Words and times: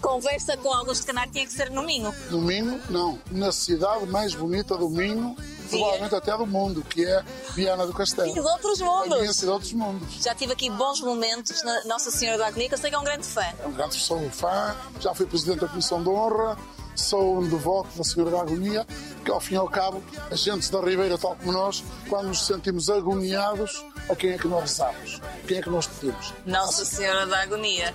Conversa 0.00 0.56
com 0.56 0.72
Augusto 0.72 1.06
Canário 1.06 1.30
tinha 1.30 1.46
que 1.46 1.52
ser 1.52 1.70
no 1.70 1.82
Minho. 1.82 2.12
No 2.30 2.40
Minho, 2.40 2.80
não. 2.88 3.18
Na 3.30 3.52
cidade 3.52 4.06
mais 4.06 4.34
bonita 4.34 4.76
do 4.76 4.88
Minho, 4.88 5.36
provavelmente 5.68 6.14
até 6.14 6.36
do 6.36 6.46
mundo, 6.46 6.82
que 6.82 7.04
é 7.04 7.22
Viana 7.54 7.86
do 7.86 7.92
Castelo. 7.92 8.30
E 8.30 8.32
de 8.32 8.40
outros 8.40 8.80
mundos. 8.80 9.36
cidade 9.36 9.58
dos 9.58 9.72
mundos. 9.74 10.22
Já 10.22 10.34
tive 10.34 10.52
aqui 10.54 10.70
bons 10.70 11.00
momentos 11.00 11.62
na 11.62 11.84
Nossa 11.84 12.10
Senhora 12.10 12.38
da 12.38 12.46
Agonia, 12.46 12.68
que 12.68 12.74
eu 12.74 12.78
sei 12.78 12.90
que 12.90 12.96
é 12.96 12.98
um 12.98 13.04
grande 13.04 13.26
fã. 13.26 13.42
É 13.42 13.66
um 13.66 13.72
grande 13.72 13.94
sou 13.96 14.18
um 14.18 14.30
fã, 14.30 14.74
já 14.98 15.14
fui 15.14 15.26
presidente 15.26 15.60
da 15.60 15.68
Comissão 15.68 16.02
de 16.02 16.08
Honra, 16.08 16.56
sou 16.96 17.38
um 17.38 17.48
devoto 17.48 17.96
da 17.96 18.04
Senhora 18.04 18.30
da 18.30 18.40
Agonia, 18.40 18.86
que 19.24 19.30
ao 19.30 19.40
fim 19.40 19.54
e 19.54 19.56
ao 19.58 19.68
cabo, 19.68 20.02
as 20.30 20.40
gentes 20.40 20.70
da 20.70 20.80
Ribeira, 20.80 21.16
tal 21.18 21.36
como 21.36 21.52
nós, 21.52 21.82
quando 22.08 22.28
nos 22.28 22.46
sentimos 22.46 22.88
agoniados, 22.88 23.84
a 24.08 24.14
quem 24.16 24.30
é 24.32 24.38
que 24.38 24.48
nós 24.48 24.62
rezamos? 24.62 25.20
A 25.22 25.46
Quem 25.46 25.58
é 25.58 25.62
que 25.62 25.70
nós 25.70 25.86
pedimos? 25.86 26.32
Nossa 26.46 26.84
Senhora 26.84 27.26
da 27.26 27.42
Agonia. 27.42 27.94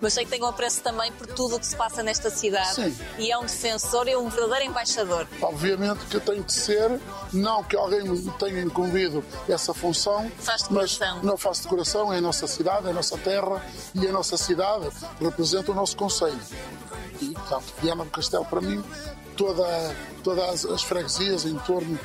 Mas 0.00 0.14
sei 0.14 0.24
que 0.24 0.30
tem 0.32 0.42
um 0.42 0.46
apreço 0.46 0.80
também 0.82 1.12
por 1.12 1.28
tudo 1.28 1.54
o 1.56 1.60
que 1.60 1.66
se 1.66 1.76
passa 1.76 2.02
nesta 2.02 2.28
cidade. 2.28 2.74
Sim. 2.74 2.96
E 3.18 3.30
é 3.30 3.38
um 3.38 3.42
defensor 3.42 4.08
e 4.08 4.16
um 4.16 4.28
verdadeiro 4.28 4.64
embaixador. 4.70 5.28
Obviamente 5.40 6.04
que 6.06 6.18
tem 6.18 6.42
que 6.42 6.52
ser, 6.52 7.00
não 7.32 7.62
que 7.62 7.76
alguém 7.76 8.02
me 8.02 8.30
tenha 8.32 8.62
incumbido 8.62 9.24
essa 9.48 9.72
função, 9.72 10.28
Faz 10.38 10.62
de 10.64 10.70
coração. 10.70 11.20
não 11.22 11.36
faço 11.36 11.62
de 11.62 11.68
coração, 11.68 12.12
é 12.12 12.18
a 12.18 12.20
nossa 12.20 12.48
cidade, 12.48 12.88
é 12.88 12.90
a 12.90 12.92
nossa 12.94 13.16
terra 13.18 13.64
e 13.94 14.04
a 14.06 14.10
nossa 14.12 14.36
cidade 14.36 14.88
representa 15.20 15.70
o 15.70 15.74
nosso 15.74 15.96
conselho. 15.96 16.40
E, 17.20 17.30
portanto, 17.34 17.64
Viana 17.80 18.04
do 18.04 18.10
Castelo, 18.10 18.44
para 18.46 18.60
mim, 18.60 18.82
toda, 19.36 19.96
todas 20.22 20.64
as 20.64 20.82
freguesias 20.82 21.44
em 21.44 21.58
torno 21.60 21.98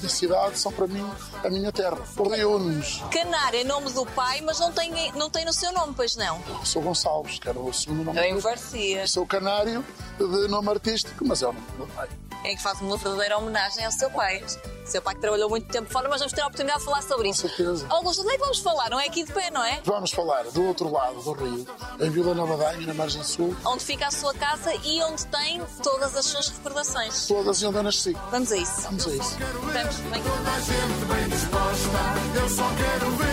da 0.00 0.08
cidade 0.08 0.58
são 0.58 0.72
para 0.72 0.86
mim 0.86 1.08
a 1.44 1.48
minha 1.48 1.72
terra. 1.72 1.98
Reúne-nos. 2.30 3.02
Canário 3.10 3.60
é 3.60 3.64
nome 3.64 3.90
do 3.90 4.04
pai, 4.06 4.40
mas 4.40 4.58
não 4.58 4.72
tem, 4.72 5.12
não 5.12 5.30
tem 5.30 5.44
no 5.44 5.52
seu 5.52 5.72
nome, 5.72 5.94
pois 5.96 6.16
não? 6.16 6.42
Sou 6.64 6.82
Gonçalves, 6.82 7.38
que 7.38 7.48
era 7.48 7.58
o 7.58 7.72
segundo 7.72 8.04
nome. 8.04 8.20
Bem 8.20 8.40
parecia. 8.40 9.06
Sou 9.06 9.26
canário 9.26 9.84
de 10.18 10.48
nome 10.48 10.68
artístico, 10.68 11.24
mas 11.26 11.42
é 11.42 11.46
o 11.46 11.52
nome 11.52 11.66
do 11.72 11.78
meu 11.78 11.86
pai. 11.88 12.08
É 12.44 12.56
que 12.56 12.62
faz 12.62 12.80
uma 12.80 12.96
verdadeira 12.96 13.38
homenagem 13.38 13.84
ao 13.84 13.92
seu 13.92 14.10
pai. 14.10 14.44
Seu 14.84 15.00
pai 15.00 15.14
que 15.14 15.20
trabalhou 15.20 15.48
muito 15.48 15.68
tempo 15.68 15.88
fora, 15.92 16.08
mas 16.08 16.18
vamos 16.18 16.32
ter 16.32 16.40
a 16.40 16.46
oportunidade 16.46 16.80
de 16.80 16.84
falar 16.84 17.02
sobre 17.02 17.28
isso. 17.28 17.42
Com 17.42 17.48
certeza. 17.48 17.86
Augusto, 17.88 18.22
onde 18.22 18.30
é 18.30 18.34
que 18.34 18.40
vamos 18.40 18.58
falar? 18.58 18.90
Não 18.90 18.98
é 18.98 19.06
aqui 19.06 19.22
de 19.24 19.32
pé, 19.32 19.48
não 19.50 19.62
é? 19.62 19.80
Vamos 19.84 20.10
falar 20.10 20.42
do 20.44 20.64
outro 20.66 20.90
lado 20.90 21.22
do 21.22 21.32
rio, 21.34 21.64
em 22.00 22.10
Vila 22.10 22.34
Nova 22.34 22.56
de 22.56 22.64
Anha, 22.64 22.86
na 22.88 22.94
margem 22.94 23.22
sul, 23.22 23.56
Onde 23.64 23.84
fica 23.84 24.08
a 24.08 24.10
sua 24.10 24.34
casa 24.34 24.74
e 24.84 25.00
onde 25.04 25.24
tem 25.26 25.62
todas 25.84 26.16
as 26.16 26.26
suas 26.26 26.48
recordações. 26.48 27.26
todas 27.28 27.62
onde 27.62 27.76
eu 27.76 27.82
nasci. 27.84 28.12
Vamos 28.32 28.50
a 28.50 28.56
isso. 28.56 28.82
Vamos 28.82 29.06
a 29.06 29.10
isso. 29.10 29.36
Vamos, 29.38 29.96
vem. 29.96 30.22
Toda 30.22 30.50
a 30.50 30.60
gente 30.60 31.04
bem 31.06 31.28
disposta, 31.28 32.40
eu 32.40 32.48
só 32.48 32.68
quero 32.74 33.10
ver. 33.18 33.26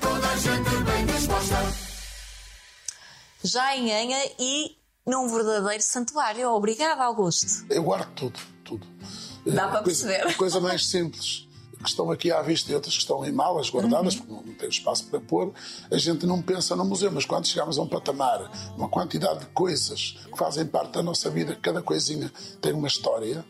Toda 0.00 0.28
a 0.28 0.36
gente 0.36 0.84
bem 0.84 1.06
disposta. 1.06 1.56
Já 3.44 3.76
em 3.76 3.92
Anha 3.92 4.18
e 4.38 4.76
num 5.06 5.28
verdadeiro 5.28 5.82
santuário. 5.82 6.48
Obrigada, 6.50 7.02
Augusto. 7.04 7.64
Eu 7.70 7.82
guardo 7.82 8.12
tudo, 8.14 8.38
tudo. 8.64 8.86
Dá 9.46 9.68
para 9.68 9.82
coisa, 9.82 10.06
perceber. 10.06 10.36
Coisa 10.36 10.60
mais 10.60 10.86
simples, 10.86 11.48
que 11.82 11.88
estão 11.88 12.10
aqui 12.12 12.30
à 12.30 12.40
vista 12.42 12.70
e 12.70 12.74
outras 12.74 12.94
que 12.94 13.00
estão 13.00 13.24
em 13.24 13.32
malas 13.32 13.68
guardadas, 13.70 14.14
Uhum. 14.14 14.20
porque 14.26 14.50
não 14.50 14.54
tem 14.54 14.68
espaço 14.68 15.06
para 15.06 15.20
pôr, 15.20 15.52
a 15.90 15.98
gente 15.98 16.24
não 16.26 16.40
pensa 16.40 16.76
no 16.76 16.84
museu, 16.84 17.10
mas 17.10 17.24
quando 17.24 17.46
chegamos 17.46 17.76
a 17.76 17.82
um 17.82 17.88
patamar, 17.88 18.50
uma 18.76 18.88
quantidade 18.88 19.40
de 19.40 19.46
coisas 19.46 20.16
que 20.30 20.38
fazem 20.38 20.64
parte 20.66 20.92
da 20.92 21.02
nossa 21.02 21.28
vida, 21.28 21.56
cada 21.60 21.82
coisinha 21.82 22.32
tem 22.60 22.72
uma 22.72 22.86
história 22.86 23.44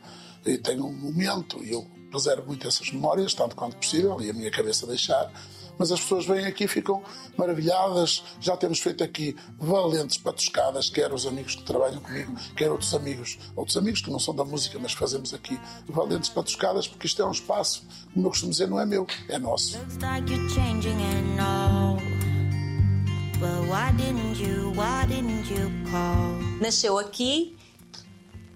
e 0.47 0.57
tem 0.57 0.81
um 0.81 0.91
momento, 0.93 1.63
e 1.63 1.73
eu 1.73 1.87
preservo 2.11 2.47
muito 2.47 2.67
essas 2.67 2.91
memórias, 2.91 3.35
tanto 3.35 3.55
quanto 3.55 3.77
possível, 3.77 4.19
e 4.21 4.31
a 4.31 4.33
minha 4.33 4.51
cabeça 4.51 4.87
deixar. 4.87 5.31
Mas 5.79 5.91
as 5.91 6.01
pessoas 6.01 6.27
vêm 6.27 6.45
aqui 6.47 6.65
e 6.65 6.69
ficam 6.69 7.03
maravilhadas. 7.37 8.23
Já 8.41 8.57
temos 8.57 8.79
feito 8.79 9.03
aqui 9.03 9.37
valentes 9.59 10.19
patuscadas, 10.19 10.89
quer 10.91 11.13
os 11.13 11.27
amigos 11.27 11.55
que 11.57 11.63
trabalham 11.65 12.01
comigo, 12.01 12.35
quer 12.57 12.71
outros 12.71 12.95
amigos, 12.95 13.39
outros 13.57 13.77
amigos 13.77 14.01
que 14.01 14.11
não 14.11 14.19
são 14.19 14.35
da 14.35 14.45
música, 14.45 14.79
mas 14.79 14.93
fazemos 14.93 15.33
aqui 15.35 15.59
valentes 15.89 16.31
patuscadas, 16.31 16.87
porque 16.87 17.07
isto 17.07 17.21
é 17.23 17.27
um 17.27 17.33
espaço, 17.33 17.85
como 18.13 18.27
eu 18.27 18.31
costumo 18.31 18.53
dizer, 18.53 18.69
não 18.69 18.79
é 18.79 18.87
meu, 18.87 19.07
é 19.29 19.39
nosso. 19.39 19.77
Looks 19.79 19.99
like 19.99 20.33
you're 20.33 20.49
changing 20.51 20.97
and 21.01 21.41
all. 21.41 21.97
But 23.41 23.69
why 23.69 23.91
didn't 23.97 24.41
you, 24.41 24.71
why 24.73 25.05
didn't 25.09 25.51
you 25.53 25.71
call? 25.91 26.39
Nasceu 26.61 26.97
aqui 26.99 27.57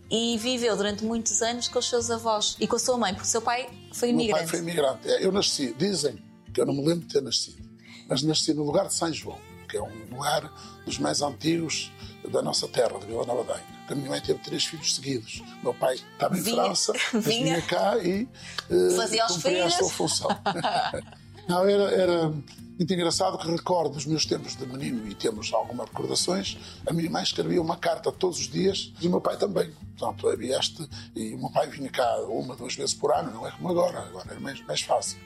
e 0.08 0.38
viveu 0.38 0.76
durante 0.76 1.04
muitos 1.04 1.42
anos 1.42 1.66
com 1.66 1.80
os 1.80 1.88
seus 1.88 2.08
avós 2.08 2.56
e 2.60 2.68
com 2.68 2.76
a 2.76 2.78
sua 2.78 2.96
mãe, 2.96 3.12
porque 3.12 3.26
o 3.26 3.30
seu 3.30 3.42
pai 3.42 3.68
foi 3.92 4.12
O 4.12 4.14
meu 4.14 4.20
imigrante. 4.26 4.42
pai 4.44 4.46
foi 4.46 4.58
imigrante. 4.60 5.08
É, 5.08 5.24
Eu 5.26 5.32
nasci, 5.32 5.74
dizem 5.76 6.22
que 6.56 6.60
eu 6.62 6.64
não 6.64 6.72
me 6.72 6.80
lembro 6.88 7.06
de 7.06 7.12
ter 7.12 7.20
nascido, 7.20 7.62
mas 8.08 8.22
nasci 8.22 8.54
no 8.54 8.64
lugar 8.64 8.86
de 8.86 8.94
São 8.94 9.12
João, 9.12 9.36
que 9.68 9.76
é 9.76 9.82
um 9.82 9.92
lugar 10.10 10.50
dos 10.86 10.98
mais 10.98 11.20
antigos 11.20 11.92
da 12.32 12.40
nossa 12.40 12.66
terra, 12.66 12.98
de 12.98 13.04
Vila 13.04 13.26
Nova 13.26 13.44
de 13.44 13.52
Anha. 13.52 13.76
A 13.90 13.94
minha 13.94 14.08
mãe 14.08 14.20
teve 14.22 14.38
três 14.40 14.64
filhos 14.64 14.94
seguidos. 14.94 15.42
Meu 15.62 15.74
pai 15.74 15.96
estava 15.96 16.34
em 16.36 16.40
Vinha- 16.40 16.64
França, 16.64 16.92
vinha- 17.12 17.20
vinha 17.56 17.62
cá 17.62 17.98
e 17.98 18.26
eh, 18.70 18.96
Fazia 18.96 19.26
cumpria 19.26 19.66
a 19.66 19.70
sua 19.70 19.90
função. 19.90 20.28
não, 21.46 21.68
era, 21.68 21.90
era 21.92 22.28
muito 22.28 22.92
engraçado 22.92 23.36
que 23.36 23.48
recordo 23.50 23.94
os 23.96 24.06
meus 24.06 24.24
tempos 24.24 24.56
de 24.56 24.64
menino 24.66 25.06
e 25.06 25.14
temos 25.14 25.52
algumas 25.52 25.86
recordações. 25.88 26.56
A 26.86 26.92
minha 26.94 27.10
mãe 27.10 27.22
escrevia 27.22 27.60
uma 27.60 27.76
carta 27.76 28.10
todos 28.10 28.38
os 28.40 28.48
dias 28.48 28.92
e 29.00 29.06
o 29.06 29.10
meu 29.10 29.20
pai 29.20 29.36
também. 29.36 29.70
Portanto, 29.98 30.26
havia 30.28 30.58
este. 30.58 30.88
E 31.14 31.34
o 31.34 31.38
meu 31.38 31.50
pai 31.50 31.68
vinha 31.68 31.90
cá 31.90 32.16
uma, 32.22 32.56
duas 32.56 32.74
vezes 32.74 32.94
por 32.94 33.12
ano, 33.12 33.30
não 33.30 33.46
é 33.46 33.50
como 33.50 33.68
agora, 33.68 34.00
agora 34.00 34.30
era 34.30 34.40
mais, 34.40 34.60
mais 34.66 34.80
fácil. 34.80 35.18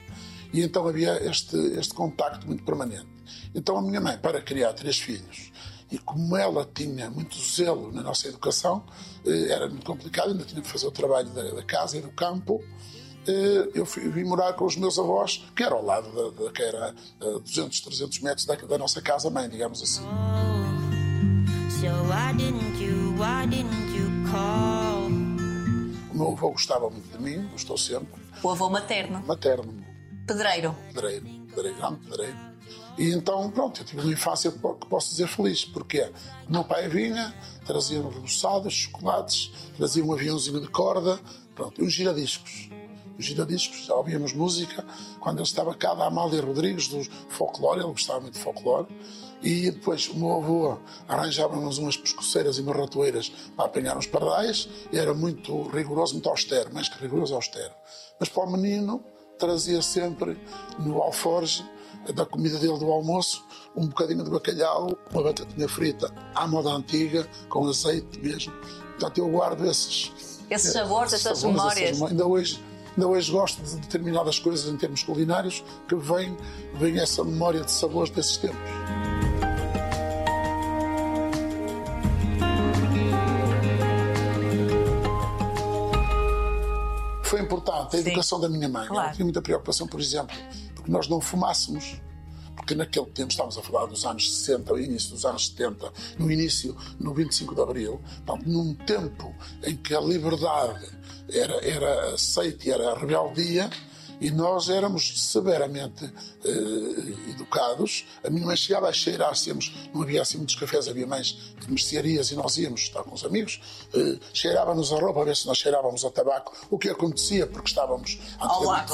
E 0.53 0.61
então 0.61 0.87
havia 0.87 1.13
este, 1.29 1.55
este 1.77 1.93
contacto 1.93 2.45
muito 2.47 2.63
permanente. 2.63 3.07
Então 3.55 3.77
a 3.77 3.81
minha 3.81 4.01
mãe, 4.01 4.17
para 4.17 4.41
criar 4.41 4.73
três 4.73 4.97
filhos, 4.99 5.51
e 5.91 5.97
como 5.97 6.35
ela 6.37 6.67
tinha 6.73 7.09
muito 7.09 7.37
zelo 7.39 7.91
na 7.91 8.01
nossa 8.01 8.27
educação, 8.27 8.83
eh, 9.25 9.51
era 9.51 9.67
muito 9.69 9.85
complicado, 9.85 10.31
ainda 10.31 10.43
tinha 10.45 10.61
que 10.61 10.67
fazer 10.67 10.87
o 10.87 10.91
trabalho 10.91 11.29
da, 11.29 11.43
da 11.51 11.63
casa 11.63 11.97
e 11.97 12.01
do 12.01 12.11
campo. 12.11 12.61
eh, 13.27 13.69
Eu 13.73 13.85
fui, 13.85 14.07
vim 14.09 14.23
morar 14.23 14.53
com 14.53 14.65
os 14.65 14.75
meus 14.77 14.97
avós, 14.97 15.43
que 15.55 15.63
era 15.63 15.75
ao 15.75 15.83
lado 15.83 16.09
da, 16.13 16.43
da 16.45 16.51
que 16.51 16.61
era 16.61 16.95
eh, 17.21 17.39
200, 17.43 17.79
300 17.81 18.19
metros 18.19 18.45
da, 18.45 18.55
da 18.55 18.77
nossa 18.77 19.01
casa-mãe, 19.01 19.49
digamos 19.49 19.81
assim. 19.81 20.01
So 21.79 21.87
why 22.07 22.33
didn't 22.37 22.79
you, 22.81 23.15
why 23.17 23.45
didn't 23.47 23.95
you 23.97 24.07
call? 24.31 25.07
O 26.13 26.17
meu 26.17 26.31
avô 26.33 26.51
gostava 26.51 26.89
muito 26.89 27.17
de 27.17 27.21
mim, 27.23 27.47
gostou 27.51 27.77
sempre, 27.77 28.21
O 28.43 28.49
avô 28.49 28.69
materno, 28.69 29.23
materno, 29.25 29.73
pedreiro. 30.33 30.75
pedreiro, 30.93 31.25
pedreiro, 31.53 31.77
grande 31.77 31.99
pedreiro. 32.07 32.37
E 32.97 33.11
então, 33.13 33.49
pronto, 33.51 33.81
eu 33.81 33.85
tive 33.85 34.01
uma 34.01 34.11
infância 34.11 34.51
que 34.51 34.59
po- 34.59 34.75
que 34.75 34.87
posso 34.87 35.09
dizer 35.11 35.27
feliz. 35.27 35.63
Porquê? 35.65 36.11
O 36.47 36.51
meu 36.51 36.63
pai 36.63 36.87
vinha, 36.89 37.33
trazia 37.65 38.01
reboçados, 38.01 38.73
chocolates, 38.73 39.51
trazia 39.77 40.03
um 40.03 40.11
aviãozinho 40.13 40.59
de 40.59 40.67
corda, 40.67 41.19
pronto, 41.55 41.81
e 41.81 41.85
uns 41.85 41.93
giradiscos. 41.93 42.69
Os 43.17 43.25
giradiscos, 43.25 43.85
já 43.85 43.93
ouvíamos 43.95 44.33
música. 44.33 44.85
Quando 45.19 45.37
ele 45.37 45.47
estava 45.47 45.73
cá, 45.75 45.93
da 45.93 46.05
Amália 46.07 46.41
Rodrigues, 46.41 46.87
do 46.87 47.03
folclore, 47.29 47.79
ele 47.81 47.89
gostava 47.91 48.19
muito 48.19 48.33
de 48.33 48.39
folclore. 48.39 48.87
E 49.43 49.71
depois 49.71 50.07
o 50.07 50.15
meu 50.15 50.33
avô 50.37 50.77
arranjava-nos 51.07 51.77
umas 51.77 51.97
pescoceiras 51.97 52.57
e 52.57 52.61
umas 52.61 52.77
ratoeiras 52.77 53.29
para 53.55 53.65
apanhar 53.65 53.97
os 53.97 54.05
pardais. 54.07 54.67
Era 54.93 55.13
muito 55.13 55.63
rigoroso, 55.69 56.13
muito 56.13 56.29
austero, 56.29 56.73
mais 56.73 56.89
que 56.89 56.99
rigoroso, 57.01 57.33
austero. 57.35 57.73
Mas 58.19 58.29
para 58.29 58.43
o 58.43 58.51
menino, 58.51 59.03
trazia 59.41 59.81
sempre 59.81 60.37
no 60.79 61.01
alforge 61.01 61.65
da 62.15 62.25
comida 62.25 62.57
dele 62.59 62.77
do 62.79 62.91
almoço 62.91 63.43
um 63.75 63.87
bocadinho 63.87 64.23
de 64.23 64.29
bacalhau, 64.29 64.97
uma 65.11 65.23
batatinha 65.23 65.67
frita 65.67 66.13
à 66.35 66.47
moda 66.47 66.69
antiga, 66.69 67.27
com 67.49 67.67
azeite 67.67 68.19
mesmo. 68.19 68.53
Portanto, 68.91 69.17
eu 69.17 69.29
guardo 69.29 69.65
esses, 69.65 70.11
Esses 70.49 70.73
sabores, 70.73 71.13
essas 71.13 71.39
sabores, 71.39 71.57
memórias. 71.61 71.89
essas. 71.97 72.09
Ainda 72.11 72.25
hoje, 72.25 72.63
ainda 72.95 73.07
hoje 73.07 73.31
gosto 73.31 73.61
de 73.63 73.75
determinadas 73.77 74.39
coisas 74.39 74.71
em 74.71 74.77
termos 74.77 75.03
culinários 75.03 75.63
que 75.87 75.95
vem, 75.95 76.35
vem 76.75 76.99
essa 76.99 77.23
memória 77.23 77.61
de 77.61 77.71
sabores 77.71 78.11
desses 78.11 78.37
tempos. 78.37 78.59
Importante 87.51 87.95
a 87.95 87.99
Sim. 87.99 88.07
educação 88.07 88.39
da 88.39 88.47
minha 88.47 88.69
mãe. 88.69 88.87
Claro. 88.87 89.09
Eu 89.09 89.13
tinha 89.13 89.25
muita 89.25 89.41
preocupação, 89.41 89.87
por 89.87 89.99
exemplo, 89.99 90.35
porque 90.73 90.91
nós 90.91 91.07
não 91.07 91.19
fumássemos. 91.19 91.99
Porque 92.55 92.75
naquele 92.75 93.07
tempo, 93.07 93.31
estamos 93.31 93.57
a 93.57 93.61
falar 93.61 93.87
dos 93.87 94.05
anos 94.05 94.31
60, 94.39 94.73
o 94.73 94.79
início 94.79 95.11
dos 95.11 95.25
anos 95.25 95.47
70, 95.47 95.91
no 96.19 96.31
início, 96.31 96.75
no 96.99 97.13
25 97.13 97.55
de 97.55 97.61
Abril, 97.61 98.01
portanto, 98.25 98.47
num 98.47 98.73
tempo 98.75 99.33
em 99.63 99.75
que 99.75 99.95
a 99.95 100.01
liberdade 100.01 100.85
era, 101.31 101.55
era 101.65 102.13
aceite 102.13 102.67
e 102.67 102.71
era 102.71 102.91
a 102.91 102.99
rebeldia, 102.99 103.69
E 104.21 104.29
nós 104.29 104.69
éramos 104.69 105.19
severamente 105.31 106.05
eh, 106.45 107.29
educados. 107.31 108.05
A 108.23 108.29
minha 108.29 108.45
mãe 108.45 108.55
chegava 108.55 108.87
a 108.87 108.93
cheirar, 108.93 109.33
íamos, 109.47 109.73
não 109.91 110.03
havia 110.03 110.21
assim 110.21 110.37
muitos 110.37 110.55
cafés, 110.55 110.87
havia 110.87 111.07
mais 111.07 111.35
de 111.59 111.67
mercearias 111.67 112.29
e 112.29 112.35
nós 112.35 112.55
íamos 112.57 112.81
estar 112.81 113.01
com 113.03 113.15
os 113.15 113.25
amigos. 113.25 113.59
Eh, 113.93 114.19
cheirava-nos 114.31 114.93
a 114.93 114.99
roupa 114.99 115.21
a 115.21 115.25
ver 115.25 115.35
se 115.35 115.47
nós 115.47 115.57
cheirávamos 115.57 116.05
a 116.05 116.11
tabaco, 116.11 116.55
o 116.69 116.77
que 116.77 116.87
acontecia 116.89 117.47
porque 117.47 117.69
estávamos 117.69 118.19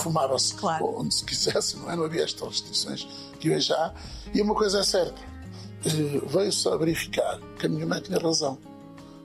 fumava-se 0.01 0.53
Claro. 0.55 0.97
onde 0.99 1.13
se 1.13 1.25
quisesse, 1.25 1.75
não 1.77 1.91
é? 1.91 1.95
Não 1.97 2.05
havia 2.05 2.23
estas 2.23 2.47
restrições 2.47 3.05
que 3.39 3.51
hoje 3.51 3.73
há. 3.73 3.93
E 4.33 4.41
uma 4.41 4.55
coisa 4.55 4.79
é 4.79 4.83
certa, 4.83 5.21
eh, 5.85 6.21
veio-se 6.25 6.67
a 6.69 6.75
verificar 6.77 7.37
que 7.59 7.65
a 7.65 7.69
minha 7.69 7.85
mãe 7.85 7.99
tinha 8.01 8.17
razão. 8.17 8.57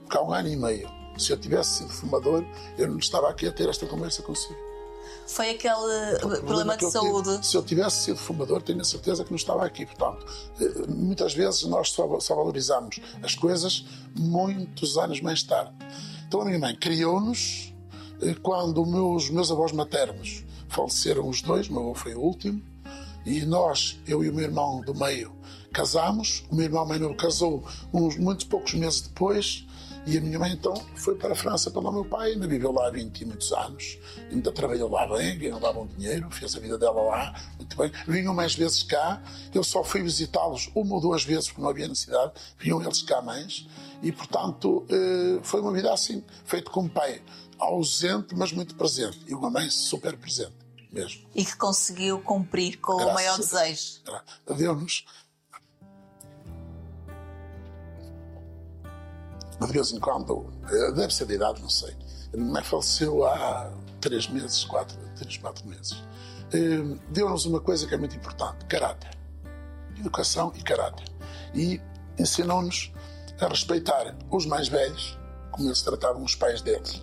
Porque 0.01 0.17
há 0.17 0.21
um 0.21 0.33
ano 0.33 0.49
e 0.49 0.55
meio, 0.57 0.91
se 1.17 1.31
eu 1.31 1.37
tivesse 1.37 1.77
sido 1.77 1.89
fumador, 1.89 2.43
eu 2.77 2.89
não 2.89 2.97
estava 2.97 3.29
aqui 3.29 3.47
a 3.47 3.51
ter 3.53 3.69
esta 3.69 3.85
conversa 3.85 4.21
consigo. 4.21 4.72
Foi 5.33 5.49
aquele 5.49 6.15
O 6.23 6.43
problema 6.43 6.73
que 6.77 6.79
de 6.87 6.95
eu 6.95 7.01
tive, 7.01 7.11
saúde. 7.23 7.45
se 7.47 7.57
eu 7.57 7.63
tivesse 7.63 8.03
sido 8.03 8.17
fumador, 8.17 8.61
tenho 8.61 8.81
a 8.81 8.83
certeza 8.83 9.23
que 9.23 9.31
não 9.31 9.35
estava 9.37 9.65
aqui. 9.65 9.83
Portanto, 9.85 10.25
eh, 10.61 10.87
muitas 10.87 11.33
vezes 11.33 11.63
nós 11.63 11.89
só, 11.89 12.19
só 12.19 12.35
valorizamos 12.35 12.99
as 13.23 13.33
coisas 13.33 13.83
muitos 14.15 14.95
anos 14.97 15.19
mais 15.21 15.41
tarde. 15.41 15.73
Então 16.27 16.41
a 16.41 16.45
minha 16.45 16.59
mãe 16.59 16.75
criou-nos 16.75 17.73
eh, 18.21 18.35
quando 18.43 18.85
meus, 18.85 19.29
meus 19.31 19.51
avós 19.51 19.71
maternos 19.71 20.43
faleceram 20.69 21.27
os 21.27 21.41
dois, 21.41 21.67
meu 21.67 21.81
avô 21.81 21.95
foi 21.95 22.13
o 22.13 22.19
último, 22.21 22.61
e 23.25 23.41
nós, 23.45 23.97
eu 24.07 24.23
e 24.23 24.29
o 24.29 24.33
meu 24.33 24.43
irmão 24.43 24.81
do 24.81 24.93
meio, 24.93 25.31
casámos. 25.71 26.43
O 26.51 26.55
meu 26.55 26.65
irmão 26.65 26.85
mais 26.85 27.01
novo 27.01 27.15
casou 27.15 27.63
uns 27.91 28.17
muitos 28.17 28.45
poucos 28.45 28.73
meses 28.75 29.01
depois. 29.01 29.65
E 30.05 30.17
a 30.17 30.21
minha 30.21 30.37
mãe 30.37 30.51
então 30.51 30.73
foi 30.95 31.15
para 31.15 31.31
a 31.31 31.35
França 31.35 31.71
pelo 31.71 31.89
meu 31.91 32.03
pai, 32.03 32.33
ainda 32.33 32.45
viveu 32.45 32.73
lá 32.73 32.87
há 32.87 32.91
20 32.91 33.21
e 33.21 33.25
muitos 33.25 33.53
anos, 33.53 33.97
ainda 34.29 34.51
trabalhou 34.51 34.89
lá 34.89 35.07
bem, 35.07 35.37
ganhou 35.37 35.59
lá 35.61 35.71
bom 35.71 35.87
dinheiro, 35.87 36.29
fez 36.29 36.55
a 36.55 36.59
vida 36.59 36.77
dela 36.77 37.01
lá 37.01 37.41
muito 37.57 37.77
bem. 37.77 37.89
Vinham 38.05 38.33
mais 38.33 38.53
vezes 38.53 38.83
cá, 38.83 39.23
eu 39.53 39.63
só 39.63 39.81
fui 39.81 40.03
visitá-los 40.03 40.69
uma 40.75 40.95
ou 40.95 41.01
duas 41.01 41.23
vezes 41.23 41.47
porque 41.47 41.61
não 41.61 41.69
havia 41.69 41.87
necessidade, 41.87 42.33
vinham 42.59 42.81
eles 42.81 43.01
cá 43.01 43.21
mais, 43.21 43.65
e 44.01 44.11
portanto 44.11 44.85
eh, 44.89 45.39
foi 45.41 45.61
uma 45.61 45.71
vida 45.71 45.93
assim, 45.93 46.21
feito 46.43 46.69
com 46.69 46.81
um 46.81 46.89
pai 46.89 47.21
ausente, 47.57 48.35
mas 48.35 48.51
muito 48.51 48.75
presente, 48.75 49.19
e 49.25 49.33
uma 49.33 49.49
mãe 49.49 49.69
super 49.69 50.17
presente 50.17 50.63
mesmo. 50.91 51.23
E 51.33 51.43
que 51.43 51.55
conseguiu 51.55 52.19
cumprir 52.19 52.77
com 52.79 52.93
o 52.93 52.97
Graças 52.97 53.13
maior 53.13 53.33
a 53.33 53.37
Deus. 53.37 53.49
desejo. 53.49 54.01
Deu-nos. 54.57 55.05
De 59.65 59.71
vez 59.71 59.91
em 59.91 59.99
quando, 59.99 60.45
eh, 60.69 60.91
deve 60.91 61.13
ser 61.13 61.25
de 61.25 61.35
idade, 61.35 61.61
não 61.61 61.69
sei. 61.69 61.95
Mãe 62.37 62.63
faleceu 62.63 63.25
há 63.25 63.71
três 64.01 64.27
meses, 64.27 64.63
quatro, 64.65 64.97
três, 65.15 65.37
quatro 65.37 65.67
meses. 65.67 66.03
Eh, 66.53 66.97
Deu-nos 67.09 67.45
uma 67.45 67.59
coisa 67.59 67.87
que 67.87 67.93
é 67.93 67.97
muito 67.97 68.15
importante: 68.15 68.65
caráter. 68.65 69.17
Educação 69.97 70.51
e 70.55 70.61
caráter. 70.61 71.07
E 71.53 71.81
ensinou-nos 72.17 72.91
a 73.39 73.47
respeitar 73.47 74.15
os 74.29 74.45
mais 74.45 74.67
velhos, 74.67 75.17
como 75.51 75.67
eles 75.67 75.81
tratavam 75.81 76.23
os 76.23 76.35
pais 76.35 76.61
deles, 76.61 77.01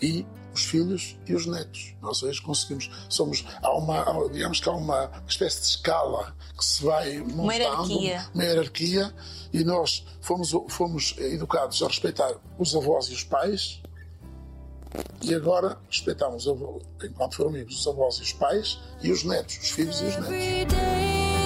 e 0.00 0.26
os 0.54 0.64
filhos 0.64 1.16
e 1.26 1.34
os 1.34 1.46
netos. 1.46 1.94
Nós 2.00 2.22
hoje 2.22 2.42
conseguimos, 2.42 2.90
somos, 3.08 3.44
há 3.62 3.70
uma, 3.72 4.28
digamos 4.30 4.60
que 4.60 4.68
há 4.68 4.72
uma 4.72 5.10
espécie 5.26 5.60
de 5.60 5.66
escala 5.66 6.34
que 6.60 6.66
se 6.66 6.84
vai 6.84 7.18
montando, 7.18 7.52
hierarquia. 7.52 8.26
uma 8.34 8.44
hierarquia, 8.44 9.14
e 9.52 9.64
nós 9.64 10.06
fomos, 10.20 10.52
fomos 10.68 11.14
educados 11.18 11.82
a 11.82 11.86
respeitar 11.86 12.32
os 12.58 12.76
avós 12.76 13.06
e 13.06 13.14
os 13.14 13.24
pais, 13.24 13.80
e 15.22 15.34
agora 15.34 15.78
respeitamos, 15.90 16.46
os 16.46 16.52
avós- 16.52 16.82
enquanto 17.02 17.36
foram 17.36 17.50
amigos, 17.50 17.80
os 17.80 17.86
avós 17.86 18.16
e 18.16 18.22
os 18.22 18.32
pais, 18.34 18.78
e 19.02 19.10
os 19.10 19.24
netos, 19.24 19.56
os 19.58 19.70
filhos 19.70 20.00
e 20.00 20.04
os 20.04 20.16
netos. 20.16 21.40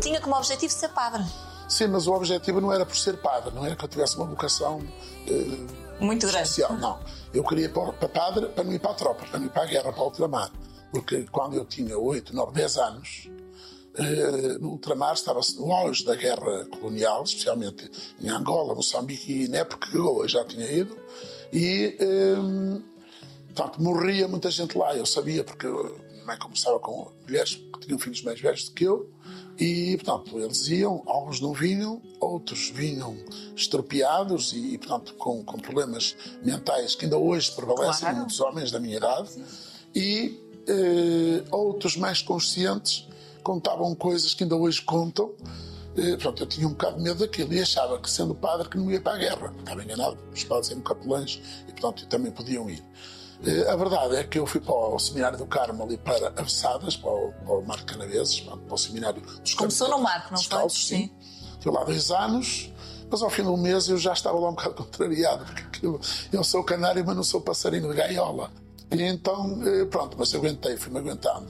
Tinha 0.00 0.20
como 0.20 0.36
objetivo 0.36 0.72
ser 0.72 0.88
padre. 0.90 1.24
Sim, 1.68 1.88
mas 1.88 2.06
o 2.06 2.12
objetivo 2.12 2.60
não 2.60 2.72
era 2.72 2.86
por 2.86 2.96
ser 2.96 3.16
padre, 3.16 3.54
não 3.54 3.64
era 3.64 3.74
que 3.74 3.84
eu 3.84 3.88
tivesse 3.88 4.16
uma 4.16 4.26
vocação 4.26 4.80
eh, 5.26 6.00
Muito 6.00 6.26
grande. 6.26 6.48
não. 6.80 7.00
Eu 7.34 7.42
queria 7.44 7.68
para, 7.68 7.92
padre 8.08 8.46
para 8.46 8.64
não 8.64 8.72
ir 8.72 8.78
para 8.78 8.92
a 8.92 8.94
tropa, 8.94 9.26
para 9.26 9.38
não 9.38 9.46
ir 9.46 9.50
para 9.50 9.62
a 9.62 9.66
guerra, 9.66 9.92
para 9.92 10.02
o 10.02 10.04
ultramar. 10.04 10.50
Porque 10.92 11.24
quando 11.30 11.56
eu 11.56 11.64
tinha 11.64 11.98
8, 11.98 12.34
9, 12.34 12.52
10 12.52 12.76
anos, 12.78 13.28
eh, 13.98 14.58
no 14.60 14.70
ultramar 14.70 15.14
estava-se 15.14 15.56
no 15.56 15.72
auge 15.72 16.04
da 16.04 16.14
guerra 16.14 16.66
colonial, 16.66 17.24
especialmente 17.24 17.90
em 18.20 18.28
Angola, 18.28 18.74
Moçambique 18.74 19.32
e 19.32 19.38
Guiné, 19.46 19.64
porque 19.64 19.96
eu 19.96 20.28
já 20.28 20.44
tinha 20.44 20.70
ido. 20.70 20.96
E, 21.52 21.96
eh, 21.98 22.80
portanto, 23.52 23.82
morria 23.82 24.28
muita 24.28 24.50
gente 24.50 24.78
lá. 24.78 24.94
Eu 24.94 25.04
sabia, 25.04 25.42
porque 25.42 25.66
eu 25.66 26.06
mãe 26.26 26.36
conversava 26.38 26.78
com 26.80 27.10
mulheres 27.22 27.54
que 27.54 27.80
tinham 27.86 27.98
filhos 27.98 28.22
mais 28.22 28.40
velhos 28.40 28.68
do 28.68 28.74
que 28.74 28.84
eu. 28.84 29.08
E, 29.58 29.96
portanto, 29.96 30.38
eles 30.38 30.68
iam, 30.68 31.02
alguns 31.06 31.40
não 31.40 31.52
vinham, 31.54 32.02
outros 32.20 32.68
vinham 32.70 33.16
estropiados 33.56 34.52
e, 34.52 34.76
portanto, 34.78 35.14
com, 35.14 35.42
com 35.44 35.58
problemas 35.58 36.14
mentais 36.44 36.94
que 36.94 37.04
ainda 37.06 37.16
hoje 37.16 37.50
prevalecem 37.52 38.00
Claro. 38.00 38.14
em 38.16 38.18
muitos 38.20 38.40
homens 38.40 38.70
da 38.70 38.78
minha 38.78 38.96
idade. 38.98 39.30
E 39.94 40.38
eh, 40.68 41.44
outros 41.50 41.96
mais 41.96 42.20
conscientes 42.20 43.06
contavam 43.42 43.94
coisas 43.94 44.34
que 44.34 44.42
ainda 44.44 44.56
hoje 44.56 44.82
contam. 44.82 45.32
Eh, 45.96 46.16
Pronto, 46.18 46.42
eu 46.42 46.46
tinha 46.46 46.66
um 46.66 46.72
bocado 46.72 46.96
de 46.98 47.02
medo 47.02 47.20
daquilo 47.20 47.54
e 47.54 47.60
achava 47.60 47.98
que, 47.98 48.10
sendo 48.10 48.34
padre, 48.34 48.68
que 48.68 48.76
não 48.76 48.90
ia 48.90 49.00
para 49.00 49.14
a 49.14 49.18
guerra. 49.18 49.54
Estava 49.58 49.82
enganado, 49.82 50.18
os 50.34 50.44
padres 50.44 50.70
eram 50.70 50.82
capelães 50.82 51.40
e, 51.66 51.72
portanto, 51.72 52.06
também 52.08 52.30
podiam 52.30 52.68
ir. 52.68 52.84
Eh, 53.44 53.68
A 53.70 53.76
verdade 53.76 54.16
é 54.16 54.24
que 54.24 54.38
eu 54.38 54.46
fui 54.46 54.60
para 54.60 54.74
o 54.74 54.98
Seminário 54.98 55.36
do 55.38 55.46
Carmo 55.46 55.82
ali 55.82 55.96
para 55.98 56.28
Avessadas, 56.36 56.96
para 56.96 57.10
o, 57.10 57.32
para 57.32 57.54
o 57.54 57.66
Mar 57.66 57.78
de 57.78 57.84
Canaveses, 57.84 58.40
para 58.40 58.74
o 58.74 58.78
Seminário 58.78 59.20
dos 59.20 59.54
Começou 59.54 59.88
no 59.88 59.98
Marco, 60.00 60.28
não 60.32 60.38
foi? 60.38 60.48
Descalços, 60.48 60.86
sim. 60.86 61.10
Estive 61.52 61.70
lá 61.74 61.84
dois 61.84 62.10
anos, 62.10 62.72
mas 63.10 63.22
ao 63.22 63.30
fim 63.30 63.42
de 63.42 63.48
um 63.48 63.56
mês 63.56 63.88
eu 63.88 63.98
já 63.98 64.12
estava 64.12 64.38
lá 64.38 64.48
um 64.50 64.54
bocado 64.54 64.74
contrariado, 64.82 65.44
porque 65.44 65.62
aquilo, 65.62 66.00
eu 66.32 66.44
sou 66.44 66.62
canário, 66.64 67.04
mas 67.04 67.16
não 67.16 67.22
sou 67.24 67.40
passarinho 67.40 67.88
de 67.88 67.94
gaiola. 67.94 68.50
E 68.90 69.02
então, 69.02 69.60
eh, 69.66 69.84
pronto, 69.86 70.16
mas 70.18 70.32
eu 70.32 70.40
aguentei, 70.40 70.76
fui-me 70.76 70.98
aguentando. 70.98 71.46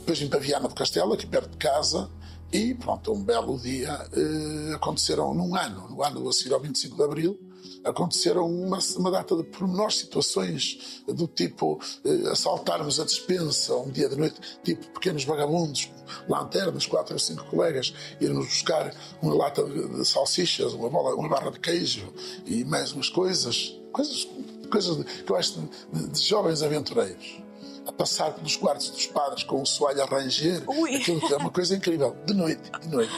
Depois 0.00 0.18
vim 0.18 0.28
para 0.28 0.38
Viana 0.40 0.68
do 0.68 0.74
Castelo, 0.74 1.12
aqui 1.14 1.26
perto 1.26 1.50
de 1.50 1.56
casa, 1.56 2.08
e 2.52 2.74
pronto, 2.74 3.12
um 3.12 3.22
belo 3.22 3.58
dia 3.58 4.06
eh, 4.12 4.74
aconteceram 4.74 5.32
num 5.34 5.54
ano, 5.54 5.88
no 5.88 6.02
ano 6.02 6.28
a 6.28 6.32
seguir 6.32 6.52
ao 6.52 6.60
25 6.60 6.96
de 6.96 7.02
Abril, 7.02 7.40
aconteceram 7.84 8.46
uma, 8.46 8.78
uma 8.96 9.10
data 9.10 9.36
de 9.36 9.44
pormenores 9.44 9.98
situações 9.98 11.02
do 11.06 11.26
tipo 11.26 11.80
eh, 12.04 12.28
assaltarmos 12.30 13.00
a 13.00 13.04
despensa 13.04 13.74
um 13.76 13.90
dia 13.90 14.08
de 14.08 14.16
noite, 14.16 14.40
tipo 14.62 14.86
pequenos 14.92 15.24
vagabundos, 15.24 15.90
lanternas, 16.28 16.86
quatro 16.86 17.14
ou 17.14 17.18
cinco 17.18 17.44
colegas, 17.46 17.92
irmos 18.20 18.46
buscar 18.46 18.94
uma 19.22 19.34
lata 19.34 19.62
de, 19.64 19.88
de 19.98 20.04
salsichas, 20.04 20.72
uma, 20.72 20.90
bola, 20.90 21.14
uma 21.14 21.28
barra 21.28 21.50
de 21.50 21.60
queijo 21.60 22.12
e 22.46 22.64
mais 22.64 22.92
umas 22.92 23.08
coisas, 23.08 23.74
coisas, 23.92 24.28
coisas 24.70 25.04
que 25.24 25.30
eu 25.32 25.36
acho 25.36 25.60
de, 25.60 25.68
de- 26.00 26.08
de 26.08 26.20
jovens 26.20 26.62
aventureiros. 26.62 27.42
A 27.86 27.92
passar 27.92 28.32
pelos 28.34 28.56
quartos 28.56 28.90
dos 28.90 29.06
padres 29.06 29.42
com 29.42 29.62
o 29.62 29.66
soalho 29.66 30.02
a 30.02 30.06
ranger, 30.06 30.62
Ui. 30.68 30.96
aquilo 30.96 31.20
que 31.20 31.32
é 31.32 31.36
uma 31.36 31.50
coisa 31.50 31.74
incrível, 31.74 32.16
de 32.26 32.34
noite, 32.34 32.70
de 32.80 32.88
noite. 32.88 33.12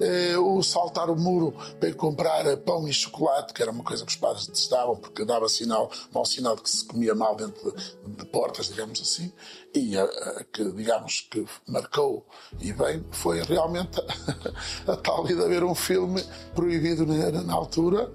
Eh, 0.00 0.36
o 0.36 0.60
saltar 0.62 1.08
o 1.08 1.16
muro 1.16 1.54
para 1.78 1.88
ir 1.88 1.94
comprar 1.94 2.56
pão 2.58 2.88
e 2.88 2.92
chocolate, 2.92 3.54
que 3.54 3.62
era 3.62 3.70
uma 3.70 3.84
coisa 3.84 4.04
que 4.04 4.10
os 4.10 4.16
padres 4.16 4.46
detestavam, 4.46 4.96
porque 4.96 5.24
dava 5.24 5.48
sinal, 5.48 5.90
mau 6.12 6.26
sinal 6.26 6.56
de 6.56 6.62
que 6.62 6.70
se 6.70 6.84
comia 6.84 7.14
mal 7.14 7.36
dentro 7.36 7.72
de, 7.72 8.16
de 8.16 8.26
portas, 8.26 8.66
digamos 8.68 9.00
assim. 9.00 9.32
E 9.76 9.98
a, 9.98 10.04
a 10.04 10.44
que, 10.52 10.64
digamos, 10.70 11.26
que 11.28 11.44
marcou 11.66 12.24
e 12.60 12.72
bem 12.72 13.04
foi 13.10 13.42
realmente 13.42 14.00
a, 14.86 14.96
tal 14.96 15.24
de 15.24 15.32
haver 15.32 15.64
um 15.64 15.74
filme 15.74 16.22
proibido 16.54 17.04
na, 17.04 17.42
na 17.42 17.52
altura 17.54 18.08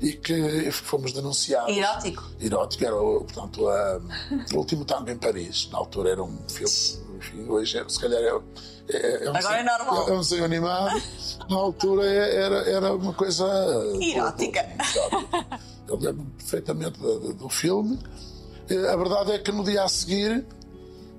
e 0.00 0.12
que 0.12 0.70
fomos 0.70 1.12
denunciados. 1.14 1.74
Erótico. 1.74 2.22
Erótico, 2.38 2.84
era, 2.84 2.94
portanto, 2.96 3.66
a, 3.66 4.00
o 4.52 4.58
último 4.58 4.84
tango 4.84 5.08
em 5.10 5.16
Paris. 5.16 5.70
Na 5.72 5.78
altura 5.78 6.10
era 6.10 6.22
um 6.22 6.36
filme, 6.48 7.16
enfim, 7.16 7.48
hoje 7.48 7.78
é- 7.78 7.88
se 7.88 7.98
calhar 7.98 8.20
é, 8.20 8.26
é, 8.90 9.24
é 9.24 9.30
um 9.30 9.34
Agora 9.36 9.58
é 9.58 9.62
desenho- 9.62 9.78
normal. 9.78 10.08
É 10.08 10.12
um 10.12 10.20
desenho 10.20 10.44
animado. 10.44 11.02
Na 11.48 11.56
altura 11.56 12.04
é- 12.04 12.36
era, 12.36 12.56
era 12.70 12.94
uma 12.94 13.14
coisa. 13.14 13.46
Erótica. 14.02 14.60
Erótica. 14.60 15.60
Eu 15.88 15.96
lembro 15.96 16.26
perfeitamente 16.36 16.98
do, 17.00 17.32
do- 17.32 17.48
filme. 17.48 17.98
Eh, 18.68 18.86
A 18.92 18.96
verdade 18.96 19.32
é 19.32 19.38
que 19.38 19.50
no 19.52 19.64
dia 19.64 19.82
a 19.84 19.88
seguir 19.88 20.44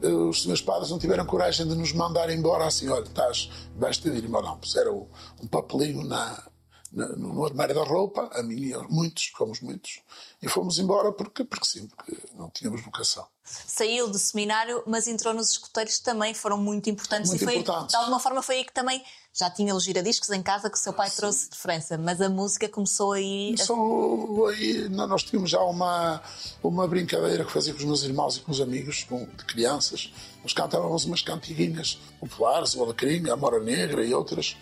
os 0.01 0.45
meus 0.45 0.61
padres 0.61 0.89
não 0.91 0.99
tiveram 0.99 1.25
coragem 1.25 1.67
de 1.67 1.75
nos 1.75 1.91
mandar 1.93 2.29
embora 2.29 2.65
assim, 2.65 2.87
olha, 2.89 3.03
estás, 3.03 3.49
vais 3.75 3.97
ter 3.97 4.11
de 4.11 4.17
ir 4.19 4.25
embora. 4.25 4.45
Não, 4.47 4.57
puseram 4.57 5.07
um 5.41 5.47
papelinho 5.47 6.03
na- 6.03 6.43
no, 6.91 7.46
armário 7.46 7.75
da 7.75 7.84
roupa, 7.84 8.29
a 8.34 8.41
mim 8.44 8.60
e 8.67 8.74
a 8.74 8.79
muitos, 8.84 9.27
fomos 9.36 9.60
muitos, 9.62 10.00
e 10.41 10.48
fomos 10.48 10.79
embora 10.79 11.12
porque, 11.12 11.44
porque 11.44 11.65
sim, 11.65 11.88
porque 11.88 12.17
não 12.36 12.50
tínhamos 12.50 12.82
vocação. 12.84 13.25
Saiu 13.44 14.10
do 14.10 14.20
seminário, 14.20 14.84
mas 14.86 15.08
entrou 15.08 15.34
nos 15.34 15.51
escuteiros 15.51 15.98
que 15.98 16.03
também 16.03 16.34
foram 16.34 16.58
muito 16.58 16.89
importantes. 16.89 17.29
Muito 17.29 17.41
e 17.41 17.46
foi, 17.46 17.58
importantes. 17.58 17.91
de 17.91 17.96
alguma 17.98 18.20
forma 18.20 18.41
foi 18.41 18.56
aí 18.58 18.65
que 18.65 18.74
também 18.74 19.01
já 19.34 19.50
tinha 19.50 19.74
os 19.74 19.84
giradiscos 19.86 20.29
em 20.32 20.41
casa 20.44 20.70
que 20.70 20.77
o 20.77 20.82
seu 20.82 20.91
pai 20.91 21.10
trouxe 21.10 21.50
de 21.50 21.58
França, 21.58 21.98
mas 21.98 22.20
a 22.20 22.27
música 22.29 22.67
começou 22.67 23.13
aí. 23.13 23.56
a- 23.58 23.63
Só 23.65 24.48
aí 24.50 24.89
nó- 24.89 25.08
nós 25.08 25.24
tínhamos 25.24 25.50
já 25.50 25.62
uma, 25.62 26.22
uma 26.62 26.88
brincadeira 26.88 27.46
que 27.46 27.51
fazia 27.51 27.72
com 27.74 27.79
os 27.79 27.86
meus 27.86 28.03
irmãos 28.03 28.36
e 28.38 28.41
com 28.41 28.51
os 28.51 28.60
amigos 28.60 29.03
com- 29.06 29.25
de 29.25 29.46
crianças. 29.46 30.12
Nós 30.44 30.51
cantávamos 30.53 31.06
umas 31.06 31.22
cantiguinhas 31.22 31.98
populares, 32.20 32.75
o 32.75 32.84
Alacrim, 32.84 33.29
a 33.29 33.38
Mora 33.38 33.60
Negra 33.62 34.03
e 34.06 34.13
outras, 34.13 34.58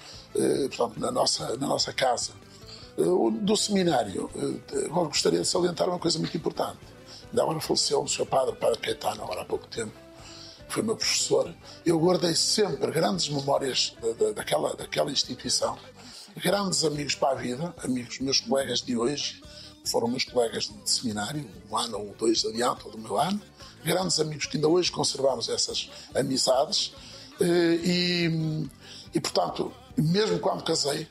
portanto, 0.70 1.00
na 1.00 1.12
nossa, 1.12 1.56
na 1.58 1.68
nossa 1.68 1.92
casa. 1.94 2.32
Eh, 2.98 3.02
o- 3.02 3.32
do 3.32 3.56
seminário, 3.58 4.30
eh, 4.36 4.86
agora 4.86 5.08
gostaria 5.08 5.42
de 5.42 5.48
salientar 5.48 5.88
uma 5.90 6.00
coisa 6.00 6.18
muito 6.20 6.36
importante. 6.36 6.80
Ainda 7.30 7.42
agora 7.44 7.60
faleceu 7.60 8.02
o 8.04 8.08
seu 8.08 8.26
padre, 8.26 8.56
Padre 8.56 8.80
Caetano, 8.80 9.24
agora 9.24 9.42
há 9.42 9.46
pouco 9.46 9.68
tempo 9.68 9.92
foi 10.68 10.82
meu 10.82 10.96
professor, 10.96 11.54
eu 11.86 11.98
guardei 12.00 12.34
sempre 12.34 12.90
grandes 12.92 13.30
memórias 13.30 13.94
da- 14.02 14.12
da- 14.26 14.32
daquela, 14.32 14.76
daquela 14.76 15.12
instituição, 15.12 15.78
grandes 16.38 16.84
amigos 16.84 17.14
para 17.14 17.34
a 17.34 17.36
vida, 17.36 17.74
amigos 17.84 18.20
meus 18.20 18.40
colegas 18.40 18.82
de 18.82 18.98
hoje, 18.98 19.44
foram 19.86 20.08
meus 20.08 20.26
colegas 20.26 20.64
de 20.64 20.90
seminário, 20.90 21.48
um 21.70 21.78
ano 21.78 22.00
ou 22.00 22.16
dois 22.18 22.44
adiante 22.44 22.90
do 22.90 22.98
meu 22.98 23.16
ano, 23.18 23.40
grandes 23.84 24.20
amigos 24.20 24.48
que 24.48 24.58
ainda 24.58 24.68
hoje 24.68 24.92
conservamos 24.92 25.48
essas 25.50 25.90
amizades, 26.16 26.94
eh, 27.40 27.80
e, 27.84 28.68
e 29.14 29.22
portanto, 29.22 29.72
mesmo 29.98 30.40
quando 30.40 30.64
casei, 30.64 31.08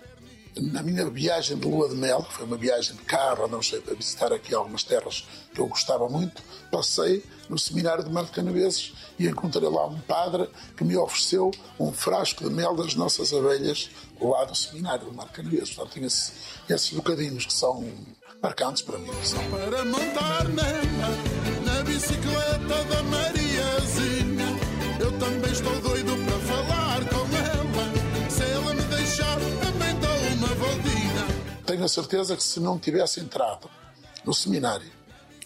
na 0.56 0.82
minha 0.82 1.08
viagem 1.10 1.58
de 1.58 1.66
lua 1.66 1.88
de 1.88 1.96
mel, 1.96 2.22
que 2.22 2.32
foi 2.32 2.46
uma 2.46 2.56
viagem 2.56 2.94
de 2.96 3.02
carro, 3.02 3.44
andamos 3.44 3.74
a 3.74 3.94
visitar 3.94 4.32
aqui 4.32 4.54
algumas 4.54 4.84
terras 4.84 5.26
que 5.52 5.60
eu 5.60 5.66
gostava 5.66 6.08
muito, 6.08 6.42
passei 6.70 7.24
no 7.48 7.58
seminário 7.58 8.04
de 8.04 8.10
Mar 8.10 8.24
de 8.24 8.30
Canaveses 8.30 8.92
e 9.18 9.26
encontrei 9.26 9.68
lá 9.68 9.86
um 9.86 9.98
padre 10.00 10.48
que 10.76 10.84
me 10.84 10.96
ofereceu 10.96 11.50
um 11.78 11.92
frasco 11.92 12.44
de 12.44 12.50
mel 12.50 12.74
das 12.76 12.94
nossas 12.94 13.32
abelhas 13.32 13.90
lá 14.20 14.44
do 14.44 14.54
seminário 14.54 15.10
de 15.10 15.16
Mar 15.16 15.26
de 15.26 15.32
Canaveses. 15.32 15.70
Portanto, 15.70 15.94
tinha 15.94 16.06
esses, 16.06 16.32
esses 16.68 16.90
bocadinhos 16.90 17.46
que 17.46 17.52
são 17.52 17.84
marcantes 18.40 18.82
para 18.82 18.98
mim. 18.98 19.10
para 19.50 19.84
montar 19.84 20.44
na 21.64 21.82
bicicleta 21.82 22.84
da 22.84 23.02
Mariazinha. 23.02 23.43
Tenho 31.84 31.86
a 31.86 31.88
certeza 31.88 32.34
que 32.34 32.42
se 32.42 32.60
não 32.60 32.78
tivesse 32.78 33.20
entrado 33.20 33.68
no 34.24 34.32
seminário, 34.32 34.90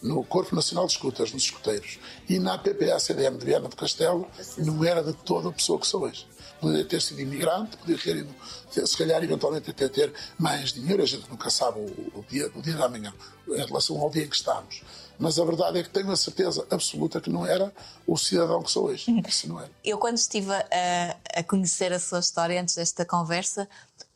no 0.00 0.22
Corpo 0.22 0.54
Nacional 0.54 0.86
de 0.86 0.92
Escutas, 0.92 1.32
nos 1.32 1.42
escuteiros, 1.42 1.98
e 2.28 2.38
na 2.38 2.56
PPA-CDM 2.56 3.36
de 3.36 3.44
Viana 3.44 3.68
do 3.68 3.74
Castelo, 3.74 4.24
não 4.56 4.84
era 4.84 5.02
de 5.02 5.12
toda 5.14 5.48
a 5.48 5.52
pessoa 5.52 5.80
que 5.80 5.86
sou 5.86 6.02
hoje. 6.02 6.28
Poderia 6.60 6.84
ter 6.84 7.02
sido 7.02 7.20
imigrante, 7.20 7.76
poderia 7.76 8.00
ter 8.00 8.16
ido, 8.18 8.32
se 8.70 8.96
calhar, 8.96 9.22
eventualmente, 9.22 9.68
até 9.68 9.88
ter 9.88 10.12
mais 10.38 10.72
dinheiro, 10.72 11.02
a 11.02 11.06
gente 11.06 11.28
nunca 11.28 11.50
sabe 11.50 11.80
o, 11.80 12.20
o 12.20 12.24
dia, 12.28 12.48
o 12.54 12.62
dia 12.62 12.76
da 12.76 12.88
manhã, 12.88 13.12
em 13.48 13.56
relação 13.56 14.00
ao 14.00 14.08
dia 14.08 14.22
em 14.22 14.28
que 14.28 14.36
estamos. 14.36 14.82
Mas 15.18 15.36
a 15.40 15.44
verdade 15.44 15.80
é 15.80 15.82
que 15.82 15.90
tenho 15.90 16.10
a 16.12 16.16
certeza 16.16 16.64
absoluta 16.70 17.20
que 17.20 17.28
não 17.28 17.44
era 17.44 17.72
o 18.06 18.16
cidadão 18.16 18.62
que 18.62 18.70
sou 18.70 18.84
hoje. 18.84 19.10
Isso 19.26 19.48
não 19.48 19.58
era. 19.58 19.70
Eu, 19.84 19.98
quando 19.98 20.16
estive 20.16 20.52
a, 20.52 21.16
a 21.34 21.42
conhecer 21.42 21.92
a 21.92 21.98
sua 21.98 22.20
história 22.20 22.60
antes 22.60 22.76
desta 22.76 23.04
conversa, 23.04 23.68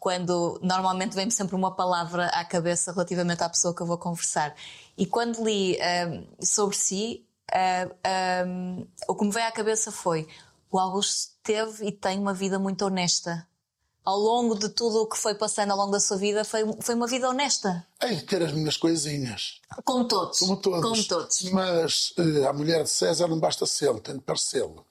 quando 0.02 0.58
normalmente 0.60 1.14
vem-me 1.14 1.30
sempre 1.30 1.54
uma 1.54 1.76
palavra 1.76 2.26
à 2.30 2.44
cabeça 2.44 2.90
relativamente 2.90 3.44
à 3.44 3.48
pessoa 3.48 3.72
que 3.72 3.82
eu 3.82 3.86
vou 3.86 3.96
conversar, 3.96 4.52
e 4.98 5.06
quando 5.06 5.44
li 5.44 5.78
ahm, 5.80 6.24
sobre 6.40 6.76
si, 6.76 7.24
ah, 7.52 7.88
ahm, 8.42 8.84
o 9.06 9.14
que 9.14 9.24
me 9.24 9.30
veio 9.30 9.46
à 9.46 9.52
cabeça 9.52 9.92
foi: 9.92 10.26
o 10.72 10.76
Augusto 10.80 11.34
teve 11.44 11.86
e 11.86 11.92
tem 11.92 12.18
uma 12.18 12.34
vida 12.34 12.58
muito 12.58 12.84
honesta. 12.84 13.46
Ao 14.04 14.18
longo 14.18 14.58
de 14.58 14.70
tudo 14.70 15.02
o 15.02 15.06
que 15.06 15.16
foi 15.16 15.36
passando 15.36 15.70
ao 15.70 15.76
longo 15.76 15.92
da 15.92 16.00
sua 16.00 16.16
vida, 16.16 16.44
foi, 16.44 16.64
foi 16.80 16.96
uma 16.96 17.06
vida 17.06 17.28
honesta. 17.28 17.86
Hei 18.02 18.16
de 18.16 18.24
ter 18.24 18.42
as 18.42 18.50
minhas 18.52 18.76
coisinhas. 18.76 19.60
Como 19.84 20.08
todos. 20.08 20.40
Como 20.40 20.56
todos. 20.56 20.82
Como 20.82 21.04
todos. 21.04 21.42
Mas 21.52 22.12
eh, 22.18 22.44
a 22.44 22.52
mulher 22.52 22.82
de 22.82 22.90
César 22.90 23.28
não 23.28 23.38
basta 23.38 23.64
ser, 23.66 23.94
tem 24.00 24.16
de 24.16 24.22
parecê-lo. 24.22 24.84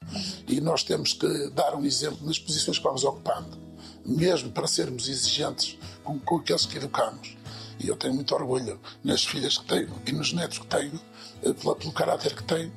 E 0.48 0.62
nós 0.62 0.84
temos 0.84 1.12
que 1.12 1.50
dar 1.50 1.75
um 1.75 1.84
exemplo 1.84 2.25
nas 2.25 2.39
posições 2.39 2.77
que 2.77 2.84
vamos 2.86 3.03
ocupando, 3.03 3.58
mesmo 4.05 4.51
para 4.51 4.67
sermos 4.67 5.08
exigentes 5.08 5.77
com, 6.03 6.20
com 6.20 6.38
aqueles 6.38 6.65
que 6.65 6.77
educamos. 6.77 7.36
E 7.79 7.88
eu 7.88 7.96
tenho 7.96 8.13
muito 8.13 8.34
orgulho 8.36 8.79
nas 9.03 9.24
filhas 9.24 9.58
que 9.58 9.65
tenho 9.65 9.91
e 10.05 10.12
nos 10.12 10.34
netos 10.34 10.60
que 10.60 10.67
tenho, 10.67 11.00
eh, 11.43 11.53
pela- 11.53 11.75
pelo 11.75 11.91
caráter 11.91 12.36
que 12.36 12.43
tenho. 12.43 12.72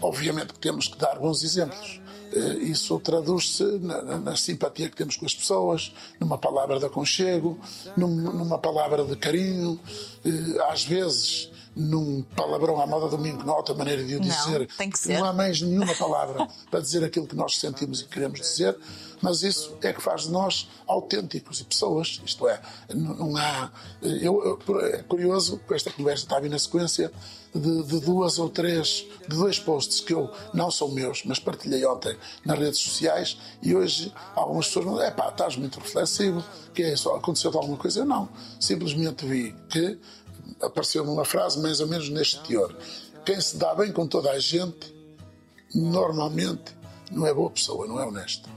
Obviamente 0.00 0.52
que 0.52 0.58
temos 0.58 0.88
que 0.88 0.96
dar 0.98 1.18
bons 1.18 1.42
exemplos. 1.42 2.00
Eh, 2.32 2.54
Isso 2.64 2.98
traduz-se 3.00 3.62
na, 3.80 4.02
na- 4.02 4.18
na 4.18 4.36
simpatia 4.36 4.88
que 4.90 4.96
temos 4.96 5.16
com 5.16 5.24
as 5.26 5.34
pessoas, 5.34 5.92
numa 6.20 6.36
palavra 6.38 6.78
de 6.78 6.84
aconchego, 6.86 7.58
num- 7.96 8.08
numa 8.32 8.58
palavra 8.58 9.04
de 9.04 9.16
carinho, 9.16 9.80
eh, 10.24 10.62
às 10.70 10.84
vezes 10.84 11.50
num 11.80 12.22
palavrão 12.34 12.80
à 12.80 12.86
moda 12.86 13.08
domingo, 13.08 13.44
não 13.44 13.54
há 13.54 13.56
outra 13.58 13.72
maneira 13.74 14.02
de 14.04 14.16
o 14.16 14.20
Não, 14.20 14.26
dizer. 14.26 14.66
tem 14.76 14.90
que 14.90 14.98
porque 14.98 15.12
Não 15.12 15.20
ser. 15.20 15.24
há 15.26 15.32
mais 15.32 15.60
nenhuma 15.62 15.94
palavra 15.94 16.48
para 16.70 16.80
dizer 16.80 17.04
aquilo 17.04 17.26
que 17.26 17.36
nós 17.36 17.56
sentimos 17.58 18.00
e 18.00 18.04
queremos 18.06 18.40
dizer, 18.40 18.76
mas 19.22 19.42
isso 19.42 19.76
é 19.82 19.92
que 19.92 20.00
faz 20.02 20.22
de 20.22 20.30
nós 20.30 20.68
autênticos 20.86 21.60
e 21.60 21.64
pessoas. 21.64 22.20
Isto 22.24 22.48
é, 22.48 22.60
não, 22.94 23.14
não 23.14 23.36
há. 23.36 23.70
Eu, 24.02 24.58
eu- 24.68 24.80
é 24.86 25.02
curioso 25.04 25.60
esta 25.70 25.90
conversa 25.92 26.24
está 26.24 26.36
a 26.36 26.40
vir 26.40 26.50
na 26.50 26.58
sequência 26.58 27.12
de, 27.54 27.82
de 27.84 28.00
duas 28.00 28.38
ou 28.38 28.48
três, 28.48 29.06
de 29.28 29.36
dois 29.36 29.58
posts 29.58 30.00
que 30.00 30.12
eu 30.14 30.30
não 30.52 30.70
são 30.70 30.88
meus, 30.88 31.22
mas 31.24 31.38
partilhei 31.38 31.84
ontem 31.86 32.16
nas 32.44 32.58
redes 32.58 32.78
sociais 32.78 33.38
e 33.62 33.74
hoje 33.74 34.12
algumas 34.36 34.66
pessoas 34.66 34.84
me 34.86 34.92
dizem: 34.92 35.06
é 35.06 35.10
pá, 35.10 35.28
estás 35.30 35.56
muito 35.56 35.80
reflexivo, 35.80 36.44
que 36.74 36.82
é 36.82 36.94
só 36.96 37.16
aconteceu 37.16 37.50
alguma 37.54 37.76
coisa? 37.76 38.00
Eu 38.00 38.04
não. 38.04 38.28
Simplesmente 38.60 39.24
vi 39.26 39.54
que 39.68 39.98
apareceu-me 40.60 41.10
uma 41.10 41.24
frase 41.24 41.60
mais 41.60 41.80
ou 41.80 41.86
menos 41.86 42.08
neste 42.08 42.40
teor. 42.40 42.74
Quem 43.24 43.40
se 43.40 43.56
dá 43.56 43.74
bem 43.74 43.92
com 43.92 44.06
toda 44.06 44.30
a 44.30 44.38
gente, 44.38 44.94
normalmente 45.74 46.76
não 47.10 47.26
é 47.26 47.34
boa 47.34 47.50
pessoa, 47.50 47.86
não 47.86 48.00
é 48.00 48.06
honesta. 48.06 48.48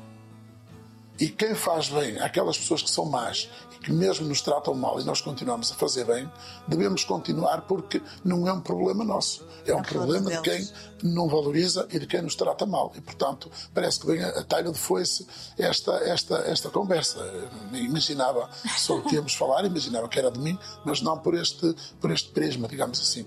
E 1.19 1.29
quem 1.29 1.53
faz 1.53 1.89
bem 1.89 2.19
àquelas 2.19 2.57
pessoas 2.57 2.81
que 2.81 2.89
são 2.89 3.05
más 3.05 3.50
que 3.82 3.92
mesmo 3.92 4.28
nos 4.28 4.42
tratam 4.42 4.74
mal 4.76 5.00
e 5.00 5.04
nós 5.04 5.22
continuamos 5.22 5.72
a 5.72 5.76
fazer 5.76 6.06
bem, 6.06 6.32
devemos 6.68 7.04
continuar 7.04 7.62
porque 7.62 8.02
não 8.24 8.48
é 8.48 8.54
um 8.54 8.62
problema 8.62 9.04
nosso. 9.04 9.46
É 9.66 9.74
um 9.74 9.80
um 9.80 9.82
problema 9.82 10.30
de 10.30 10.42
quem 10.42 10.70
não 11.04 11.28
valoriza 11.28 11.88
e 11.92 12.00
de 12.00 12.06
quem 12.06 12.22
nos 12.22 12.36
trata 12.36 12.66
mal. 12.66 12.92
E, 12.96 13.02
portanto, 13.02 13.52
parece 13.74 14.00
que 14.00 14.06
vem 14.06 14.24
a, 14.24 14.30
a 14.30 14.44
talha 14.44 14.72
de 14.72 14.78
foice 14.78 15.26
esta, 15.58 15.94
esta, 16.04 16.38
esta 16.48 16.70
conversa. 16.70 17.20
Eu 17.20 17.50
nem 17.72 17.86
imaginava 17.86 18.50
sobre 18.78 19.06
o 19.06 19.10
que 19.10 19.16
íamos 19.16 19.34
falar, 19.34 19.66
imaginava 19.66 20.08
que 20.08 20.20
era 20.20 20.32
de 20.32 20.40
mim, 20.40 20.58
mas 20.86 21.02
não 21.02 21.18
por 21.18 21.34
este, 21.34 21.76
por 22.00 22.12
este 22.12 22.30
prisma, 22.30 22.68
digamos 22.68 23.00
assim. 23.00 23.26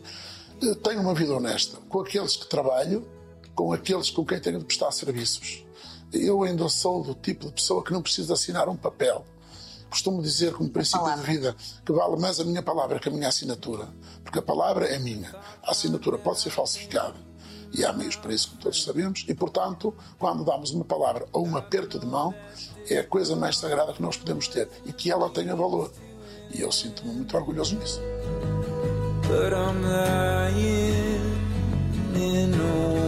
Eh, 0.63 0.75
Tenho 0.77 1.01
uma 1.01 1.15
vida 1.15 1.35
honesta 1.35 1.79
com 1.89 2.01
aqueles 2.01 2.37
que 2.37 2.47
trabalho, 2.47 3.07
com 3.55 3.73
aqueles 3.73 4.11
com 4.11 4.25
quem 4.25 4.41
tenho 4.41 4.59
de 4.59 4.65
prestar 4.65 4.93
serviços. 4.93 5.65
Eu 6.13 6.45
ainda 6.45 6.69
sou 6.69 7.03
do 7.03 7.15
tipo 7.15 7.47
de 7.47 7.53
pessoa 7.53 7.83
que 7.83 7.93
não 7.93 8.01
precisa 8.01 8.35
assinar 8.35 8.69
um 8.69 8.77
papel. 8.77 9.25
Costumo 9.95 10.21
dizer, 10.21 10.53
como 10.55 10.69
princípio 10.69 11.15
de 11.15 11.23
vida, 11.23 11.55
que 11.87 11.93
vale 11.93 12.17
mais 12.17 12.41
a 12.41 12.45
minha 12.45 12.65
palavra 12.65 12.99
que 12.99 13.09
a 13.09 13.13
minha 13.13 13.29
assinatura. 13.29 13.87
Porque 14.25 14.41
a 14.41 14.43
palavra 14.43 14.87
é 14.87 14.99
minha. 14.99 15.33
A 15.63 15.71
assinatura 15.71 16.19
pode 16.19 16.41
ser 16.41 16.51
falsificada. 16.51 17.15
E 17.73 17.85
há 17.85 17.93
meios 17.93 18.17
para 18.17 18.33
isso, 18.33 18.49
como 18.49 18.61
todos 18.61 18.83
sabemos. 18.83 19.25
E, 19.29 19.33
portanto, 19.35 19.95
quando 20.19 20.45
damos 20.45 20.73
uma 20.73 20.85
palavra 20.85 21.29
ou 21.33 21.47
um 21.47 21.57
aperto 21.57 22.01
de 22.01 22.07
mão, 22.07 22.35
é 22.91 22.99
a 22.99 23.07
coisa 23.07 23.37
mais 23.37 23.57
sagrada 23.57 23.93
que 23.93 24.03
nós 24.03 24.17
podemos 24.17 24.49
ter. 24.49 24.69
E 24.85 24.93
que 24.93 25.13
ela 25.13 25.31
tenha 25.31 25.55
valor. 25.55 25.93
E 26.53 26.61
eu 26.61 26.73
sinto-me 26.73 27.13
muito 27.13 27.37
orgulhoso 27.37 27.77
nisso. 27.77 28.01
but 29.29 29.53
I'm 29.55 29.81
lying 29.81 31.21
in 32.17 32.55
on 32.61 33.04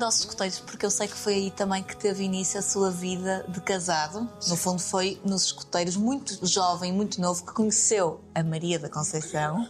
Voltando 0.00 0.04
aos 0.04 0.20
escuteiros, 0.20 0.58
porque 0.60 0.86
eu 0.86 0.90
sei 0.90 1.06
que 1.06 1.14
foi 1.14 1.34
aí 1.34 1.50
também 1.50 1.82
que 1.82 1.94
teve 1.94 2.24
início 2.24 2.58
a 2.58 2.62
sua 2.62 2.90
vida 2.90 3.44
de 3.48 3.60
casado. 3.60 4.26
No 4.48 4.56
fundo, 4.56 4.80
foi 4.80 5.20
nos 5.22 5.44
escuteiros, 5.44 5.94
muito 5.94 6.38
jovem, 6.46 6.90
muito 6.90 7.20
novo, 7.20 7.44
que 7.44 7.52
conheceu 7.52 8.18
a 8.34 8.42
Maria 8.42 8.78
da 8.78 8.88
Conceição, 8.88 9.68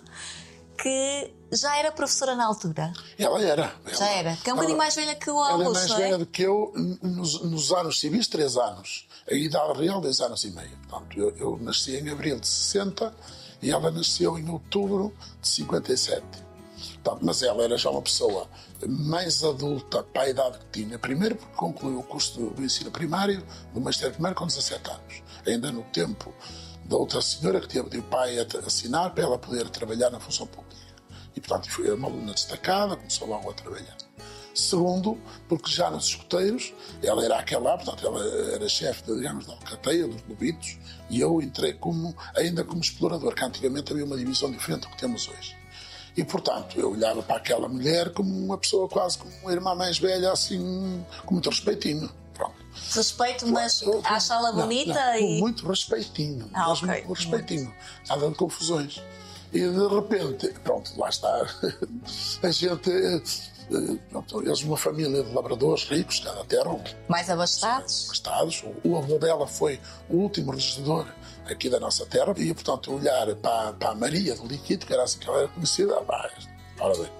que 0.81 1.35
já 1.51 1.77
era 1.79 1.91
professora 1.91 2.37
na 2.37 2.47
altura. 2.47 2.93
Ela 3.19 3.43
era. 3.43 3.75
Já 3.93 4.07
ela- 4.07 4.19
era. 4.19 4.37
Que 4.37 4.51
é 4.51 4.53
um 4.53 4.57
bocadinho 4.57 4.79
mais 4.79 4.95
velha 4.95 5.17
que 5.17 5.29
o 5.29 5.35
Ela 5.35 5.49
é 5.49 5.67
Augusto, 5.67 5.73
mais 5.73 5.89
não 5.91 5.97
velha 5.97 6.15
é? 6.15 6.19
do 6.19 6.27
que 6.27 6.43
eu 6.43 6.73
nos, 7.03 7.43
nos 7.43 7.73
anos 7.73 7.99
civis, 7.99 8.29
três 8.29 8.57
anos. 8.57 9.09
A 9.29 9.35
idade 9.35 9.81
real, 9.81 10.01
10 10.01 10.21
anos 10.21 10.45
e 10.45 10.51
meio. 10.53 10.79
Portanto, 10.89 11.19
eu, 11.19 11.37
eu 11.39 11.59
nasci 11.61 11.97
em 11.97 12.09
abril 12.09 12.39
de 12.39 12.47
60 12.47 13.13
e 13.61 13.71
ela 13.71 13.91
nasceu 13.91 14.39
em 14.39 14.49
outubro 14.49 15.13
de 15.43 15.49
57. 15.49 16.23
Portanto, 17.03 17.19
mas 17.23 17.43
ela 17.43 17.65
era 17.65 17.77
já 17.77 17.91
uma 17.91 18.03
pessoa 18.03 18.49
mais 18.89 19.43
adulta 19.45 20.03
para 20.03 20.23
a 20.23 20.29
idade 20.29 20.59
que 20.59 20.83
tinha. 20.83 20.99
Primeiro 20.99 21.37
porque 21.37 21.55
concluiu 21.55 21.99
o 21.99 22.03
curso 22.03 22.41
do, 22.41 22.65
ensino 22.65 22.91
primário, 22.91 23.45
do 23.73 23.81
magistério 23.81 24.15
primário, 24.15 24.37
com 24.37 24.47
17 24.47 24.91
anos. 24.91 25.23
Ainda 25.47 25.73
no 25.73 25.83
tempo 25.85 26.35
da 26.85 26.97
outra 26.97 27.23
senhora 27.23 27.61
que 27.61 27.69
teve 27.69 27.89
de 27.89 27.99
o 27.99 28.03
pai 28.03 28.39
a 28.39 28.47
assinar 28.67 29.15
para 29.15 29.25
ela 29.25 29.39
poder 29.39 29.69
trabalhar 29.69 30.11
na 30.11 30.19
função 30.19 30.47
pública. 30.47 30.81
E, 31.37 31.41
portanto, 31.41 31.71
foi 31.71 31.91
uma 31.93 32.09
aluna 32.09 32.33
destacada, 32.33 32.97
começou 32.97 33.29
logo 33.29 33.51
a 33.51 33.55
trabalhar. 33.55 33.97
Segundo, 34.53 35.17
porque 35.49 35.71
já 35.71 35.91
nos 35.91 36.07
escuteiros, 36.07 36.75
ela 37.03 37.25
era 37.25 37.39
aquela, 37.39 37.77
portanto, 37.77 38.05
ela 38.05 38.25
era 38.53 38.69
chefe, 38.69 39.05
digamos, 39.05 39.47
da 39.47 39.53
alcateia, 39.53 40.09
dos 40.09 40.23
lobitos, 40.29 40.77
e 41.09 41.21
eu 41.21 41.41
entrei 41.41 41.75
como, 41.75 42.17
ainda 42.37 42.65
como 42.65 42.81
explorador, 42.81 43.35
que 43.35 43.45
antigamente 43.45 43.93
havia 43.93 44.05
uma 44.05 44.17
divisão 44.17 44.51
diferente 44.51 44.83
do 44.83 44.89
que 44.89 44.99
temos 44.99 45.29
hoje. 45.29 45.60
E, 46.17 46.25
portanto, 46.25 46.79
eu 46.79 46.93
olhava 46.93 47.23
para 47.23 47.37
aquela 47.37 47.69
mulher 47.69 48.11
como 48.12 48.31
uma 48.31 48.59
pessoa 48.59 48.88
quase 48.88 49.19
como 49.19 49.33
uma 49.43 49.52
irmã 49.52 49.75
mais 49.75 49.99
velha, 49.99 50.33
assim, 50.33 51.05
com 51.25 51.35
muito 51.35 51.49
respeitinho. 51.50 52.11
Pronto. 52.35 52.55
Respeito, 52.95 53.47
mas 53.47 53.83
não, 53.83 54.02
bonita 54.62 54.95
não, 54.95 55.12
com 55.12 55.19
e. 55.25 55.40
muito 55.40 55.69
respeitinho. 55.69 56.50
Ah, 56.55 56.69
mesmo 56.69 56.90
ok. 56.90 57.02
com 57.02 57.12
respeitinho. 57.12 57.75
Nada 58.09 58.29
de 58.29 58.35
confusões. 58.35 59.02
E 59.52 59.59
de 59.61 59.88
repente, 59.88 60.49
pronto, 60.64 60.93
lá 60.99 61.09
está. 61.09 61.47
A 62.43 62.50
gente. 62.50 62.90
eh, 62.90 63.21
Pronto, 64.11 64.43
eles, 64.43 64.62
uma 64.62 64.76
família 64.76 65.23
de 65.23 65.33
labradores 65.33 65.85
ricos, 65.85 66.19
cada 66.21 66.45
terra, 66.45 66.76
Mais 67.09 67.31
abastados? 67.31 68.07
abastados. 68.07 68.64
O, 68.85 68.97
avô 68.99 69.17
dela 69.19 69.47
foi 69.47 69.79
o 70.09 70.17
último 70.17 70.50
regedor 70.50 71.07
aqui 71.47 71.68
da 71.68 71.78
nossa 71.80 72.04
terra. 72.06 72.32
E, 72.37 72.52
portanto, 72.54 72.94
olhar 72.94 73.35
para, 73.37 73.73
para 73.75 73.90
a 73.90 73.94
Maria 73.94 74.35
do 74.35 74.47
Liquito, 74.47 74.87
que 74.87 74.92
era 74.92 75.02
assim 75.02 75.18
que 75.18 75.28
ela 75.28 75.38
era 75.40 75.49
conhecida, 75.49 75.97
ah, 75.99 76.02
pá, 76.02 76.30
ora 76.80 76.97
bem, 76.99 77.11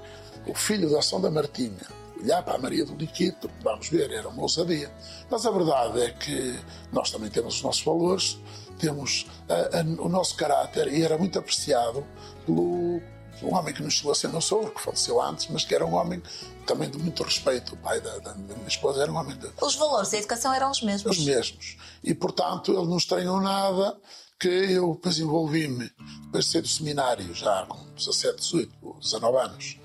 o 0.47 0.55
filho 0.55 0.91
da 0.91 0.99
Ação 0.99 1.21
da 1.21 1.31
Martinha, 1.31 1.77
olhar 2.23 2.43
para 2.43 2.55
a 2.55 2.59
Maria 2.59 2.85
do 2.85 2.95
Liquito, 2.95 3.51
vamos 3.63 3.89
ver, 3.89 4.11
era 4.13 4.29
uma 4.29 4.43
ousadia. 4.43 4.91
Mas 5.31 5.45
a 5.47 5.51
verdade 5.51 6.01
é 6.03 6.11
que 6.11 6.59
nós 6.93 7.11
também 7.11 7.31
temos 7.31 7.57
os 7.57 7.63
nossos 7.63 7.83
valores, 7.83 8.39
temos 8.79 9.27
a- 9.49 9.79
a- 9.81 10.03
o 10.03 10.09
nosso 10.09 10.35
caráter 10.37 10.89
e 10.93 11.03
era 11.03 11.17
muito 11.19 11.39
apreciado 11.39 12.05
pelo 12.47 13.01
um 13.43 13.55
homem 13.55 13.73
que 13.75 13.83
não 13.83 13.91
chegou 13.91 14.13
a 14.13 14.15
ser 14.15 14.29
meu 14.29 14.41
sogro, 14.41 14.71
que 14.71 14.81
faleceu 14.81 15.21
antes, 15.21 15.49
mas 15.49 15.65
que 15.65 15.75
era 15.75 15.85
um 15.85 15.95
homem 15.95 16.23
também 16.67 16.91
de 16.91 16.99
muito 16.99 17.23
respeito. 17.23 17.75
O 17.75 17.77
pai 17.79 18.01
da, 18.01 18.19
da 18.19 18.35
minha 18.35 18.69
esposa 18.69 19.03
era 19.03 19.11
um 19.11 19.17
homem 19.17 19.37
de, 19.37 19.51
Os 19.61 19.75
valores 19.75 20.11
da 20.11 20.19
educação 20.19 20.53
eram 20.53 20.71
os 20.71 20.83
mesmos. 20.83 21.19
os 21.19 21.25
mesmos. 21.25 21.77
E, 22.03 22.15
portanto, 22.15 22.73
ele 22.73 22.87
não 22.87 22.97
estranhou 22.97 23.41
nada 23.41 23.97
que 24.39 24.49
eu 24.49 24.95
depois 24.95 25.19
envolvi-me, 25.19 25.91
depois 26.25 26.47
de 26.47 26.51
ser 26.51 26.63
do 26.63 26.69
seminário, 26.69 27.35
já 27.35 27.67
com 27.67 27.79
17, 27.95 28.37
18, 28.37 28.97
19 29.01 29.37
anos, 29.39 29.80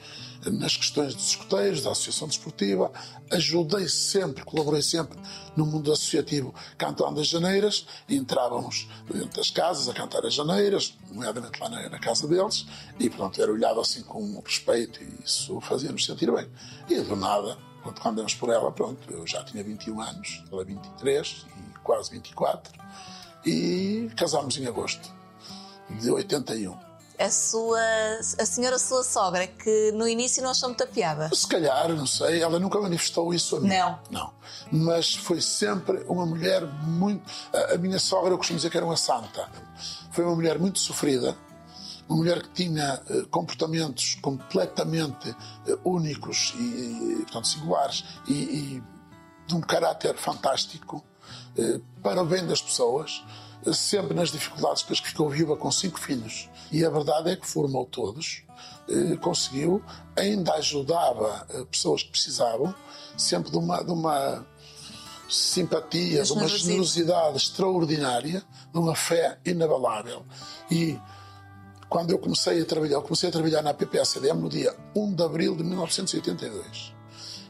nas 0.51 0.77
questões 0.77 1.15
dos 1.15 1.29
escuteiros, 1.29 1.83
da 1.83 1.91
Associação 1.91 2.27
Desportiva. 2.27 2.91
Ajudei 3.31 3.87
sempre, 3.89 4.43
colaborei 4.43 4.81
sempre 4.81 5.17
no 5.55 5.65
mundo 5.65 5.91
associativo 5.91 6.53
cantando 6.77 7.19
as 7.19 7.27
janeiras. 7.27 7.85
Entrávamos 8.07 8.87
dentro 9.11 9.37
das 9.37 9.49
casas 9.49 9.89
a 9.89 9.93
cantar 9.93 10.25
as 10.25 10.33
janeiras, 10.33 10.95
nomeadamente 11.09 11.59
lá 11.59 11.69
na, 11.69 11.89
na 11.89 11.99
casa 11.99 12.27
deles. 12.27 12.65
E, 12.99 13.09
portanto, 13.09 13.41
era 13.41 13.51
olhado 13.51 13.79
assim 13.79 14.01
com 14.03 14.39
respeito 14.39 15.01
e 15.03 15.23
isso 15.23 15.59
fazia-nos 15.61 16.05
sentir 16.05 16.31
bem. 16.31 16.47
E, 16.89 16.99
do 17.01 17.15
nada, 17.15 17.57
quando 17.83 18.07
andamos 18.07 18.33
por 18.33 18.49
ela, 18.49 18.71
pronto, 18.71 19.11
eu 19.11 19.25
já 19.27 19.43
tinha 19.43 19.63
21 19.63 20.01
anos, 20.01 20.43
ela 20.51 20.63
23 20.63 21.45
e 21.57 21.79
quase 21.79 22.11
24, 22.11 22.73
e 23.45 24.09
casámos 24.15 24.57
em 24.57 24.65
agosto 24.65 25.13
de 25.99 26.09
81. 26.09 26.84
A 27.19 27.29
sua. 27.29 27.79
A 28.39 28.45
senhora 28.45 28.79
sua 28.79 29.03
sogra, 29.03 29.47
que 29.47 29.91
no 29.91 30.07
início 30.07 30.41
não 30.41 30.51
achou 30.51 30.69
muita 30.69 30.87
piada. 30.87 31.29
Se 31.33 31.47
calhar, 31.47 31.89
não 31.89 32.07
sei, 32.07 32.41
ela 32.41 32.59
nunca 32.59 32.79
manifestou 32.79 33.33
isso 33.33 33.57
a 33.57 33.59
mim. 33.59 33.69
Não. 33.69 33.99
Não. 34.09 34.33
Mas 34.71 35.15
foi 35.15 35.41
sempre 35.41 36.03
uma 36.07 36.25
mulher 36.25 36.65
muito. 36.65 37.23
A 37.53 37.75
a 37.75 37.77
minha 37.77 37.99
sogra, 37.99 38.31
eu 38.33 38.37
costumo 38.37 38.57
dizer 38.57 38.69
que 38.69 38.77
era 38.77 38.85
uma 38.85 38.97
santa. 38.97 39.49
Foi 40.11 40.23
uma 40.23 40.35
mulher 40.35 40.57
muito 40.57 40.79
sofrida, 40.79 41.37
uma 42.07 42.17
mulher 42.17 42.41
que 42.41 42.49
tinha 42.49 43.01
eh, 43.09 43.25
comportamentos 43.29 44.15
completamente 44.21 45.35
eh, 45.67 45.77
únicos 45.83 46.53
e, 46.57 47.17
portanto, 47.23 47.47
singulares 47.47 48.05
e, 48.27 48.33
e 48.33 48.83
de 49.45 49.55
um 49.55 49.61
caráter 49.61 50.15
fantástico 50.15 51.03
eh, 51.57 51.79
para 52.01 52.21
o 52.21 52.25
bem 52.25 52.45
das 52.47 52.61
pessoas, 52.61 53.23
sempre 53.73 54.13
nas 54.13 54.31
dificuldades, 54.31 54.83
depois 54.83 54.99
que 54.99 55.07
ficou 55.09 55.29
viúva 55.29 55.57
com 55.57 55.71
cinco 55.71 55.99
filhos. 55.99 56.49
E 56.71 56.83
a 56.83 56.89
verdade 56.89 57.31
é 57.31 57.35
que 57.35 57.47
formou 57.47 57.85
todos, 57.85 58.43
eh, 58.89 59.15
conseguiu, 59.17 59.81
ainda 60.15 60.53
ajudava 60.55 61.45
eh, 61.49 61.65
pessoas 61.65 62.03
que 62.03 62.09
precisavam, 62.11 62.73
sempre 63.17 63.51
de 63.51 63.57
uma, 63.57 63.83
de 63.83 63.91
uma 63.91 64.45
simpatia, 65.29 66.23
de 66.23 66.31
uma 66.31 66.47
Generosidade. 66.47 67.37
extraordinária, 67.37 68.43
de 68.71 68.79
uma 68.79 68.95
fé 68.95 69.39
inabalável. 69.45 70.23
E 70.69 70.99
quando 71.89 72.11
eu 72.11 72.19
comecei 72.19 72.61
a 72.61 72.65
trabalhar, 72.65 72.95
eu 72.95 73.01
comecei 73.01 73.29
a 73.29 73.31
trabalhar 73.31 73.61
na 73.61 73.73
PPSDM 73.73 74.39
no 74.39 74.49
dia 74.49 74.75
1 74.95 75.13
de 75.13 75.23
abril 75.23 75.55
de 75.55 75.63
1982. 75.63 76.93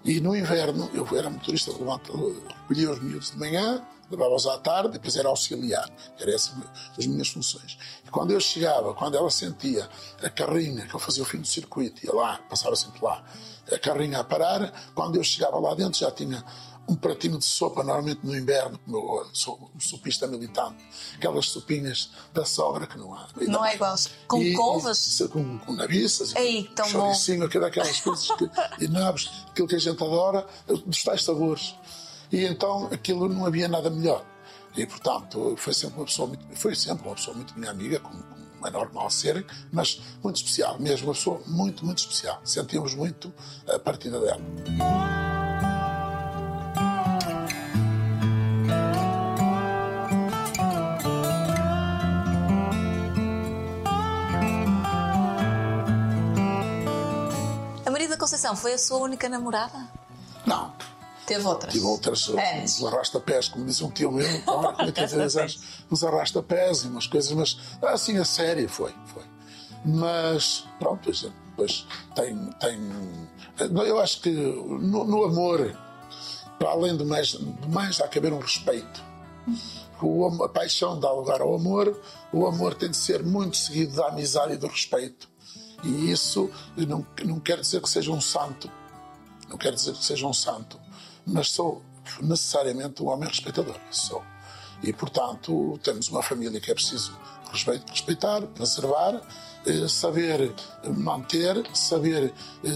E 0.03 0.19
no 0.19 0.35
inverno, 0.35 0.89
eu 0.93 1.07
era 1.17 1.29
motorista 1.29 1.71
levantador, 1.71 2.35
recolhia 2.47 2.91
os 2.91 3.01
miúdos 3.01 3.31
de 3.31 3.37
manhã, 3.37 3.81
levava-os 4.09 4.45
à 4.47 4.57
tarde, 4.57 4.91
depois 4.93 5.15
era 5.15 5.29
auxiliar. 5.29 5.89
Era 6.19 6.33
essa 6.33 6.51
as 6.97 7.05
minhas 7.05 7.29
funções. 7.29 7.77
E 8.05 8.09
quando 8.09 8.31
eu 8.31 8.39
chegava, 8.39 8.93
quando 8.93 9.15
ela 9.17 9.29
sentia 9.31 9.89
a 10.23 10.29
carrinha, 10.29 10.85
que 10.87 10.93
eu 10.95 10.99
fazia 10.99 11.23
o 11.23 11.25
fim 11.25 11.39
do 11.39 11.47
circuito, 11.47 12.05
ia 12.05 12.13
lá, 12.13 12.39
passava 12.49 12.75
sempre 12.75 12.99
lá, 13.03 13.23
a 13.71 13.79
carrinha 13.79 14.19
a 14.19 14.23
parar, 14.23 14.71
quando 14.93 15.15
eu 15.15 15.23
chegava 15.23 15.59
lá 15.59 15.73
dentro 15.73 15.99
já 15.99 16.11
tinha 16.11 16.43
um 16.87 16.95
pratinho 16.95 17.39
de 17.39 17.45
sopa, 17.45 17.83
normalmente 17.83 18.19
no 18.23 18.37
inverno, 18.37 18.77
como 18.85 18.95
eu 19.21 19.27
sou 19.33 19.71
um 19.75 19.79
sopista 19.79 20.27
militante, 20.27 20.77
aquelas 21.15 21.47
sopinhas 21.49 22.11
da 22.31 22.45
sogra 22.45 22.85
que 22.85 22.95
não 22.95 23.11
há. 23.11 23.27
Não 23.47 23.65
é 23.65 23.73
igual. 23.73 23.95
Com 24.27 24.39
E- 24.39 24.53
couves? 24.53 25.19
e- 25.19 25.27
com, 25.27 25.57
com 25.57 25.73
nabiças, 25.73 26.35
Ei, 26.35 26.65
tão 26.75 26.85
bom. 26.91 26.99
choricinho, 27.07 27.43
aquilo, 27.43 27.65
aquelas 27.65 27.99
coisas 28.01 28.27
que, 28.27 28.47
e 28.85 28.87
nabos, 28.87 29.31
aquilo 29.49 29.67
que 29.67 29.73
a 29.75 29.79
gente 29.79 30.03
adora, 30.03 30.45
dos 30.85 31.03
tais 31.03 31.23
sabores. 31.23 31.73
E 32.35 32.43
então 32.43 32.89
aquilo 32.91 33.29
não 33.29 33.45
havia 33.45 33.65
nada 33.65 33.89
melhor. 33.89 34.25
E 34.75 34.85
portanto 34.85 35.55
foi 35.57 35.73
sempre 35.73 35.99
uma 35.99 36.05
pessoa 36.05 36.27
muito, 36.27 36.45
foi 36.53 36.75
sempre 36.75 37.07
uma 37.07 37.15
pessoa 37.15 37.33
muito 37.33 37.57
minha 37.57 37.71
amiga, 37.71 37.97
como, 37.97 38.21
como 38.23 38.67
é 38.67 38.69
normal 38.69 39.09
ser, 39.09 39.45
mas 39.71 40.01
muito 40.21 40.35
especial, 40.35 40.77
mesmo 40.77 41.07
uma 41.07 41.13
pessoa 41.13 41.41
muito, 41.47 41.85
muito 41.85 41.99
especial. 41.99 42.41
Sentimos 42.43 42.93
muito 42.93 43.33
a 43.73 43.79
partida 43.79 44.19
dela. 44.19 44.41
A 57.85 57.89
Maria 57.89 58.09
da 58.09 58.17
Conceição 58.17 58.57
foi 58.57 58.73
a 58.73 58.77
sua 58.77 58.97
única 58.97 59.29
namorada? 59.29 60.04
Teve 61.25 61.47
outras? 61.47 61.73
Tive 61.73 61.85
outras, 61.85 62.29
uns 62.29 62.83
arrasta-pés, 62.83 63.47
como 63.49 63.65
diz 63.65 63.81
um 63.81 63.89
tio 63.89 64.11
meu, 64.11 64.41
com 64.43 64.83
83 64.83 65.37
anos, 65.37 65.59
uns 65.91 66.03
arrasta-pés 66.03 66.83
e 66.83 66.87
umas 66.87 67.07
coisas, 67.07 67.31
mas 67.31 67.57
assim 67.81 68.17
a 68.17 68.25
sério 68.25 68.69
foi, 68.69 68.93
foi. 69.05 69.23
Mas, 69.83 70.65
pronto, 70.79 71.11
depois 71.11 71.85
tem, 72.15 72.49
tem. 72.59 72.79
Eu 73.87 73.99
acho 73.99 74.21
que 74.21 74.29
no, 74.31 75.05
no 75.05 75.23
amor, 75.23 75.77
para 76.59 76.69
além 76.69 76.97
de 76.97 77.05
mais, 77.05 77.27
de 77.27 77.69
mais, 77.69 78.01
há 78.01 78.07
que 78.07 78.17
haver 78.17 78.33
um 78.33 78.39
respeito. 78.39 79.03
O, 80.01 80.43
a 80.43 80.49
paixão 80.49 80.99
dá 80.99 81.11
lugar 81.11 81.39
ao 81.39 81.55
amor, 81.55 81.99
o 82.33 82.45
amor 82.45 82.73
tem 82.75 82.89
de 82.89 82.97
ser 82.97 83.23
muito 83.23 83.57
seguido 83.57 83.95
da 83.95 84.07
amizade 84.07 84.53
e 84.53 84.57
do 84.57 84.67
respeito. 84.67 85.29
E 85.83 86.11
isso 86.11 86.49
não, 86.75 87.05
não 87.23 87.39
quer 87.39 87.59
dizer 87.59 87.81
que 87.81 87.89
seja 87.89 88.11
um 88.11 88.19
santo, 88.19 88.69
não 89.47 89.57
quero 89.57 89.75
dizer 89.75 89.93
que 89.93 90.03
seja 90.03 90.25
um 90.25 90.33
santo, 90.33 90.79
mas 91.25 91.51
sou 91.51 91.81
necessariamente 92.21 93.01
um 93.01 93.07
homem 93.07 93.27
respeitador. 93.27 93.75
Sou. 93.91 94.21
E, 94.83 94.93
portanto, 94.93 95.79
temos 95.83 96.09
uma 96.09 96.21
família 96.21 96.59
que 96.59 96.69
é 96.71 96.73
preciso 96.73 97.17
respe- 97.51 97.81
respeitar, 97.89 98.41
preservar, 98.41 99.21
eh, 99.65 99.87
saber 99.87 100.53
manter, 100.95 101.65
saber 101.73 102.33
eh, 102.63 102.69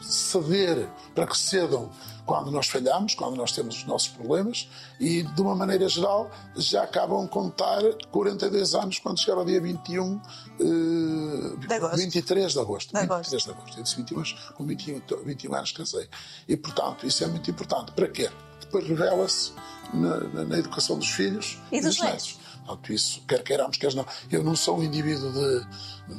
ceder 0.00 0.88
para 1.14 1.26
que 1.26 1.36
cedam 1.36 1.90
quando 2.24 2.50
nós 2.50 2.66
falhamos, 2.68 3.14
quando 3.14 3.36
nós 3.36 3.52
temos 3.52 3.76
os 3.76 3.84
nossos 3.84 4.08
problemas 4.08 4.68
e, 4.98 5.22
de 5.22 5.40
uma 5.40 5.54
maneira 5.54 5.88
geral, 5.88 6.30
já 6.56 6.82
acabam 6.82 7.24
a 7.24 7.28
contar 7.28 7.82
42 8.10 8.74
anos 8.74 8.98
quando 8.98 9.20
chegar 9.20 9.38
ao 9.38 9.44
dia 9.44 9.60
21, 9.60 10.16
eh, 10.16 10.64
eh, 10.64 10.66
De 11.58 11.74
agosto. 11.74 11.96
23 11.96 12.52
de 12.52 12.58
agosto. 12.58 12.90
De 12.92 12.98
agosto. 12.98 13.30
23 13.30 13.42
de 13.44 13.50
agosto. 13.50 13.78
Eu 13.78 13.82
disse 13.84 13.96
22, 13.96 14.32
com 14.54 14.64
21, 14.66 15.00
to- 15.00 15.22
21 15.24 15.54
anos 15.54 15.72
casei. 15.72 16.08
E, 16.48 16.56
portanto, 16.56 17.06
isso 17.06 17.24
é 17.24 17.26
muito 17.26 17.50
importante. 17.50 17.92
Para 17.92 18.08
quê? 18.08 18.30
Depois 18.60 18.86
revela-se 18.88 19.52
na, 19.94 20.16
na- 20.20 20.44
na 20.44 20.58
educação 20.58 20.98
dos 20.98 21.08
filhos 21.10 21.58
E 21.70 21.80
dos 21.80 21.98
netos. 22.00 22.38
Portanto, 22.66 22.92
isso, 22.92 23.20
quer 23.28 23.44
queiramos, 23.44 23.76
quer 23.76 23.94
não. 23.94 24.04
Eu 24.28 24.42
não 24.42 24.56
sou 24.56 24.78
um 24.78 24.82
indivíduo 24.82 25.30
de, 25.32 25.64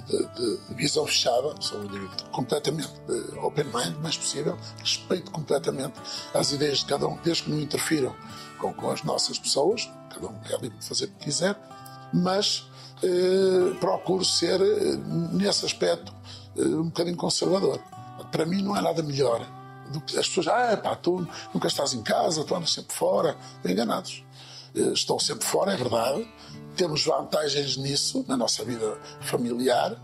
de- 0.06 0.28
de- 0.36 0.58
de 0.70 0.74
visão 0.76 1.06
fechada, 1.06 1.54
sou 1.60 1.80
um 1.80 1.84
indivíduo 1.86 2.16
completamente 2.32 2.90
de 3.06 3.38
open 3.40 3.66
mind, 3.66 3.98
o 3.98 4.00
mais 4.02 4.16
possível. 4.18 4.58
Respeito 4.80 5.30
completamente 5.32 6.00
as 6.34 6.52
ideias 6.54 6.80
de 6.80 6.86
cada 6.86 7.06
um, 7.06 7.18
desde 7.18 7.44
que 7.44 7.50
não 7.52 7.60
interfiram 7.60 8.16
com, 8.60 8.74
com 8.74 8.90
as 8.90 9.04
nossas 9.04 9.38
pessoas. 9.38 9.90
Cada 10.10 10.26
um 10.28 10.40
é 10.46 10.58
livre 10.62 10.78
de 10.80 10.86
fazer 10.88 11.06
o 11.06 11.08
que 11.10 11.26
quiser. 11.26 11.60
Mas 12.14 12.66
eh, 12.70 12.77
procuro 13.80 14.26
ser, 14.26 14.60
eh, 14.62 14.98
nesse 15.32 15.66
aspecto, 15.66 16.14
eh, 16.58 16.62
um 16.62 16.86
bocadinho 16.86 17.18
conservador. 17.18 17.80
Para 18.32 18.46
mim 18.46 18.62
não 18.62 18.76
é 18.76 18.82
nada 18.82 19.04
melhor 19.04 19.46
do 19.92 20.02
que 20.02 20.18
as 20.18 20.28
pessoas, 20.28 20.48
ah, 20.48 20.78
pá, 20.78 20.96
tu 20.96 21.26
nunca 21.54 21.68
estás 21.68 21.94
em 21.94 22.02
casa, 22.02 22.44
tu 22.44 22.56
andas 22.56 22.74
sempre 22.74 22.96
fora. 22.96 23.38
Enganados. 23.64 24.24
Eh, 24.76 24.94
Estou 24.94 25.20
sempre 25.20 25.46
fora, 25.46 25.74
é 25.74 25.78
verdade. 25.78 26.28
Temos 26.76 27.06
vantagens 27.06 27.78
nisso, 27.78 28.26
na 28.28 28.38
nossa 28.38 28.64
vida 28.64 28.98
familiar. 29.22 29.96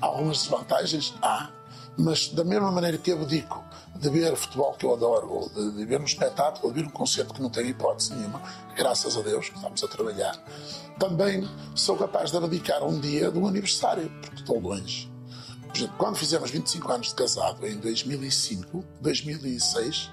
Algumas 0.00 0.38
desvantagens 0.38 1.14
há. 1.22 1.50
Mas 1.96 2.28
da 2.28 2.44
mesma 2.44 2.70
maneira 2.72 2.98
que 2.98 3.12
abdico 3.12 3.62
de 4.02 4.10
ver 4.10 4.34
futebol 4.34 4.72
que 4.72 4.84
eu 4.84 4.94
adoro, 4.94 5.32
ou 5.32 5.48
de, 5.48 5.76
de 5.76 5.84
ver 5.86 6.00
um 6.00 6.04
espetáculo, 6.04 6.66
ou 6.66 6.72
de 6.72 6.82
ver 6.82 6.88
um 6.88 6.90
concerto 6.90 7.32
que 7.32 7.40
não 7.40 7.48
tem 7.48 7.68
hipótese 7.68 8.12
nenhuma, 8.12 8.42
graças 8.76 9.16
a 9.16 9.20
Deus, 9.22 9.46
estamos 9.54 9.84
a 9.84 9.86
trabalhar, 9.86 10.36
também 10.98 11.48
sou 11.76 11.96
capaz 11.96 12.32
de 12.32 12.36
abdicar 12.36 12.82
um 12.82 12.98
dia 12.98 13.30
do 13.30 13.46
aniversário, 13.46 14.10
porque 14.20 14.40
estou 14.40 14.58
longe. 14.58 15.08
Quando 15.96 16.16
fizemos 16.16 16.50
25 16.50 16.92
anos 16.92 17.08
de 17.08 17.14
casado, 17.14 17.64
em 17.64 17.78
2005, 17.78 18.84
2006, 19.00 20.10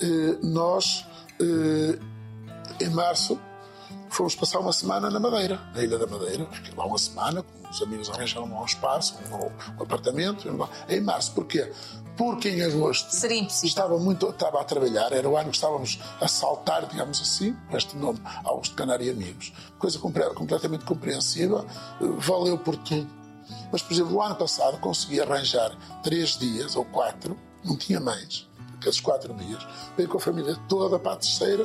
eh, 0.00 0.06
nós, 0.42 1.06
eh, 1.40 1.98
em 2.84 2.90
março, 2.90 3.40
fomos 4.10 4.34
passar 4.34 4.58
uma 4.58 4.72
semana 4.72 5.08
na 5.08 5.20
Madeira, 5.20 5.60
na 5.74 5.82
Ilha 5.82 5.98
da 5.98 6.06
Madeira. 6.06 6.46
Fiquei 6.52 6.74
lá 6.76 6.84
uma 6.84 6.98
semana, 6.98 7.42
com 7.42 7.70
os 7.70 7.82
amigos 7.82 8.10
arranjaram 8.10 8.50
lá 8.50 8.62
um 8.62 8.64
espaço, 8.64 9.16
um, 9.32 9.82
apartamento. 9.82 10.48
Em 10.88 11.00
março, 11.00 11.32
porquê? 11.32 11.72
Porque 12.16 12.50
em 12.50 12.62
agosto 12.62 13.14
estava 13.64 13.98
muito 13.98 14.28
estava 14.28 14.60
a 14.60 14.64
trabalhar, 14.64 15.12
era 15.12 15.26
o 15.26 15.36
ano 15.36 15.50
que 15.50 15.56
estávamos 15.56 15.98
a 16.20 16.28
saltar, 16.28 16.84
digamos 16.86 17.20
assim, 17.20 17.56
este 17.72 17.96
nome, 17.96 18.20
Augusto 18.44 18.74
Canário 18.74 19.06
e 19.06 19.10
Amigos. 19.10 19.52
Coisa 19.78 19.98
completamente 19.98 20.84
compreensível, 20.84 21.64
valeu 22.18 22.58
por 22.58 22.76
tudo. 22.76 23.08
Mas, 23.72 23.82
por 23.82 23.92
exemplo, 23.92 24.14
o 24.16 24.22
ano 24.22 24.34
passado 24.34 24.78
consegui 24.80 25.20
arranjar 25.20 25.72
três 26.02 26.36
dias 26.36 26.76
ou 26.76 26.84
quatro, 26.84 27.38
não 27.64 27.76
tinha 27.76 28.00
mais, 28.00 28.46
aqueles 28.76 29.00
quatro 29.00 29.32
dias, 29.34 29.66
veio 29.96 30.08
com 30.08 30.18
a 30.18 30.20
família 30.20 30.56
toda 30.68 30.98
para 30.98 31.12
a 31.12 31.16
terceira, 31.16 31.64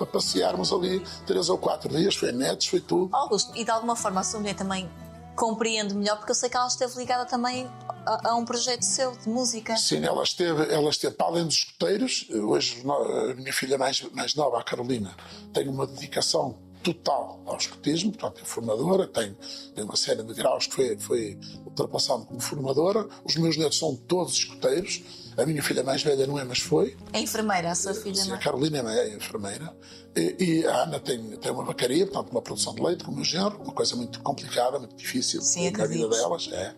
para 0.00 0.06
passearmos 0.06 0.72
ali 0.72 1.00
três 1.26 1.48
ou 1.48 1.58
quatro 1.58 1.88
dias, 1.94 2.16
foi 2.16 2.32
netos, 2.32 2.66
foi 2.66 2.80
tudo. 2.80 3.14
Augusto, 3.14 3.52
e 3.54 3.64
de 3.64 3.70
alguma 3.70 3.94
forma 3.94 4.20
a 4.20 4.24
sua 4.24 4.40
mulher 4.40 4.54
também 4.54 4.88
compreende 5.36 5.94
melhor, 5.94 6.16
porque 6.16 6.32
eu 6.32 6.34
sei 6.34 6.48
que 6.48 6.56
ela 6.56 6.66
esteve 6.66 6.96
ligada 6.96 7.24
também 7.24 7.66
a, 8.06 8.30
a 8.30 8.34
um 8.34 8.44
projeto 8.44 8.82
seu 8.82 9.12
de 9.12 9.28
música. 9.28 9.76
Sim, 9.76 10.04
ela 10.04 10.22
esteve, 10.22 10.72
ela 10.72 10.90
esteve 10.90 11.14
para 11.14 11.26
além 11.26 11.44
dos 11.44 11.56
escuteiros. 11.56 12.26
Hoje, 12.30 12.82
a 13.30 13.34
minha 13.34 13.52
filha 13.52 13.78
mais, 13.78 14.02
mais 14.12 14.34
nova, 14.34 14.58
a 14.58 14.62
Carolina, 14.62 15.14
tem 15.52 15.68
uma 15.68 15.86
dedicação 15.86 16.58
total 16.82 17.40
ao 17.44 17.56
escutismo, 17.56 18.10
portanto, 18.12 18.40
é 18.42 18.44
formadora, 18.44 19.06
tem, 19.06 19.36
tem 19.74 19.84
uma 19.84 19.96
série 19.96 20.22
de 20.22 20.32
graus 20.32 20.66
que 20.66 20.74
foi, 20.74 20.98
foi 20.98 21.38
ultrapassando 21.66 22.26
como 22.26 22.40
formadora. 22.40 23.06
Os 23.24 23.36
meus 23.36 23.56
netos 23.56 23.78
são 23.78 23.94
todos 23.94 24.34
escuteiros. 24.34 25.02
A 25.36 25.46
minha 25.46 25.62
filha 25.62 25.82
mais 25.82 26.02
velha 26.02 26.26
não 26.26 26.38
é, 26.38 26.44
mas 26.44 26.58
foi. 26.58 26.96
É 27.12 27.20
enfermeira, 27.20 27.70
a 27.70 27.74
sua 27.74 27.94
filha, 27.94 28.22
Sim, 28.22 28.32
a 28.32 28.34
é? 28.34 28.38
Carolina 28.38 28.78
é 28.92 29.14
enfermeira. 29.14 29.74
E, 30.14 30.36
e 30.38 30.66
a 30.66 30.82
Ana 30.82 30.98
tem, 31.00 31.36
tem 31.36 31.52
uma 31.52 31.64
vacaria, 31.64 32.04
portanto, 32.06 32.30
uma 32.32 32.42
produção 32.42 32.74
de 32.74 32.82
leite, 32.82 33.04
como 33.04 33.14
o 33.14 33.20
meu 33.20 33.24
genro, 33.24 33.58
uma 33.62 33.72
coisa 33.72 33.94
muito 33.96 34.20
complicada, 34.22 34.78
muito 34.78 34.96
difícil 34.96 35.40
Sim, 35.40 35.70
na 35.70 35.86
vida 35.86 36.08
delas. 36.08 36.48
É. 36.52 36.74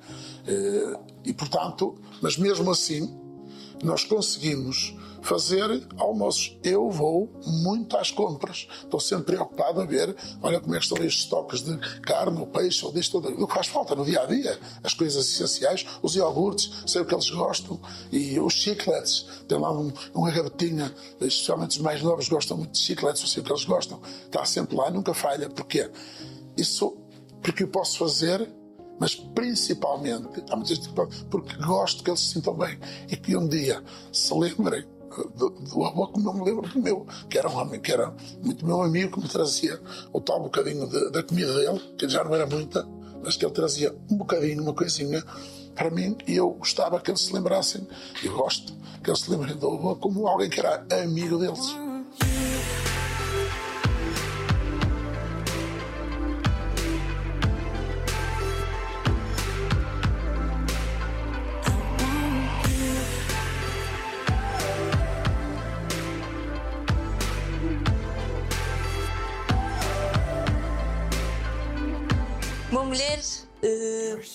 Eh, 0.47 0.99
E, 1.25 1.33
portanto, 1.33 1.99
mas 2.21 2.37
mesmo 2.37 2.71
assim, 2.71 3.19
nós 3.83 4.05
conseguimos 4.05 4.95
fazer 5.23 5.87
almoços. 5.97 6.59
Eu 6.63 6.91
vou 6.91 7.33
muito 7.47 7.97
às 7.97 8.11
compras. 8.11 8.69
Estou 8.83 9.01
sempre 9.01 9.37
preocupado 9.37 9.81
a 9.81 9.85
ver, 9.85 10.15
olha 10.43 10.61
como 10.61 10.75
é 10.75 10.79
que 10.79 10.85
estão 10.85 10.99
os 10.99 11.15
estoques 11.15 11.63
de 11.63 11.77
carne, 12.01 12.39
ou 12.39 12.47
peixe, 12.47 12.85
ou 12.85 12.93
disto, 12.93 13.15
ou 13.15 13.21
daquilo. 13.21 13.45
O 13.45 13.47
que 13.47 13.55
faz 13.55 13.67
falta 13.69 13.95
no 13.95 14.05
dia 14.05 14.23
a 14.23 14.27
dia, 14.27 14.59
as 14.83 14.95
coisas 14.95 15.27
essenciais, 15.27 15.87
os 16.03 16.17
iogurtes, 16.17 16.71
sei 16.87 17.01
o 17.01 17.05
que 17.05 17.15
eles 17.15 17.31
gostam, 17.31 17.81
e 18.11 18.39
os 18.39 18.55
chicletes. 18.55 19.27
Tem 19.49 19.59
lá 19.59 19.73
um, 19.73 19.93
uma 20.15 20.31
gavetinha, 20.31 20.93
especialmente 21.21 21.77
os 21.77 21.79
mais 21.79 22.03
novos 22.03 22.29
gostam 22.29 22.57
muito 22.57 22.73
de 22.73 22.79
chicletes, 22.79 23.23
eu 23.23 23.29
sei 23.29 23.43
o 23.43 23.45
que 23.45 23.53
eles 23.53 23.65
gostam. 23.65 24.01
Está 24.25 24.45
sempre 24.45 24.77
lá, 24.77 24.91
nunca 24.91 25.15
falha. 25.15 25.49
Porquê? 25.49 25.91
Isso 26.57 26.97
porque 27.41 27.63
eu 27.63 27.69
posso 27.69 27.99
fazer 27.99 28.49
mas 29.03 29.17
principalmente 29.17 30.45
há 30.49 30.57
porque 31.29 31.57
gosto 31.57 32.05
que 32.05 32.11
eles 32.11 32.21
se 32.21 32.35
sintam 32.35 32.55
bem 32.55 32.79
e 33.11 33.17
que 33.17 33.37
um 33.37 33.49
dia 33.49 33.83
se 34.13 34.33
lembrem 34.33 34.87
do, 35.37 35.51
do 35.51 35.85
avô 35.85 36.09
que 36.09 36.20
não 36.20 36.35
me 36.35 36.44
lembro 36.44 36.68
do 36.68 36.81
meu, 36.81 37.07
que 37.29 37.38
era 37.38 37.48
um 37.48 37.57
homem 37.57 37.81
que 37.81 37.92
era 37.92 38.14
muito 38.42 38.64
meu 38.66 38.83
amigo, 38.83 39.12
que 39.16 39.20
me 39.22 39.29
trazia 39.29 39.81
o 40.12 40.20
tal 40.20 40.42
bocadinho 40.42 40.87
de- 40.88 41.11
da 41.11 41.22
comida 41.22 41.53
dele, 41.55 41.81
que 41.98 42.09
já 42.09 42.22
não 42.25 42.35
era 42.35 42.46
muita, 42.46 42.87
mas 43.22 43.37
que 43.37 43.44
ele 43.44 43.53
trazia 43.55 43.94
um 44.11 44.16
bocadinho, 44.16 44.62
uma 44.62 44.75
coisinha 44.75 45.22
para 45.75 45.90
mim 45.90 46.16
e 46.27 46.37
eu 46.37 46.51
gostava 46.51 47.01
que 47.01 47.11
eles 47.11 47.20
se 47.22 47.33
lembrassem, 47.33 47.87
e 48.22 48.29
gosto 48.29 48.72
que 49.03 49.11
eles 49.11 49.20
se 49.20 49.31
lembrem 49.31 49.57
do 49.57 49.68
avô 49.68 49.96
como 49.96 50.27
alguém 50.29 50.48
que 50.51 50.61
era 50.61 50.85
amigo 51.03 51.38
deles. 51.38 51.66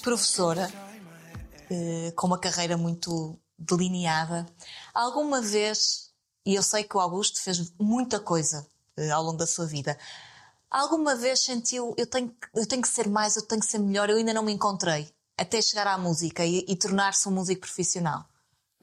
Professora, 0.08 0.72
eh, 1.70 2.14
com 2.16 2.28
uma 2.28 2.40
carreira 2.40 2.78
muito 2.78 3.38
delineada, 3.60 4.46
alguma 4.94 5.42
vez, 5.42 6.12
e 6.46 6.56
eu 6.56 6.64
sei 6.64 6.86
que 6.86 6.96
o 6.96 7.00
Augusto 7.02 7.42
fez 7.42 7.74
muita 7.78 8.18
coisa 8.18 8.66
eh, 8.96 9.10
ao 9.12 9.22
longo 9.22 9.38
da 9.38 9.46
sua 9.46 9.66
vida, 9.66 9.98
alguma 10.72 11.14
vez 11.14 11.44
sentiu 11.44 11.94
eu 11.98 12.08
tenho, 12.08 12.30
que- 12.30 12.48
eu 12.56 12.66
tenho 12.66 12.82
que 12.82 12.88
ser 12.88 13.10
mais, 13.10 13.36
eu 13.36 13.42
tenho 13.46 13.60
que 13.60 13.68
ser 13.68 13.80
melhor, 13.80 14.10
eu 14.10 14.16
ainda 14.16 14.34
não 14.34 14.44
me 14.44 14.54
encontrei, 14.54 15.14
até 15.38 15.62
chegar 15.62 15.88
à 15.88 15.98
música 15.98 16.46
e, 16.46 16.64
e 16.70 16.76
tornar-se 16.78 17.28
um 17.28 17.34
músico 17.34 17.62
profissional? 17.62 18.24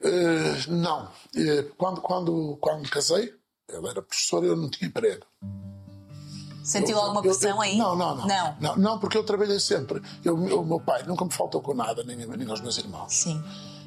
Eh, 0.03 0.67
não. 0.67 1.11
Quando, 1.75 2.01
quando, 2.01 2.57
quando 2.61 2.87
casei, 2.87 3.33
ela 3.67 3.89
era 3.89 4.01
professora 4.03 4.45
e 4.45 4.49
eu 4.49 4.55
não 4.55 4.69
tinha 4.69 4.87
emprego. 4.89 5.25
Sentiu 6.65 6.95
Eu- 6.97 7.01
alguma 7.01 7.19
eu- 7.19 7.23
pressão 7.23 7.51
eu- 7.57 7.61
aí? 7.61 7.77
Não, 7.77 7.95
não, 7.95 8.15
não, 8.15 8.27
Não. 8.27 8.55
não. 8.59 8.75
Não, 8.77 8.99
porque 8.99 9.17
eu 9.17 9.23
trabalhei 9.23 9.59
sempre. 9.59 10.01
Eu, 10.23 10.35
o 10.35 10.65
meu 10.65 10.79
pai 10.79 11.03
nunca 11.03 11.23
me 11.23 11.31
faltou 11.31 11.61
com 11.61 11.73
nada, 11.75 12.03
nem, 12.03 12.15
nem 12.17 12.49
aos 12.49 12.59
meus 12.59 12.77
irmãos. 12.79 13.13
Sim. 13.13 13.41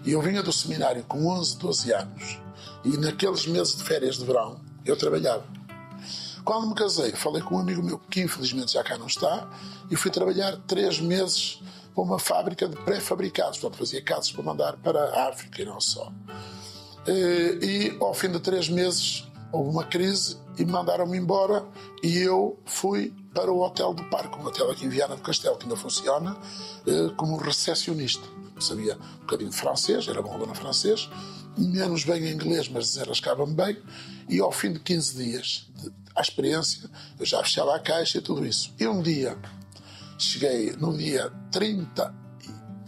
E 0.04 0.12
eu 0.12 0.22
vinha 0.22 0.42
do 0.42 0.52
seminário 0.52 1.02
com 1.04 1.26
11, 1.26 1.58
12 1.58 1.92
anos. 1.92 2.38
E 2.84 2.96
naqueles 2.96 3.46
meses 3.46 3.76
de 3.76 3.82
férias 3.82 4.16
de 4.16 4.24
verão, 4.24 4.60
eu 4.84 4.96
trabalhava. 4.96 5.44
Quando 6.44 6.68
me 6.68 6.74
casei, 6.74 7.10
falei 7.12 7.42
com 7.42 7.56
um 7.56 7.58
amigo 7.58 7.82
meu 7.82 7.98
que 7.98 8.20
infelizmente 8.22 8.72
já 8.72 8.84
cá 8.84 8.96
não 8.96 9.06
está, 9.08 9.50
e 9.90 9.96
fui 9.96 10.10
trabalhar 10.10 10.56
três 10.66 11.00
meses 11.00 11.60
para 11.94 12.04
uma 12.04 12.18
fábrica 12.18 12.68
de 12.68 12.76
pré-fabricados. 12.76 13.58
Portanto, 13.58 13.78
fazia 13.80 14.00
casas 14.02 14.30
para 14.30 14.42
mandar 14.44 14.76
para 14.76 15.02
a 15.16 15.28
África 15.28 15.60
e 15.60 15.64
não 15.64 15.80
só. 15.80 16.10
Eh, 17.06 17.58
E 17.60 17.96
ao 18.00 18.14
fim 18.14 18.30
de 18.30 18.38
três 18.40 18.68
meses 18.68 19.24
houve 19.52 19.70
uma 19.70 19.84
crise 19.84 20.36
e 20.58 20.64
me 20.64 20.72
mandaram-me 20.72 21.16
embora 21.16 21.66
e 22.02 22.18
eu 22.18 22.58
fui 22.64 23.14
para 23.32 23.50
o 23.52 23.60
Hotel 23.62 23.94
do 23.94 24.04
Parque, 24.04 24.38
um 24.38 24.44
hotel 24.44 24.70
aqui 24.70 24.86
em 24.86 24.88
Viana 24.88 25.16
do 25.16 25.22
Castelo 25.22 25.56
que 25.56 25.64
ainda 25.64 25.76
funciona, 25.76 26.36
eh, 26.86 27.12
como 27.16 27.36
recepcionista. 27.36 28.26
Sabia 28.60 28.96
um 28.96 29.20
bocadinho 29.20 29.50
de 29.50 29.56
francês, 29.56 30.08
era 30.08 30.20
bom 30.20 30.32
aluno 30.32 30.54
francês, 30.54 31.08
menos 31.56 32.04
bem 32.04 32.28
inglês, 32.28 32.68
mas 32.68 32.92
desenrascava-me 32.92 33.54
bem. 33.54 33.78
E 34.28 34.40
ao 34.40 34.50
fim 34.50 34.72
de 34.72 34.80
15 34.80 35.16
dias, 35.16 35.70
à 36.14 36.20
experiência, 36.20 36.90
eu 37.18 37.24
já 37.24 37.42
fechava 37.42 37.74
a 37.76 37.78
caixa 37.78 38.18
e 38.18 38.20
tudo 38.20 38.44
isso. 38.44 38.74
E 38.78 38.86
um 38.86 39.00
dia, 39.00 39.38
cheguei 40.18 40.72
no 40.72 40.96
dia 40.96 41.30
30, 41.52 42.12
e 42.12 42.27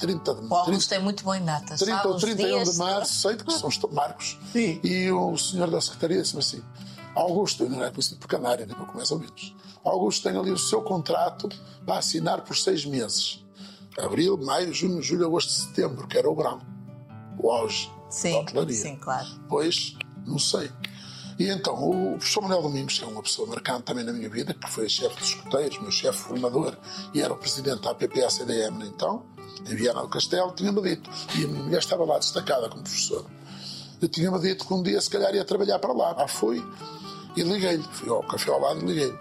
30 0.00 0.34
de 0.34 0.46
O 0.46 0.54
Augusto 0.54 0.92
é 0.94 0.98
muito 0.98 1.22
bom 1.24 1.34
em 1.34 1.44
datas. 1.44 1.78
30 1.80 1.96
sabe 1.96 2.08
ou 2.08 2.14
os 2.14 2.20
31 2.22 2.46
dias. 2.48 2.72
de 2.72 2.78
março, 2.78 3.14
sei 3.20 3.36
que 3.36 3.52
são 3.52 3.68
os 3.68 3.78
marcos. 3.92 4.38
Sim. 4.52 4.80
E 4.82 5.10
o 5.10 5.36
senhor 5.36 5.70
da 5.70 5.80
secretaria 5.80 6.22
disse-me 6.22 6.40
assim: 6.40 6.62
Augusto, 7.14 7.68
não 7.68 7.84
é 7.84 7.90
conhecido 7.90 8.18
por 8.18 8.28
Canária, 8.28 8.66
nem 8.66 8.74
pouco 8.74 8.96
mais 8.96 9.10
ou 9.10 9.18
menos. 9.18 9.54
Augusto 9.84 10.28
tem 10.28 10.38
ali 10.38 10.50
o 10.50 10.58
seu 10.58 10.82
contrato 10.82 11.48
para 11.84 11.98
assinar 11.98 12.42
por 12.42 12.56
seis 12.56 12.84
meses. 12.84 13.44
Abril, 13.98 14.36
maio, 14.38 14.72
junho, 14.72 15.02
julho, 15.02 15.26
agosto, 15.26 15.50
setembro, 15.52 16.06
que 16.06 16.16
era 16.16 16.30
o 16.30 16.34
verão. 16.34 16.60
O 17.38 17.50
auge 17.50 17.88
da 18.04 18.10
Sim, 18.10 18.36
hotelaria. 18.36 18.76
sim, 18.76 18.96
claro. 18.96 19.26
Pois, 19.48 19.94
não 20.26 20.38
sei. 20.38 20.70
E 21.38 21.48
então, 21.48 21.74
o 21.74 22.12
professor 22.18 22.42
Manuel 22.42 22.62
Domingos 22.62 23.00
é 23.02 23.06
uma 23.06 23.22
pessoa 23.22 23.48
marcante 23.48 23.84
também 23.84 24.04
na 24.04 24.12
minha 24.12 24.28
vida, 24.28 24.52
que 24.52 24.70
foi 24.70 24.88
chefe 24.90 25.16
dos 25.16 25.28
escuteiros, 25.28 25.80
meu 25.80 25.90
chefe 25.90 26.18
formador, 26.18 26.76
e 27.14 27.22
era 27.22 27.32
o 27.32 27.36
presidente 27.36 27.80
da 27.80 27.92
APPA-CDM, 27.92 28.84
então, 28.84 29.24
em 29.68 29.74
Viana 29.74 30.02
do 30.02 30.08
Castelo, 30.08 30.52
tinha-me 30.52 30.80
dito, 30.82 31.10
e 31.36 31.44
a 31.44 31.48
minha 31.48 31.62
mulher 31.62 31.78
estava 31.78 32.04
lá 32.04 32.18
destacada 32.18 32.68
como 32.68 32.82
professora. 32.82 33.26
Eu 34.00 34.08
tinha-me 34.08 34.38
dito 34.40 34.66
que 34.66 34.72
um 34.72 34.82
dia, 34.82 35.00
se 35.00 35.10
calhar, 35.10 35.34
ia 35.34 35.44
trabalhar 35.44 35.78
para 35.78 35.92
lá. 35.92 36.12
Lá 36.12 36.26
fui 36.26 36.64
e 37.36 37.42
liguei-lhe. 37.42 37.82
Fui 37.92 38.08
ao 38.08 38.22
café 38.22 38.50
ao 38.50 38.60
lado 38.60 38.80
e 38.80 38.86
liguei-lhe. 38.86 39.18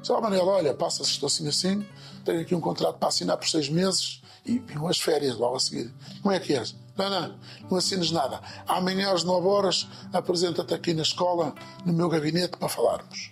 Disse, 0.00 0.12
ó 0.12 0.20
Manuel, 0.20 0.46
olha, 0.46 0.74
passa-se 0.74 1.10
estou 1.10 1.26
assim 1.26 1.48
assim, 1.48 1.86
tenho 2.24 2.40
aqui 2.40 2.54
um 2.54 2.60
contrato 2.60 2.98
para 2.98 3.08
assinar 3.08 3.36
por 3.36 3.48
seis 3.48 3.68
meses 3.68 4.22
e 4.44 4.58
vinham 4.58 4.86
as 4.86 4.98
férias 4.98 5.36
logo 5.36 5.56
a 5.56 5.60
seguir. 5.60 5.92
Como 6.22 6.32
é 6.32 6.38
que 6.38 6.54
és? 6.54 6.74
Não, 6.96 7.08
não, 7.08 7.34
não 7.70 7.78
assines 7.78 8.10
nada. 8.10 8.40
Amanhã 8.66 9.12
às 9.12 9.24
nove 9.24 9.46
horas 9.46 9.88
apresenta-te 10.12 10.74
aqui 10.74 10.92
na 10.92 11.02
escola, 11.02 11.54
no 11.84 11.92
meu 11.92 12.08
gabinete, 12.08 12.56
para 12.56 12.68
falarmos. 12.68 13.30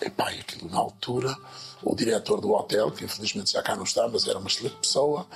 Epá, 0.00 0.32
e 0.32 0.40
aquilo 0.40 0.70
na 0.70 0.78
altura, 0.78 1.34
o 1.82 1.94
diretor 1.94 2.40
do 2.40 2.52
hotel, 2.52 2.90
que 2.90 3.04
infelizmente 3.04 3.52
já 3.52 3.62
cá 3.62 3.74
não 3.74 3.84
está, 3.84 4.06
mas 4.08 4.26
era 4.28 4.38
uma 4.38 4.48
excelente 4.48 4.76
pessoa, 4.76 5.26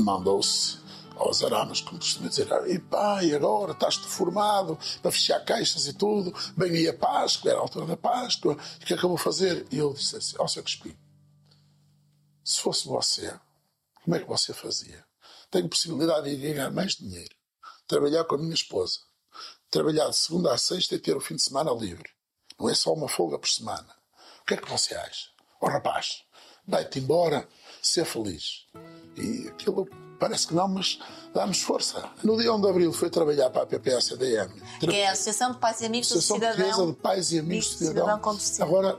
mandou-se 0.00 0.78
aos 1.16 1.42
aramas, 1.42 1.80
como 1.80 1.98
costuma 1.98 2.28
dizer, 2.28 2.48
epá, 2.68 3.22
e 3.24 3.34
agora 3.34 3.72
estás-te 3.72 4.06
formado 4.06 4.78
para 5.02 5.10
fechar 5.10 5.44
caixas 5.44 5.86
e 5.86 5.92
tudo, 5.92 6.32
bem 6.56 6.70
aí 6.70 6.88
a 6.88 6.94
Páscoa, 6.94 7.50
era 7.50 7.58
a 7.58 7.62
altura 7.62 7.86
da 7.86 7.96
Páscoa, 7.96 8.56
e 8.80 8.84
o 8.84 8.86
que 8.86 8.94
é 8.94 8.96
que 8.96 9.04
eu 9.04 9.08
vou 9.08 9.18
fazer? 9.18 9.66
E 9.70 9.78
eu 9.78 9.92
disse 9.92 10.16
assim, 10.16 10.36
ó 10.38 10.46
seu 10.46 10.62
Crespi, 10.62 10.96
se 12.44 12.60
fosse 12.60 12.86
você, 12.86 13.38
como 14.04 14.16
é 14.16 14.20
que 14.20 14.28
você 14.28 14.54
fazia? 14.54 15.04
Tenho 15.50 15.68
possibilidade 15.68 16.30
de 16.30 16.36
ganhar 16.36 16.70
mais 16.70 16.94
dinheiro, 16.94 17.34
trabalhar 17.86 18.24
com 18.24 18.36
a 18.36 18.38
minha 18.38 18.54
esposa, 18.54 19.00
trabalhar 19.70 20.08
de 20.08 20.16
segunda 20.16 20.54
a 20.54 20.58
sexta 20.58 20.94
e 20.94 20.98
ter 20.98 21.16
o 21.16 21.20
fim 21.20 21.36
de 21.36 21.42
semana 21.42 21.72
livre. 21.72 22.08
Não 22.58 22.68
é 22.68 22.74
só 22.74 22.92
uma 22.92 23.08
folga 23.08 23.38
por 23.38 23.48
semana. 23.48 23.88
O 24.40 24.44
que 24.44 24.54
é 24.54 24.56
que 24.56 24.70
você 24.70 24.94
acha? 24.94 25.30
Ó 25.60 25.68
rapaz, 25.68 26.24
vai-te 26.66 26.98
embora, 26.98 27.48
ser 27.88 28.04
feliz. 28.04 28.66
E 29.16 29.48
aquilo 29.48 29.88
parece 30.18 30.46
que 30.48 30.54
não, 30.54 30.68
mas 30.68 30.98
dá-nos 31.32 31.62
força. 31.62 32.10
No 32.22 32.36
dia 32.36 32.52
1 32.52 32.60
de 32.60 32.68
abril 32.68 32.92
foi 32.92 33.10
trabalhar 33.10 33.50
para 33.50 33.62
a 33.62 33.66
PPA-CDM. 33.66 34.52
Que 34.80 34.96
é 34.96 35.08
a 35.08 35.12
Associação 35.12 35.52
de 35.52 35.58
Pais 35.58 35.80
e 35.80 35.86
Amigos 35.86 36.08
do 36.08 36.18
Associação 36.18 36.52
Cidadão. 36.52 36.90
de 36.90 36.96
Pais 36.96 37.32
e 37.32 37.38
Amigos 37.38 37.70
de 37.70 37.86
Cidadão 37.86 38.38
Cidadão. 38.38 38.66
Agora, 38.66 38.98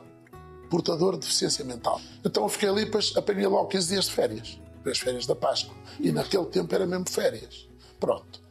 portador 0.70 1.14
de 1.14 1.20
deficiência 1.20 1.66
mental. 1.66 2.00
Então 2.24 2.44
eu 2.44 2.50
fiquei 2.50 2.70
ali, 2.70 2.86
depois 2.86 3.16
apanhei 3.16 3.48
logo 3.48 3.68
15 3.68 3.88
dias 3.88 4.06
de 4.06 4.12
férias. 4.12 4.60
As 4.86 5.00
férias 5.00 5.26
da 5.26 5.36
Páscoa. 5.36 5.76
E 6.00 6.12
naquele 6.12 6.46
tempo 6.46 6.74
era 6.74 6.86
mesmo 6.88 7.10
férias. 7.10 7.68
Pronto. 8.00 8.42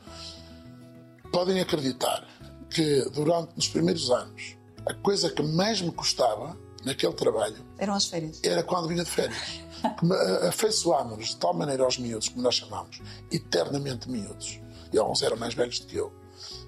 Podem 1.32 1.60
acreditar 1.60 2.26
que 2.70 3.08
durante 3.10 3.52
os 3.56 3.68
primeiros 3.68 4.10
anos, 4.10 4.56
a 4.86 4.94
coisa 4.94 5.30
que 5.30 5.42
mais 5.42 5.80
me 5.80 5.90
custava 5.90 6.56
naquele 6.88 7.12
trabalho 7.12 7.56
Eram 7.78 7.94
as 7.94 8.06
férias. 8.06 8.40
era 8.42 8.62
quando 8.62 8.88
vinha 8.88 9.04
de 9.04 9.10
férias. 9.10 9.38
A- 9.82 10.48
Afeiçoámos-nos 10.48 11.28
de 11.28 11.36
tal 11.36 11.54
maneira 11.54 11.84
aos 11.84 11.98
miúdos, 11.98 12.28
como 12.28 12.42
nós 12.42 12.56
chamamos, 12.56 13.00
eternamente 13.30 14.10
miúdos, 14.10 14.58
e 14.92 14.98
alguns 14.98 15.22
eram 15.22 15.36
mais 15.36 15.54
velhos 15.54 15.78
do 15.80 15.86
que 15.86 15.96
eu, 15.96 16.12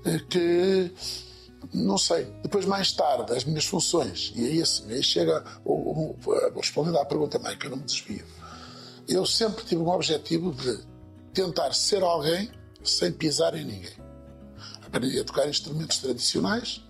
eh, 0.05 0.19
que, 0.29 0.95
não 1.75 1.99
sei, 1.99 2.25
depois 2.43 2.65
mais 2.67 2.93
tarde, 2.93 3.33
as 3.33 3.45
minhas 3.45 3.65
funções, 3.65 4.33
e 4.37 4.47
aí 4.47 4.63
assim, 4.63 4.91
aí 4.93 5.03
chega, 5.03 5.45
o, 5.65 5.73
o- 5.73 6.17
respondendo 6.55 6.99
à 6.99 7.05
pergunta 7.05 7.39
mãe, 7.41 7.57
que 7.59 7.67
eu 7.67 7.71
não 7.71 7.79
me 7.79 7.85
desvio, 7.85 8.25
eu 9.09 9.27
sempre 9.27 9.65
tive 9.65 9.83
um 9.83 9.89
objetivo 9.89 10.53
de 10.55 10.79
tentar 11.35 11.73
ser 11.75 12.03
alguém 12.05 12.49
sem 12.85 13.11
pisar 13.13 13.55
em 13.57 13.65
ninguém. 13.65 13.99
Aprendi 14.87 15.19
a 15.19 15.25
tocar 15.25 15.49
instrumentos 15.49 15.99
tradicionais. 15.99 16.81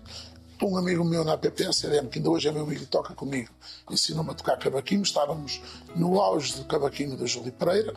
Um 0.61 0.77
amigo 0.77 1.03
meu 1.03 1.23
na 1.23 1.35
PPA-CDM, 1.35 2.07
que 2.07 2.19
ainda 2.19 2.29
hoje 2.29 2.47
é 2.47 2.51
meu 2.51 2.61
amigo 2.61 2.83
e 2.83 2.85
toca 2.85 3.15
comigo, 3.15 3.49
ensinou-me 3.89 4.29
a 4.29 4.33
tocar 4.35 4.57
cavaquinho. 4.57 5.01
Estávamos 5.01 5.59
no 5.95 6.21
auge 6.21 6.53
do 6.53 6.65
cavaquinho 6.65 7.17
da 7.17 7.25
Júlio 7.25 7.51
Pereira, 7.51 7.95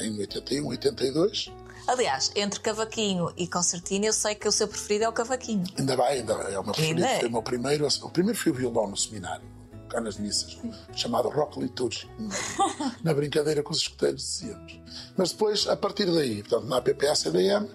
em 0.00 0.16
81, 0.16 0.68
82. 0.68 1.52
Aliás, 1.88 2.30
entre 2.36 2.60
cavaquinho 2.60 3.32
e 3.36 3.48
concertina, 3.48 4.06
eu 4.06 4.12
sei 4.12 4.36
que 4.36 4.46
o 4.46 4.52
seu 4.52 4.68
preferido 4.68 5.04
é 5.04 5.08
o 5.08 5.12
cavaquinho. 5.12 5.64
Ainda 5.76 5.96
vai, 5.96 6.18
ainda 6.18 6.32
é 6.34 6.58
o 6.58 6.64
meu 6.64 6.72
preferido. 6.72 7.08
Foi 7.08 7.28
o 7.28 7.32
meu 7.32 7.42
primeiro. 7.42 7.88
O 8.02 8.10
primeiro 8.10 8.38
foi 8.38 8.52
o 8.52 8.54
violão 8.54 8.88
no 8.88 8.96
seminário, 8.96 9.46
cá 9.86 10.00
nas 10.00 10.18
missas, 10.18 10.58
chamado 10.94 11.28
rock 11.28 11.60
litúrgico, 11.60 12.12
na 13.02 13.14
brincadeira 13.14 13.62
com 13.62 13.72
os 13.72 13.78
escuteiros 13.78 14.22
dizíamos. 14.22 14.80
Mas 15.16 15.32
depois, 15.32 15.66
a 15.66 15.76
partir 15.76 16.06
daí, 16.06 16.42
portanto, 16.42 16.68
na 16.68 16.80
PPA-CDM, 16.80 17.68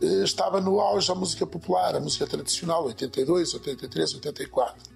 eh, 0.00 0.24
estava 0.24 0.60
no 0.60 0.80
auge 0.80 1.10
a 1.10 1.14
música 1.14 1.46
popular, 1.46 1.94
a 1.94 2.00
música 2.00 2.26
tradicional, 2.26 2.84
82, 2.84 3.54
83, 3.54 4.14
84. 4.14 4.90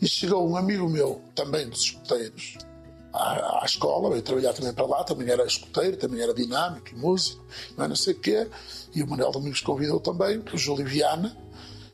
E 0.00 0.06
chegou 0.06 0.48
um 0.48 0.56
amigo 0.56 0.88
meu, 0.88 1.22
também 1.34 1.68
dos 1.68 1.80
escuteiros, 1.80 2.58
à, 3.12 3.62
à 3.62 3.64
escola, 3.64 4.10
veio 4.10 4.22
trabalhar 4.22 4.52
também 4.52 4.72
para 4.72 4.86
lá, 4.86 5.04
também 5.04 5.30
era 5.30 5.46
escuteiro, 5.46 5.96
também 5.96 6.20
era 6.20 6.34
dinâmico 6.34 6.96
músico, 6.96 7.44
mas 7.76 7.88
não 7.88 7.96
sei 7.96 8.14
o 8.14 8.18
quê. 8.18 8.48
E 8.94 9.02
o 9.02 9.06
Manuel 9.06 9.30
Domingos 9.30 9.60
convidou 9.60 10.00
também, 10.00 10.42
o 10.52 10.58
Júlio 10.58 10.84
Viana, 10.84 11.36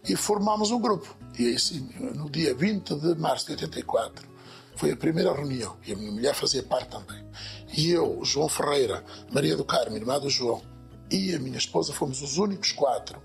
e 0.09 0.17
formámos 0.17 0.71
um 0.71 0.81
grupo. 0.81 1.15
E 1.39 1.47
aí 1.47 1.59
sim, 1.59 1.89
no 2.15 2.29
dia 2.29 2.55
20 2.55 2.95
de 2.95 3.15
março 3.15 3.47
de 3.47 3.53
84, 3.53 4.29
foi 4.77 4.93
a 4.93 4.97
primeira 4.97 5.33
reunião, 5.33 5.77
e 5.87 5.93
a 5.93 5.97
minha 5.97 6.13
mulher 6.13 6.35
fazia 6.35 6.63
parte 6.63 6.91
também. 6.91 7.25
E 7.77 7.91
eu, 7.91 8.25
João 8.25 8.49
Ferreira, 8.49 9.05
Maria 9.31 9.57
do 9.57 9.65
Carmo, 9.65 9.97
irmã 9.97 10.19
do 10.19 10.31
João, 10.31 10.63
e 11.11 11.35
a 11.35 11.39
minha 11.39 11.59
esposa 11.59 11.93
fomos 11.93 12.23
os 12.23 12.39
únicos 12.39 12.73
quatro 12.73 13.21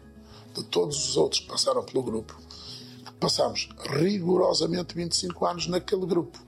de 0.54 0.64
todos 0.64 1.10
os 1.10 1.18
outros 1.18 1.42
que 1.42 1.48
passaram 1.48 1.84
pelo 1.84 2.04
grupo. 2.04 2.40
Passámos 3.20 3.70
rigorosamente 3.90 4.96
25 4.96 5.46
anos 5.46 5.68
naquele 5.68 6.06
grupo 6.06 6.46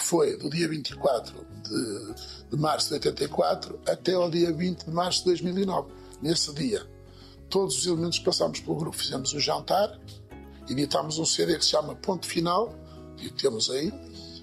que 0.00 0.06
foi 0.06 0.36
do 0.38 0.48
dia 0.48 0.66
24 0.66 1.46
de, 1.62 2.50
de 2.50 2.56
março 2.56 2.88
de 2.88 2.94
84 2.94 3.78
até 3.86 4.14
ao 4.14 4.30
dia 4.30 4.50
20 4.50 4.86
de 4.86 4.90
março 4.90 5.20
de 5.20 5.26
2009. 5.26 5.92
Nesse 6.22 6.52
dia, 6.54 6.86
todos 7.48 7.78
os 7.78 7.86
elementos 7.86 8.18
que 8.18 8.24
passámos 8.24 8.60
pelo 8.60 8.76
grupo 8.76 8.96
fizemos 8.96 9.32
um 9.34 9.38
jantar, 9.38 9.98
editámos 10.70 11.18
um 11.18 11.24
CD 11.24 11.58
que 11.58 11.64
se 11.64 11.70
chama 11.70 11.94
Ponto 11.96 12.26
Final, 12.26 12.74
e 13.18 13.26
o 13.26 13.30
temos 13.32 13.70
aí, 13.70 13.92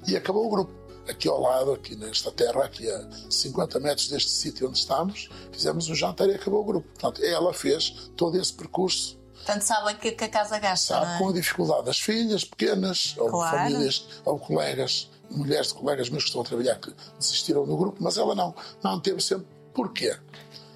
e 0.07 0.15
acabou 0.15 0.45
o 0.45 0.49
grupo. 0.49 0.77
Aqui 1.09 1.29
ao 1.29 1.39
lado, 1.39 1.71
aqui 1.71 1.95
nesta 1.95 2.29
terra, 2.31 2.65
aqui 2.65 2.89
a 2.89 3.09
50 3.29 3.79
metros 3.79 4.09
deste 4.09 4.29
sítio 4.29 4.67
onde 4.67 4.77
estamos, 4.77 5.29
fizemos 5.53 5.87
um 5.89 5.95
jantar 5.95 6.27
e 6.27 6.35
acabou 6.35 6.61
o 6.61 6.65
grupo. 6.65 6.87
Portanto, 6.89 7.23
ela 7.23 7.53
fez 7.53 8.11
todo 8.17 8.37
esse 8.37 8.53
percurso 8.53 9.17
Portanto, 9.47 9.61
sabem 9.61 9.95
que, 9.95 10.11
que 10.11 10.25
a 10.25 10.29
casa 10.29 10.59
gasta, 10.59 10.93
sabe, 10.95 11.05
não 11.05 11.15
é? 11.15 11.17
com 11.19 11.29
a 11.29 11.33
dificuldade 11.33 11.85
das 11.85 11.99
filhas 11.99 12.43
pequenas, 12.43 13.15
ou 13.17 13.29
Claro. 13.29 13.57
famílias, 13.57 14.05
ou 14.25 14.37
colegas, 14.37 15.09
mulheres 15.31 15.67
de 15.67 15.73
colegas 15.75 16.09
meus 16.09 16.23
que 16.23 16.29
estão 16.29 16.41
a 16.41 16.43
trabalhar 16.43 16.75
que 16.75 16.93
desistiram 17.17 17.65
do 17.65 17.77
grupo, 17.77 17.97
mas 18.01 18.17
ela 18.17 18.35
não, 18.35 18.53
manteve 18.83 19.21
sempre. 19.21 19.47
Porquê? 19.73 20.17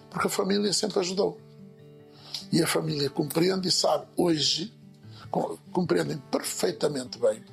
Porque 0.09 0.27
a 0.27 0.29
família 0.29 0.71
sempre 0.71 0.99
ajudou. 1.01 1.37
E 2.49 2.63
a 2.63 2.67
família 2.67 3.09
compreende 3.09 3.67
e 3.67 3.71
sabe, 3.71 4.05
hoje, 4.15 4.73
compreendem 5.71 6.17
perfeitamente 6.29 7.17
bem 7.17 7.43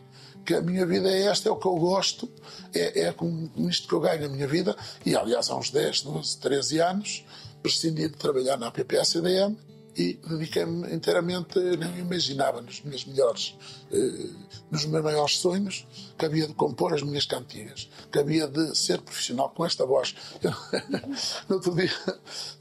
que 0.48 0.54
a 0.54 0.62
minha 0.62 0.86
vida 0.86 1.10
é 1.10 1.24
esta, 1.24 1.50
é 1.50 1.52
o 1.52 1.56
que 1.56 1.66
eu 1.66 1.76
gosto, 1.76 2.26
é, 2.72 3.02
é 3.02 3.12
com 3.12 3.50
isto 3.68 3.86
que 3.86 3.92
eu 3.92 4.00
ganho 4.00 4.24
a 4.24 4.28
minha 4.30 4.46
vida. 4.46 4.74
E, 5.04 5.14
aliás, 5.14 5.50
há 5.50 5.56
uns 5.56 5.68
10, 5.68 6.00
12, 6.00 6.38
13 6.38 6.80
anos, 6.80 7.24
prescindi 7.62 8.08
de 8.08 8.16
trabalhar 8.16 8.56
na 8.56 8.70
PPA-CDM 8.70 9.54
e 9.94 10.14
dediquei-me 10.14 10.90
inteiramente, 10.94 11.58
nem 11.58 11.98
imaginava, 11.98 12.62
nos 12.62 12.80
meus 12.80 13.04
melhores, 13.04 13.56
eh, 13.92 14.30
nos 14.70 14.86
meus 14.86 15.04
maiores 15.04 15.36
sonhos, 15.36 15.86
que 16.16 16.24
havia 16.24 16.46
de 16.46 16.54
compor 16.54 16.94
as 16.94 17.02
minhas 17.02 17.26
cantigas, 17.26 17.90
que 18.10 18.18
havia 18.18 18.48
de 18.48 18.74
ser 18.74 19.02
profissional 19.02 19.50
com 19.50 19.66
esta 19.66 19.84
voz. 19.84 20.14
Eu, 20.42 20.52
no 21.46 21.56
outro 21.56 21.74
dia, 21.74 21.92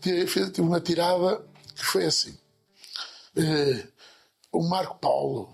tive 0.02 0.60
uma 0.60 0.82
tirada 0.82 1.42
que 1.74 1.86
foi 1.86 2.06
assim. 2.06 2.38
Eh, 3.38 3.88
o 4.52 4.64
Marco 4.68 4.98
Paulo, 5.00 5.50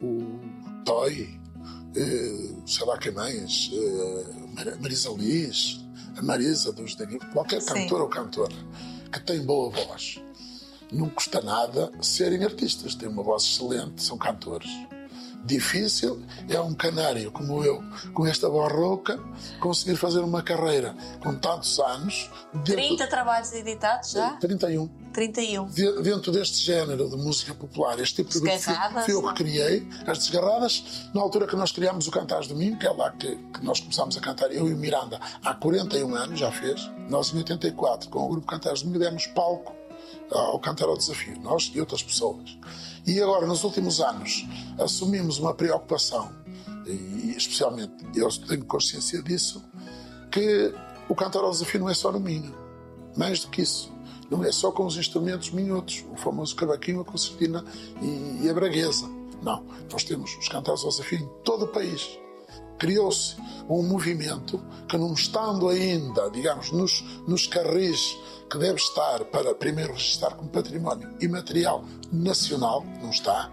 o 0.00 0.82
Toy, 0.84 1.40
eh, 1.96 2.54
sei 2.66 2.86
lá 2.86 2.98
quem 2.98 3.12
mais, 3.12 3.70
eh, 3.72 4.24
Mar- 4.54 4.80
Marisa 4.80 5.10
Liz, 5.10 5.80
a 6.16 6.22
Marisa 6.22 6.72
dos 6.72 6.94
Daniel, 6.94 7.20
qualquer 7.32 7.60
cantor 7.64 8.00
ou 8.02 8.08
cantora 8.08 8.54
que 9.12 9.20
tem 9.20 9.40
boa 9.44 9.70
voz, 9.70 10.20
não 10.90 11.08
custa 11.08 11.40
nada 11.42 11.90
serem 12.00 12.44
artistas, 12.44 12.94
têm 12.94 13.08
uma 13.08 13.22
voz 13.22 13.42
excelente, 13.44 14.02
são 14.02 14.16
cantores. 14.16 14.70
Difícil 15.44 16.22
é 16.48 16.60
um 16.60 16.72
canário 16.72 17.32
como 17.32 17.64
eu, 17.64 17.82
com 18.14 18.24
esta 18.26 18.48
voz 18.48 18.72
rouca, 18.72 19.18
conseguir 19.60 19.96
fazer 19.96 20.20
uma 20.20 20.40
carreira 20.42 20.94
com 21.22 21.34
tantos 21.34 21.78
anos. 21.80 22.30
dentro- 22.54 22.74
30 22.76 23.06
trabalhos 23.08 23.52
editados 23.52 24.12
já? 24.12 24.36
31. 24.36 24.88
31. 25.12 25.66
De- 25.66 26.02
Dentro 26.02 26.32
deste 26.32 26.58
género 26.64 27.08
de 27.08 27.16
música 27.16 27.54
popular, 27.54 27.98
este 28.00 28.16
tipo 28.16 28.30
de 28.30 28.40
grupo 28.40 28.54
Desgarradas. 28.56 29.04
fui 29.04 29.14
eu 29.14 29.22
que 29.22 29.34
criei, 29.34 29.86
as 30.06 30.18
desgarradas, 30.18 30.84
na 31.14 31.20
altura 31.20 31.46
que 31.46 31.54
nós 31.56 31.70
criámos 31.70 32.06
o 32.06 32.10
Cantares 32.10 32.46
Domingo, 32.48 32.78
que 32.78 32.86
é 32.86 32.90
lá 32.90 33.10
que, 33.12 33.36
que 33.36 33.64
nós 33.64 33.78
começámos 33.80 34.16
a 34.16 34.20
cantar, 34.20 34.50
eu 34.52 34.66
e 34.68 34.74
o 34.74 34.76
Miranda, 34.76 35.20
há 35.44 35.54
41 35.54 36.14
anos, 36.14 36.40
já 36.40 36.50
fez. 36.50 36.90
Nós, 37.08 37.32
em 37.32 37.38
84, 37.38 38.08
com 38.08 38.24
o 38.24 38.28
grupo 38.28 38.46
Cantares 38.46 38.82
Domingo, 38.82 38.98
demos 38.98 39.26
palco 39.28 39.74
ao 40.30 40.58
Cantar 40.58 40.86
ao 40.86 40.96
Desafio, 40.96 41.38
nós 41.40 41.70
e 41.74 41.80
outras 41.80 42.02
pessoas. 42.02 42.56
E 43.06 43.20
agora, 43.20 43.46
nos 43.46 43.64
últimos 43.64 44.00
anos, 44.00 44.46
assumimos 44.78 45.38
uma 45.38 45.52
preocupação, 45.54 46.32
e 46.86 47.34
especialmente 47.36 47.92
eu 48.14 48.28
tenho 48.46 48.64
consciência 48.64 49.22
disso, 49.22 49.62
que 50.30 50.72
o 51.08 51.14
Cantar 51.14 51.40
ao 51.40 51.50
Desafio 51.50 51.80
não 51.80 51.90
é 51.90 51.94
só 51.94 52.10
no 52.10 52.18
Minho. 52.20 52.54
Mais 53.16 53.40
do 53.40 53.48
que 53.48 53.60
isso. 53.62 53.92
Não 54.32 54.42
é 54.42 54.50
só 54.50 54.72
com 54.72 54.86
os 54.86 54.96
instrumentos 54.96 55.50
minhotos, 55.50 56.06
o 56.10 56.16
famoso 56.16 56.56
cavaquinho, 56.56 57.02
a 57.02 57.04
concertina 57.04 57.62
e, 58.00 58.46
e 58.46 58.48
a 58.48 58.54
braguesa. 58.54 59.06
Não. 59.42 59.62
Nós 59.92 60.04
temos 60.04 60.34
os 60.38 60.48
cantares 60.48 60.82
ao 60.82 60.88
desafio 60.88 61.18
em 61.18 61.28
todo 61.44 61.66
o 61.66 61.68
país. 61.68 62.18
Criou-se 62.78 63.36
um 63.68 63.82
movimento 63.82 64.58
que, 64.88 64.96
não 64.96 65.12
estando 65.12 65.68
ainda, 65.68 66.30
digamos, 66.30 66.72
nos, 66.72 67.04
nos 67.28 67.46
carris 67.46 68.16
que 68.50 68.56
deve 68.56 68.76
estar 68.76 69.22
para 69.26 69.54
primeiro 69.54 69.92
registrar 69.92 70.34
como 70.34 70.48
património 70.48 71.14
imaterial 71.20 71.84
nacional, 72.10 72.86
não 73.02 73.10
está, 73.10 73.50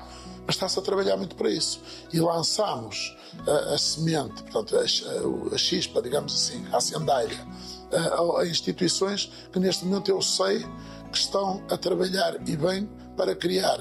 mas 0.48 0.56
está-se 0.56 0.80
a 0.80 0.82
trabalhar 0.82 1.18
muito 1.18 1.36
para 1.36 1.50
isso. 1.50 1.82
E 2.14 2.22
lançamos 2.22 3.18
a, 3.46 3.74
a 3.74 3.78
semente, 3.78 4.44
portanto, 4.44 4.78
a, 4.78 4.80
a, 4.80 5.56
a 5.56 5.58
chispa, 5.58 6.02
digamos 6.02 6.34
assim, 6.34 6.66
a 6.72 6.80
sandália, 6.80 7.46
a, 7.92 8.42
a 8.42 8.48
instituições 8.48 9.32
que 9.52 9.60
neste 9.60 9.86
momento 9.86 10.10
eu 10.10 10.22
sei 10.22 10.66
que 11.12 11.18
estão 11.18 11.64
a 11.70 11.78
trabalhar 11.78 12.36
e 12.48 12.56
bem 12.56 12.90
para 13.18 13.36
criar 13.36 13.80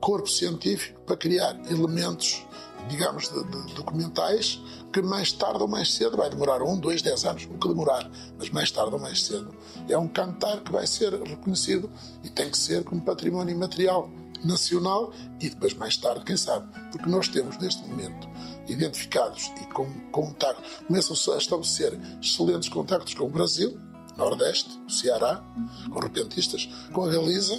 corpo 0.00 0.28
científico, 0.28 1.00
para 1.02 1.16
criar 1.16 1.56
elementos, 1.70 2.44
digamos, 2.88 3.28
de, 3.28 3.44
de, 3.44 3.74
documentais 3.74 4.60
que 4.92 5.00
mais 5.00 5.32
tarde 5.32 5.62
ou 5.62 5.68
mais 5.68 5.94
cedo, 5.94 6.16
vai 6.16 6.28
demorar 6.28 6.60
um, 6.60 6.78
dois, 6.78 7.00
dez 7.00 7.24
anos, 7.24 7.44
o 7.44 7.56
que 7.56 7.68
demorar, 7.68 8.10
mas 8.36 8.50
mais 8.50 8.70
tarde 8.70 8.92
ou 8.92 9.00
mais 9.00 9.24
cedo, 9.24 9.54
é 9.88 9.96
um 9.96 10.06
cantar 10.06 10.60
que 10.60 10.70
vai 10.70 10.86
ser 10.86 11.14
reconhecido 11.22 11.90
e 12.22 12.28
tem 12.28 12.50
que 12.50 12.58
ser 12.58 12.84
como 12.84 13.00
património 13.00 13.54
imaterial 13.54 14.10
nacional 14.44 15.12
e 15.40 15.48
depois 15.48 15.72
mais 15.74 15.96
tarde, 15.96 16.24
quem 16.24 16.36
sabe, 16.36 16.68
porque 16.90 17.08
nós 17.08 17.28
temos 17.28 17.56
neste 17.58 17.82
momento 17.88 18.28
identificados 18.68 19.50
e 19.60 19.66
com 19.72 19.90
contacto, 20.10 20.62
começam 20.86 21.34
a 21.34 21.38
estabelecer 21.38 21.98
excelentes 22.20 22.68
contactos 22.68 23.14
com 23.14 23.24
o 23.24 23.30
Brasil, 23.30 23.78
Nordeste, 24.16 24.70
Ceará, 24.88 25.42
com 25.90 25.98
repentistas, 25.98 26.68
com 26.92 27.04
a 27.04 27.08
Galiza, 27.08 27.58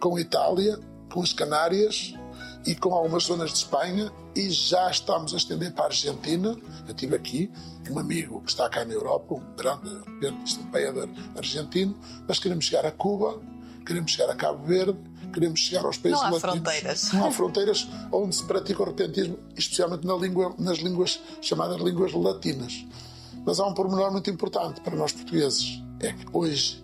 com 0.00 0.16
a 0.16 0.20
Itália, 0.20 0.78
com 1.12 1.22
as 1.22 1.32
Canárias 1.32 2.14
e 2.66 2.74
com 2.74 2.94
algumas 2.94 3.24
zonas 3.24 3.50
de 3.50 3.58
Espanha 3.58 4.12
e 4.34 4.50
já 4.50 4.90
estamos 4.90 5.34
a 5.34 5.36
estender 5.36 5.72
para 5.72 5.84
a 5.84 5.86
Argentina. 5.86 6.56
Eu 6.88 6.94
tive 6.94 7.14
aqui 7.14 7.50
um 7.90 7.98
amigo 7.98 8.40
que 8.40 8.50
está 8.50 8.68
cá 8.68 8.84
na 8.84 8.94
Europa, 8.94 9.34
um 9.34 9.56
grande 9.56 9.88
repentista, 10.20 10.62
um 10.62 11.38
argentino, 11.38 11.96
mas 12.26 12.38
queremos 12.38 12.64
chegar 12.64 12.86
a 12.86 12.90
Cuba, 12.90 13.40
queremos 13.86 14.10
chegar 14.10 14.30
a 14.30 14.34
Cabo 14.34 14.64
Verde, 14.64 14.98
queremos 15.34 15.60
chegar 15.60 15.84
aos 15.84 15.98
países 15.98 16.20
Não 16.20 16.28
há 16.28 16.30
latinos. 16.30 16.52
fronteiras. 16.54 17.12
Não 17.12 17.26
há 17.26 17.30
fronteiras 17.30 17.88
onde 18.12 18.36
se 18.36 18.44
pratica 18.44 18.82
o 18.82 18.86
repentismo, 18.86 19.38
especialmente 19.56 20.06
na 20.06 20.14
língua, 20.14 20.54
nas 20.58 20.78
línguas 20.78 21.20
chamadas 21.42 21.80
línguas 21.80 22.12
latinas. 22.12 22.86
Mas 23.44 23.60
há 23.60 23.66
um 23.66 23.74
pormenor 23.74 24.10
muito 24.10 24.30
importante 24.30 24.80
para 24.80 24.96
nós 24.96 25.12
portugueses. 25.12 25.82
É 26.00 26.12
que 26.12 26.24
hoje, 26.32 26.82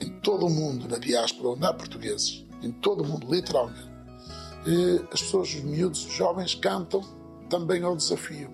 em 0.00 0.08
todo 0.20 0.46
o 0.46 0.50
mundo, 0.50 0.88
na 0.88 0.98
diáspora 0.98 1.50
onde 1.50 1.66
há 1.66 1.72
portugueses, 1.74 2.44
em 2.62 2.70
todo 2.70 3.02
o 3.02 3.06
mundo, 3.06 3.26
literalmente, 3.30 3.90
eh, 4.66 5.04
as 5.12 5.20
pessoas, 5.20 5.48
os 5.48 5.62
miúdos, 5.62 6.06
os 6.06 6.12
jovens, 6.12 6.54
cantam 6.54 7.02
também 7.50 7.82
ao 7.82 7.94
desafio. 7.94 8.50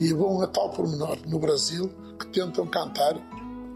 E 0.00 0.12
vão 0.12 0.42
a 0.42 0.46
tal 0.46 0.70
pormenor 0.70 1.18
no 1.26 1.38
Brasil 1.38 1.90
que 2.18 2.26
tentam 2.26 2.66
cantar, 2.66 3.14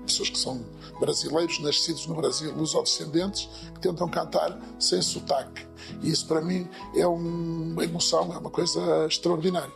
pessoas 0.07 0.31
que 0.31 0.39
são 0.39 0.65
brasileiros, 0.99 1.59
nascidos 1.61 2.07
no 2.07 2.15
Brasil, 2.15 2.53
lusodescendentes, 2.55 3.49
que 3.75 3.81
tentam 3.81 4.09
cantar 4.09 4.59
sem 4.79 5.01
sotaque. 5.03 5.67
E 6.03 6.11
isso 6.11 6.27
para 6.27 6.41
mim 6.41 6.69
é 6.95 7.07
uma 7.07 7.85
emoção, 7.85 8.33
é 8.33 8.39
uma 8.39 8.51
coisa 8.51 9.07
extraordinária. 9.07 9.73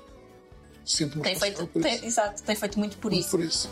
Sinto-me 0.84 1.22
Tem 1.22 1.36
feito, 1.38 1.66
por 1.68 1.80
tem- 1.82 1.94
isso. 1.96 2.04
exato, 2.04 2.42
tem 2.42 2.56
feito 2.56 2.78
muito 2.78 2.96
por 2.98 3.10
Muito 3.12 3.20
isso. 3.22 3.30
por 3.30 3.40
isso. 3.40 3.70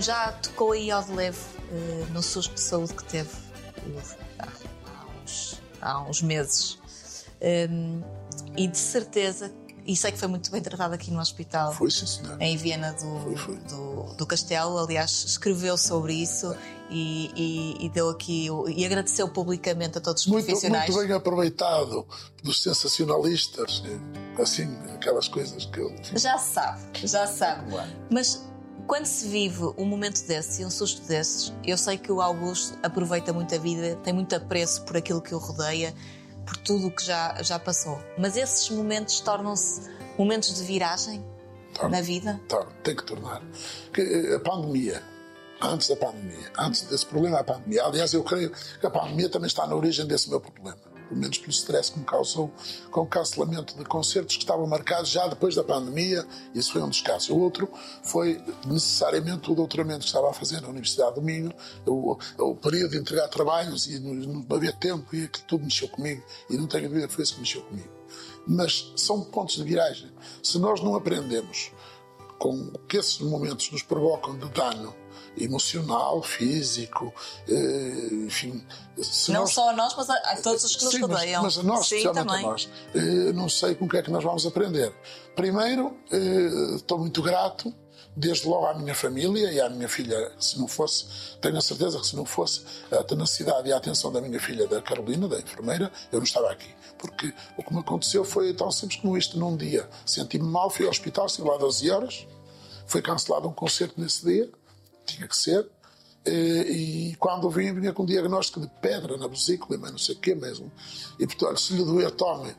Já 0.00 0.32
tocou 0.32 0.72
aí 0.72 0.90
ao 0.90 1.02
de 1.02 1.12
leve 1.12 1.38
eh, 1.72 2.06
no 2.10 2.22
susto 2.22 2.54
de 2.54 2.60
saúde 2.60 2.94
que 2.94 3.04
teve 3.04 3.30
há, 4.38 5.22
uns, 5.22 5.60
há 5.80 6.02
uns 6.02 6.22
meses. 6.22 6.78
Hum, 7.70 8.02
e 8.56 8.66
de 8.66 8.76
certeza, 8.78 9.52
e 9.86 9.96
sei 9.96 10.12
que 10.12 10.18
foi 10.18 10.28
muito 10.28 10.50
bem 10.50 10.60
tratado 10.60 10.94
aqui 10.94 11.10
no 11.10 11.20
hospital. 11.20 11.72
Foi, 11.72 11.90
sim, 11.90 12.06
em 12.38 12.56
Viena 12.56 12.92
do, 12.94 13.20
Foi, 13.20 13.36
foi. 13.36 13.56
do, 13.56 14.14
do 14.14 14.26
Castelo, 14.26 14.78
aliás, 14.78 15.24
escreveu 15.26 15.76
sobre 15.76 16.14
isso 16.14 16.54
e, 16.90 17.30
e- 17.80 17.86
e 17.86 17.88
deu 17.90 18.08
aqui 18.10 18.48
e 18.74 18.84
agradeceu 18.84 19.28
publicamente 19.28 19.98
a 19.98 20.00
todos 20.00 20.22
os 20.22 20.28
Muito, 20.28 20.46
profissionais. 20.46 20.90
muito 20.94 21.06
bem 21.08 21.16
aproveitado 21.16 22.06
dos 22.42 22.62
sensacionalistas, 22.62 23.82
eh, 23.86 24.42
assim, 24.42 24.68
aquelas 24.94 25.28
coisas 25.28 25.64
que 25.66 25.78
eu. 25.80 25.94
Já 26.16 26.36
sabe, 26.38 27.06
já 27.06 27.26
sabe. 27.26 27.72
Mas 28.10 28.42
quando 28.90 29.06
se 29.06 29.28
vive 29.28 29.72
um 29.78 29.84
momento 29.84 30.26
desse 30.26 30.62
e 30.62 30.66
um 30.66 30.70
susto 30.70 31.06
desses, 31.06 31.52
eu 31.64 31.78
sei 31.78 31.96
que 31.96 32.10
o 32.10 32.20
Augusto 32.20 32.76
aproveita 32.82 33.32
muito 33.32 33.54
a 33.54 33.58
vida, 33.58 33.94
tem 34.02 34.12
muito 34.12 34.34
apreço 34.34 34.82
por 34.82 34.96
aquilo 34.96 35.22
que 35.22 35.32
o 35.32 35.38
rodeia, 35.38 35.94
por 36.44 36.56
tudo 36.56 36.88
o 36.88 36.90
que 36.90 37.04
já, 37.04 37.40
já 37.40 37.56
passou. 37.56 38.02
Mas 38.18 38.36
esses 38.36 38.68
momentos 38.68 39.20
tornam-se 39.20 39.88
momentos 40.18 40.56
de 40.56 40.64
viragem 40.64 41.24
na 41.88 42.00
vida? 42.00 42.40
Torna, 42.48 42.72
tem 42.82 42.96
que 42.96 43.04
tornar. 43.04 43.40
Eh, 43.96 44.34
a 44.34 44.40
pandemia, 44.40 45.00
antes 45.62 45.86
da 45.86 45.94
pandemia, 45.94 46.50
antes 46.58 46.82
desse 46.82 47.06
problema, 47.06 47.38
a 47.38 47.44
pandemia. 47.44 47.84
Aliás, 47.84 48.12
eu 48.12 48.24
creio 48.24 48.50
que 48.50 48.84
a 48.84 48.90
pandemia 48.90 49.28
também 49.28 49.46
está 49.46 49.68
na 49.68 49.76
origem 49.76 50.04
desse 50.04 50.28
meu 50.28 50.40
problema. 50.40 50.89
Pelo 51.10 51.20
menos 51.20 51.38
pelo 51.38 51.50
stress 51.50 51.90
que 51.90 51.98
me 51.98 52.04
causou 52.04 52.52
com 52.88 53.00
o 53.00 53.06
cancelamento 53.06 53.76
de 53.76 53.84
concertos 53.84 54.36
que 54.36 54.44
estavam 54.44 54.64
marcados 54.64 55.10
já 55.10 55.26
depois 55.26 55.56
da 55.56 55.64
pandemia. 55.64 56.24
Isso 56.54 56.72
foi 56.72 56.80
um 56.80 56.88
dos 56.88 57.00
casos. 57.00 57.30
O 57.30 57.38
outro 57.38 57.68
foi 58.04 58.40
necessariamente 58.64 59.50
o 59.50 59.54
doutoramento 59.56 60.00
que 60.00 60.06
estava 60.06 60.30
a 60.30 60.32
fazer 60.32 60.60
na 60.60 60.68
Universidade 60.68 61.16
do 61.16 61.22
Minho, 61.22 61.52
o, 61.84 62.16
o 62.38 62.54
período 62.54 62.92
de 62.92 62.98
entregar 62.98 63.26
trabalhos 63.26 63.88
e 63.88 63.98
não, 63.98 64.14
não 64.14 64.56
haver 64.56 64.76
tempo 64.76 65.04
e 65.16 65.24
aquilo 65.24 65.44
tudo 65.48 65.64
mexeu 65.64 65.88
comigo. 65.88 66.22
E 66.48 66.56
não 66.56 66.68
tenho 66.68 66.88
dúvida 66.88 67.08
que 67.08 67.14
foi 67.14 67.24
isso 67.24 67.34
que 67.34 67.40
mexeu 67.40 67.62
comigo. 67.62 67.90
Mas 68.46 68.92
são 68.96 69.20
pontos 69.24 69.56
de 69.56 69.64
viragem. 69.64 70.12
Se 70.44 70.60
nós 70.60 70.80
não 70.80 70.94
aprendemos 70.94 71.72
com 72.38 72.54
o 72.54 72.78
que 72.86 72.98
esses 72.98 73.18
momentos 73.18 73.70
nos 73.72 73.82
provocam 73.82 74.38
de 74.38 74.48
dano 74.50 74.94
emocional, 75.36 76.22
físico, 76.22 77.12
eh, 77.48 78.08
enfim. 78.26 78.64
Não 79.28 79.40
nós- 79.42 79.52
só 79.54 79.70
a 79.70 79.72
nós, 79.72 79.94
mas 79.96 80.10
a, 80.10 80.36
todos 80.42 80.64
os 80.64 80.76
que 80.76 80.84
nos 80.84 80.92
Sim, 80.94 81.00
mas, 81.02 81.10
rodeiam. 81.10 81.42
mas 81.42 81.58
a 81.58 81.62
nós, 81.62 81.86
Sim, 81.86 81.96
especialmente 81.96 82.26
também. 82.28 82.44
a 82.44 82.48
nós, 82.50 82.68
eh, 82.94 83.32
não 83.32 83.48
sei 83.48 83.74
com 83.74 83.84
o 83.86 83.88
que 83.88 83.96
é 83.96 84.02
que 84.02 84.10
nós 84.10 84.22
vamos 84.24 84.44
aprender. 84.46 84.92
Primeiro, 85.36 85.96
eh, 86.12 86.74
estou 86.76 86.98
muito 86.98 87.22
grato, 87.22 87.72
desde 88.16 88.46
logo 88.48 88.66
à 88.66 88.74
minha 88.74 88.94
família 88.94 89.50
e 89.52 89.60
à 89.60 89.70
minha 89.70 89.88
filha, 89.88 90.32
se 90.38 90.58
não 90.58 90.66
fosse, 90.66 91.06
tenho 91.40 91.56
a 91.56 91.60
certeza 91.60 91.98
que 92.00 92.06
se 92.06 92.16
não 92.16 92.26
fosse 92.26 92.62
a 92.90 93.02
tenacidade 93.04 93.68
e 93.68 93.72
a 93.72 93.76
atenção 93.76 94.10
da 94.12 94.20
minha 94.20 94.40
filha, 94.40 94.66
da 94.66 94.82
Carolina, 94.82 95.28
da 95.28 95.38
enfermeira, 95.38 95.90
eu 96.12 96.18
não 96.18 96.24
estava 96.24 96.50
aqui. 96.50 96.68
Porque 96.98 97.32
o 97.56 97.62
que 97.62 97.72
me 97.72 97.80
aconteceu 97.80 98.24
foi 98.24 98.52
tão 98.52 98.70
simples 98.70 99.00
como 99.00 99.16
isto 99.16 99.38
num 99.38 99.56
dia. 99.56 99.88
Senti-me 100.04 100.44
mal, 100.46 100.68
fui 100.68 100.84
ao 100.84 100.90
hospital, 100.90 101.26
estive 101.26 101.48
lá 101.48 101.56
12 101.56 101.88
horas, 101.90 102.26
foi 102.86 103.00
cancelado 103.00 103.48
um 103.48 103.52
concerto 103.52 103.94
nesse 103.98 104.24
dia, 104.26 104.50
tinha 105.14 105.28
que 105.28 105.36
ser. 105.36 105.68
Eh, 106.24 106.66
E 106.70 107.16
quando 107.16 107.48
vim, 107.50 107.72
vinha 107.72 107.92
com 107.92 108.02
um 108.02 108.06
diagnóstico 108.06 108.60
de 108.60 108.68
pedra 108.80 109.16
na 109.16 109.26
vesícula, 109.26 109.78
mas 109.78 109.90
não 109.90 109.98
sei 109.98 110.14
o 110.14 110.18
quê 110.18 110.34
mesmo. 110.34 110.70
E 111.18 111.26
portanto, 111.26 111.60
se 111.60 111.72
lhe 111.74 111.84
doer, 111.84 112.10
tome 112.10 112.54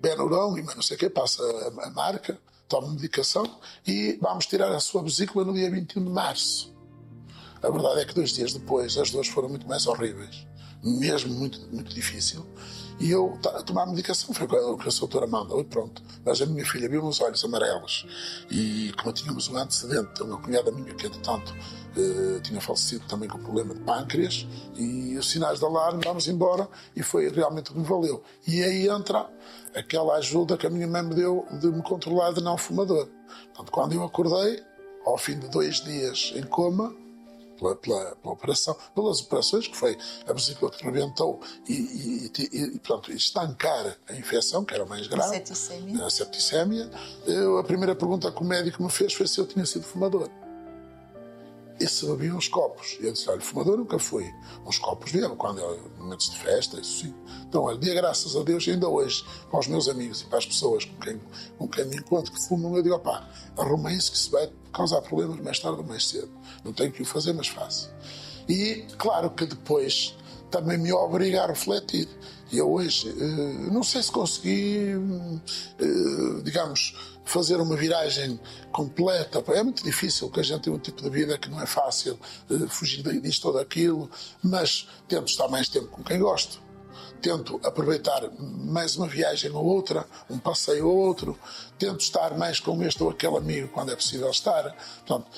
Benurão 0.00 0.56
e 0.56 0.62
mais 0.62 0.76
não 0.76 0.82
sei 0.82 0.96
o 0.96 1.00
quê, 1.00 1.10
passa 1.10 1.42
a, 1.42 1.86
a 1.86 1.90
marca, 1.90 2.38
tome 2.68 2.88
medicação 2.94 3.44
e 3.86 4.18
vamos 4.20 4.46
tirar 4.46 4.72
a 4.72 4.80
sua 4.80 5.02
vesícula 5.02 5.44
no 5.44 5.52
dia 5.52 5.70
21 5.70 6.04
de 6.04 6.10
março. 6.10 6.74
A 7.62 7.68
verdade 7.68 8.00
é 8.00 8.04
que 8.06 8.14
dois 8.14 8.32
dias 8.32 8.54
depois 8.54 8.96
as 8.96 9.10
dores 9.10 9.28
foram 9.28 9.48
muito 9.48 9.68
mais 9.68 9.86
horríveis, 9.86 10.46
mesmo 10.82 11.34
muito, 11.34 11.60
muito 11.70 11.94
difícil. 11.94 12.46
E 13.00 13.10
eu 13.10 13.38
tomar 13.64 13.86
medicação, 13.86 14.34
foi 14.34 14.46
o 14.46 14.76
que 14.76 14.88
a 14.88 14.92
doutora 14.92 15.26
manda, 15.26 15.54
e 15.56 15.64
pronto. 15.64 16.02
Mas 16.24 16.42
a 16.42 16.46
minha 16.46 16.64
filha 16.66 16.86
viu 16.86 17.02
nos 17.02 17.18
olhos 17.22 17.42
amarelos. 17.42 18.06
E 18.50 18.92
como 19.00 19.10
tínhamos 19.14 19.48
um 19.48 19.56
antecedente, 19.56 20.22
uma 20.22 20.36
cunhada 20.36 20.70
minha 20.70 20.94
que, 20.94 21.06
entretanto, 21.06 21.54
eh, 21.96 22.40
tinha 22.40 22.60
falecido 22.60 23.04
também 23.08 23.26
com 23.26 23.38
problema 23.38 23.74
de 23.74 23.80
pâncreas, 23.80 24.46
e 24.76 25.16
os 25.16 25.30
sinais 25.30 25.58
de 25.58 25.64
alarme, 25.64 26.02
vamos 26.04 26.28
embora, 26.28 26.68
e 26.94 27.02
foi 27.02 27.30
realmente 27.30 27.70
o 27.70 27.72
que 27.72 27.80
me 27.80 27.86
valeu. 27.86 28.22
E 28.46 28.62
aí 28.62 28.86
entra 28.86 29.28
aquela 29.74 30.16
ajuda 30.16 30.58
que 30.58 30.66
a 30.66 30.70
minha 30.70 30.86
mãe 30.86 31.02
me 31.02 31.14
deu 31.14 31.46
de 31.52 31.68
me 31.68 31.82
controlar 31.82 32.32
de 32.32 32.42
não 32.42 32.58
fumador. 32.58 33.08
Portanto, 33.46 33.72
quando 33.72 33.94
eu 33.94 34.04
acordei, 34.04 34.62
ao 35.06 35.16
fim 35.16 35.38
de 35.38 35.48
dois 35.48 35.80
dias 35.80 36.32
em 36.36 36.42
coma, 36.42 36.94
pela, 37.60 37.76
pela- 37.76 38.16
pela 38.16 38.34
operação, 38.34 38.76
pelas 38.94 39.20
operações, 39.20 39.68
que 39.68 39.76
foi 39.76 39.96
a 40.26 40.32
vesícula 40.32 40.70
que 40.70 40.82
rebentou 40.82 41.40
e, 41.68 41.72
e, 41.74 42.32
e, 42.38 42.62
e, 42.76 42.78
portanto, 42.78 43.12
estancar 43.12 43.96
a 44.08 44.14
infecção, 44.14 44.64
que 44.64 44.74
era 44.74 44.84
o 44.84 44.88
mais 44.88 45.06
grave, 45.06 45.30
septicemia. 45.34 46.04
a 46.06 46.10
septicémia, 46.10 46.90
eu- 47.26 47.58
a 47.58 47.64
primeira 47.64 47.94
pergunta 47.94 48.32
que 48.32 48.40
o 48.42 48.44
médico 48.44 48.82
me 48.82 48.90
fez 48.90 49.12
foi 49.12 49.26
se 49.26 49.38
eu 49.38 49.46
tinha 49.46 49.66
sido 49.66 49.84
fumador. 49.84 50.28
E 51.80 51.88
se 51.88 52.04
bebiam 52.04 52.36
uns 52.36 52.46
copos. 52.46 52.98
E 53.00 53.06
eu 53.06 53.12
disse, 53.12 53.28
olha, 53.30 53.40
fumador 53.40 53.78
nunca 53.78 53.98
fui. 53.98 54.30
Uns 54.66 54.78
copos 54.78 55.10
bebo, 55.10 55.34
quando 55.34 55.60
é 55.60 55.78
momentos 55.98 56.28
de 56.28 56.38
festa, 56.38 56.78
isso 56.78 57.04
sim. 57.04 57.14
Então, 57.48 57.62
olha, 57.62 57.78
dia 57.78 57.94
graças 57.94 58.36
a 58.36 58.42
Deus, 58.42 58.68
ainda 58.68 58.86
hoje, 58.86 59.24
para 59.50 59.58
os 59.58 59.66
meus 59.66 59.88
amigos 59.88 60.20
e 60.20 60.26
para 60.26 60.38
as 60.38 60.44
pessoas 60.44 60.84
com 60.84 60.96
quem, 60.96 61.20
com 61.56 61.66
quem 61.66 61.86
me 61.86 61.96
encontro 61.96 62.30
que 62.32 62.46
fumam, 62.46 62.76
eu 62.76 62.82
digo, 62.82 62.94
opá, 62.94 63.26
arrumem 63.56 63.96
isso 63.96 64.12
que 64.12 64.18
se 64.18 64.30
vai 64.30 64.52
causar 64.74 65.00
problemas 65.00 65.40
mais 65.40 65.58
tarde 65.58 65.78
ou 65.78 65.86
mais 65.86 66.06
cedo. 66.06 66.30
Não 66.62 66.72
tenho 66.74 66.92
que 66.92 67.00
o 67.00 67.04
fazer, 67.06 67.32
mas 67.32 67.48
faço. 67.48 67.90
E, 68.46 68.84
claro 68.98 69.30
que 69.30 69.46
depois 69.46 70.14
também 70.50 70.76
me 70.76 70.92
obriga 70.92 71.44
a 71.44 71.46
refletir. 71.46 72.08
E 72.52 72.58
eu 72.58 72.70
hoje, 72.70 73.08
eh, 73.08 73.70
não 73.70 73.82
sei 73.82 74.02
se 74.02 74.10
consegui, 74.10 74.88
eh, 75.78 76.42
digamos, 76.42 76.94
fazer 77.24 77.60
uma 77.60 77.76
viragem 77.76 78.40
completa. 78.72 79.42
É 79.52 79.62
muito 79.62 79.84
difícil, 79.84 80.26
porque 80.26 80.40
a 80.40 80.42
gente 80.42 80.62
tem 80.62 80.72
um 80.72 80.78
tipo 80.78 81.00
de 81.00 81.10
vida 81.10 81.38
que 81.38 81.48
não 81.48 81.60
é 81.62 81.66
fácil 81.66 82.18
eh, 82.50 82.66
fugir 82.68 83.02
disto 83.20 83.46
ou 83.46 83.54
daquilo, 83.54 84.10
mas 84.42 84.88
tento 85.06 85.28
estar 85.28 85.46
mais 85.48 85.68
tempo 85.68 85.86
com 85.88 86.02
quem 86.02 86.18
gosto. 86.18 86.60
Tento 87.22 87.60
aproveitar 87.62 88.28
mais 88.38 88.96
uma 88.96 89.06
viagem 89.06 89.50
ou 89.52 89.64
outra, 89.64 90.06
um 90.28 90.38
passeio 90.38 90.88
ou 90.88 90.96
outro. 90.96 91.38
Tento 91.78 92.00
estar 92.00 92.36
mais 92.36 92.58
com 92.58 92.82
este 92.82 93.02
ou 93.02 93.10
aquele 93.10 93.36
amigo 93.36 93.68
quando 93.68 93.92
é 93.92 93.96
possível 93.96 94.30
estar. 94.30 94.74
Portanto, 95.06 95.30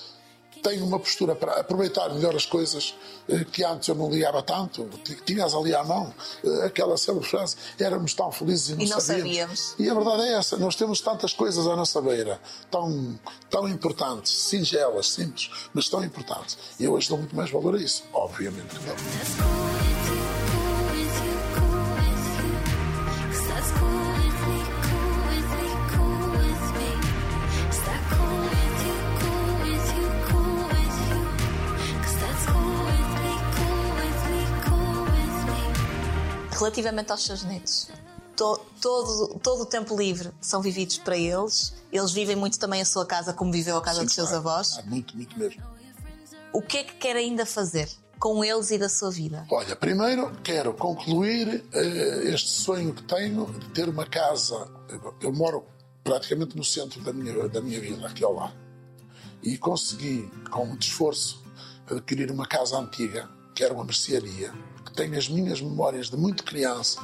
tenho 0.62 0.84
uma 0.86 0.98
postura 0.98 1.34
para 1.34 1.60
aproveitar 1.60 2.08
melhor 2.14 2.34
as 2.36 2.46
coisas 2.46 2.94
eh, 3.28 3.44
que 3.44 3.64
antes 3.64 3.88
eu 3.88 3.94
não 3.94 4.08
ligava 4.10 4.42
tanto. 4.42 4.84
T- 5.04 5.16
Tinhas 5.24 5.54
ali 5.54 5.74
à 5.74 5.82
mão 5.82 6.14
eh, 6.44 6.66
aquela 6.66 6.96
célebre 6.96 7.28
frase: 7.28 7.56
éramos 7.80 8.14
tão 8.14 8.30
felizes 8.30 8.70
e 8.70 8.74
não, 8.76 8.82
E 8.84 8.88
não 8.88 9.00
sabíamos. 9.00 9.28
sabíamos. 9.30 9.74
E 9.78 9.90
a 9.90 9.94
verdade 9.94 10.22
é 10.22 10.32
essa: 10.34 10.56
nós 10.56 10.76
temos 10.76 11.00
tantas 11.00 11.32
coisas 11.32 11.66
à 11.66 11.74
nossa 11.74 12.00
beira, 12.00 12.40
tão, 12.70 13.18
tão 13.50 13.68
importantes, 13.68 14.32
singelas, 14.32 15.10
simples, 15.10 15.50
mas 15.74 15.88
tão 15.88 16.04
importantes. 16.04 16.56
E 16.78 16.84
eu 16.84 16.92
hoje 16.92 17.08
dou 17.08 17.18
muito 17.18 17.34
mais 17.34 17.50
valor 17.50 17.74
a 17.74 17.78
isso. 17.78 18.04
Obviamente 18.12 18.78
que 18.78 18.86
não. 18.86 20.41
Relativamente 36.62 37.10
aos 37.10 37.24
seus 37.24 37.42
netos, 37.42 37.88
to- 38.36 38.60
todo, 38.80 39.38
todo 39.40 39.62
o 39.62 39.66
tempo 39.66 39.96
livre 39.96 40.30
são 40.40 40.62
vividos 40.62 40.96
para 40.98 41.16
eles. 41.16 41.74
Eles 41.90 42.12
vivem 42.12 42.36
muito 42.36 42.56
também 42.56 42.80
a 42.80 42.84
sua 42.84 43.04
casa, 43.04 43.32
como 43.32 43.50
viveu 43.50 43.76
a 43.76 43.82
casa 43.82 43.98
Sim, 44.00 44.04
dos 44.06 44.14
seus 44.14 44.32
avós. 44.32 44.78
Ah, 44.78 44.82
muito, 44.86 45.16
muito 45.16 45.36
mesmo. 45.36 45.60
O 46.52 46.62
que 46.62 46.78
é 46.78 46.84
que 46.84 46.94
quer 46.94 47.16
ainda 47.16 47.44
fazer 47.44 47.88
com 48.20 48.44
eles 48.44 48.70
e 48.70 48.78
da 48.78 48.88
sua 48.88 49.10
vida? 49.10 49.44
Olha, 49.50 49.74
primeiro 49.74 50.30
quero 50.44 50.72
concluir 50.74 51.64
eh, 51.72 52.22
este 52.32 52.50
sonho 52.50 52.94
que 52.94 53.02
tenho 53.02 53.46
de 53.58 53.68
ter 53.70 53.88
uma 53.88 54.06
casa. 54.06 54.70
Eu, 54.88 55.14
eu 55.20 55.32
moro 55.32 55.64
praticamente 56.04 56.56
no 56.56 56.62
centro 56.62 57.00
da 57.00 57.12
minha, 57.12 57.48
da 57.48 57.60
minha 57.60 57.80
vida, 57.80 58.06
aqui 58.06 58.22
ao 58.22 58.34
lado. 58.34 58.54
E 59.42 59.58
consegui, 59.58 60.30
com 60.52 60.64
muito 60.66 60.82
esforço, 60.82 61.42
adquirir 61.90 62.30
uma 62.30 62.46
casa 62.46 62.78
antiga, 62.78 63.28
que 63.54 63.64
era 63.64 63.74
uma 63.74 63.84
mercearia, 63.84 64.52
tem 64.92 65.14
as 65.16 65.28
minhas 65.28 65.60
memórias 65.60 66.10
de 66.10 66.16
muito 66.16 66.44
criança, 66.44 67.00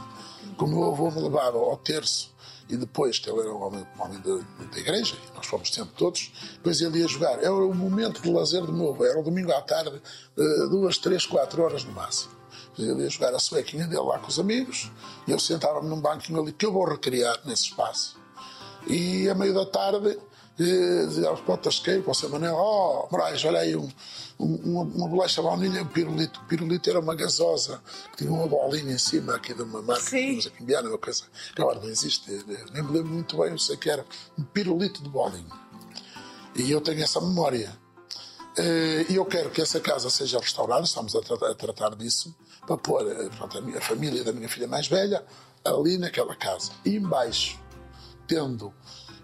como 0.57 0.77
o 0.77 0.79
meu 0.81 0.93
avô 0.93 1.11
me 1.11 1.23
levava 1.23 1.59
ao 1.59 1.77
terço 1.77 2.37
e 2.69 2.77
depois, 2.77 3.19
que 3.19 3.31
ele 3.31 3.41
era 3.41 3.53
um 3.53 3.63
homem, 3.63 3.87
um 3.99 4.03
homem 4.03 4.21
da, 4.21 4.67
da 4.67 4.79
igreja, 4.79 5.17
e 5.31 5.37
nós 5.37 5.47
fomos 5.47 5.73
sempre 5.73 5.95
todos, 5.97 6.31
depois 6.53 6.81
ele 6.81 6.99
ia 6.99 7.09
jogar. 7.09 7.43
Era 7.43 7.55
o 7.55 7.75
momento 7.75 8.21
de 8.21 8.31
lazer 8.31 8.63
do 8.63 8.73
meu 8.73 8.91
avô, 8.91 9.07
era 9.07 9.19
o 9.19 9.23
domingo 9.23 9.51
à 9.53 9.63
tarde, 9.63 10.01
eh, 10.37 10.67
duas, 10.69 10.99
três, 10.99 11.25
quatro 11.25 11.63
horas 11.63 11.85
no 11.85 11.93
máximo. 11.93 12.33
Ele 12.79 13.03
ia 13.03 13.09
jogar 13.09 13.35
a 13.35 13.39
suequinha 13.39 13.87
dele 13.87 14.03
lá 14.03 14.19
com 14.19 14.29
os 14.29 14.39
amigos, 14.39 14.91
e 15.27 15.31
eu 15.31 15.39
sentava-me 15.39 15.89
num 15.89 16.01
banquinho 16.01 16.41
ali 16.43 16.53
que 16.53 16.67
eu 16.67 16.73
vou 16.73 16.85
recriar 16.85 17.41
nesse 17.47 17.65
espaço. 17.65 18.19
E 18.87 19.29
a 19.29 19.35
meio 19.35 19.55
da 19.55 19.65
tarde, 19.65 20.19
eh, 20.59 21.07
dizia 21.07 21.29
aos 21.29 21.41
potasqueiros, 21.41 22.03
para 22.05 22.13
o 22.13 22.15
seu 22.15 22.29
Manuel, 22.29 22.55
oh, 22.57 23.09
Moraes, 23.11 23.45
olha 23.45 23.61
aí 23.61 23.77
um, 23.77 23.89
um, 24.39 24.81
uma, 24.83 25.09
bolacha 25.09 25.41
baunilha 25.43 25.79
e 25.79 25.83
um 25.83 25.87
pirulito. 25.87 26.41
O 26.41 26.45
pirulito 26.45 26.91
era 26.91 27.01
uma 27.01 27.15
gasosa, 27.15 27.81
que 28.11 28.19
tinha 28.19 28.31
uma 28.33 28.47
bolinha 28.47 28.93
em 28.95 28.99
cima 28.99 29.35
aqui 29.37 29.55
de 29.55 29.63
uma 29.63 29.81
marca 29.83 30.03
que 30.05 30.11
Sim. 30.11 30.39
aqui 30.49 30.63
em 30.63 30.67
Biana, 30.67 30.89
uma 30.89 30.99
coisa 30.99 31.25
que 31.55 31.61
agora 31.63 31.81
não 31.81 31.89
existe. 31.89 32.31
eh, 32.33 32.65
Nem 32.73 32.83
me 32.83 32.93
lembro 32.93 33.13
muito 33.13 33.37
bem, 33.39 33.51
eu 33.51 33.59
sei 33.59 33.77
que 33.77 33.89
era 33.91 34.05
um 34.39 34.43
pirulito 34.43 35.03
de 35.03 35.09
bolinha. 35.09 35.69
E 36.57 36.71
eu 36.71 36.81
tenho 36.81 37.03
essa 37.03 37.21
memória. 37.21 37.73
Eh, 38.57 39.07
E 39.09 39.15
eu 39.15 39.25
quero 39.25 39.51
que 39.51 39.61
essa 39.63 39.79
casa 39.81 40.11
seja 40.11 40.39
restaurada, 40.41 40.83
estamos 40.85 41.15
a, 41.15 41.21
tra- 41.21 41.51
a 41.51 41.55
tratar 41.55 41.95
disso, 41.95 42.35
para 42.67 42.77
pôr 42.77 43.07
eh, 43.11 43.29
pronto, 43.37 43.57
a 43.59 43.61
minha 43.61 43.81
família 43.81 44.25
da 44.25 44.33
minha 44.33 44.49
filha 44.49 44.67
mais 44.67 44.89
velha 44.89 45.25
ali 45.65 45.99
naquela 45.99 46.35
casa. 46.35 46.73
E 46.85 46.97
embaixo, 46.97 47.59
tendo 48.27 48.73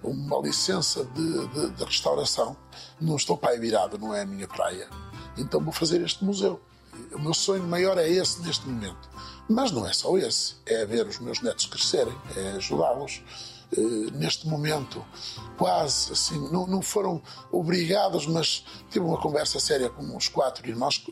uma 0.05 0.39
licença 0.41 1.05
de, 1.05 1.49
de- 1.49 1.71
de 1.71 1.85
restauração, 1.85 2.57
não 3.01 3.17
estou 3.17 3.37
para 3.37 3.59
virado, 3.59 3.99
não 3.99 4.15
é 4.15 4.23
a 4.23 4.27
minha 4.27 4.47
praia. 4.47 4.89
Então 5.37 5.61
vou 5.61 5.73
fazer 5.73 6.01
este 6.03 6.25
museu. 6.25 6.61
O 7.13 7.19
meu 7.19 7.35
sonho 7.35 7.65
maior 7.65 7.99
é 7.99 8.09
esse 8.09 8.41
neste 8.43 8.67
momento. 8.69 9.09
Mas 9.49 9.71
não 9.73 9.87
é 9.87 9.93
só 9.93 10.17
esse, 10.17 10.55
é 10.65 10.87
ver 10.87 11.07
os 11.07 11.19
meus 11.19 11.41
netos 11.41 11.67
crescerem, 11.67 12.17
é 12.37 12.53
ajudá-los. 12.53 13.23
Eh, 13.77 13.81
neste 14.13 14.47
momento, 14.47 15.05
quase 15.59 16.13
assim, 16.13 16.39
não, 16.53 16.67
não 16.67 16.81
foram 16.81 17.21
obrigados, 17.51 18.27
mas 18.27 18.65
tive 18.91 19.05
uma 19.05 19.21
conversa 19.21 19.59
séria 19.59 19.91
com 19.91 20.17
os 20.17 20.29
quatro 20.29 20.67
irmãos. 20.69 21.05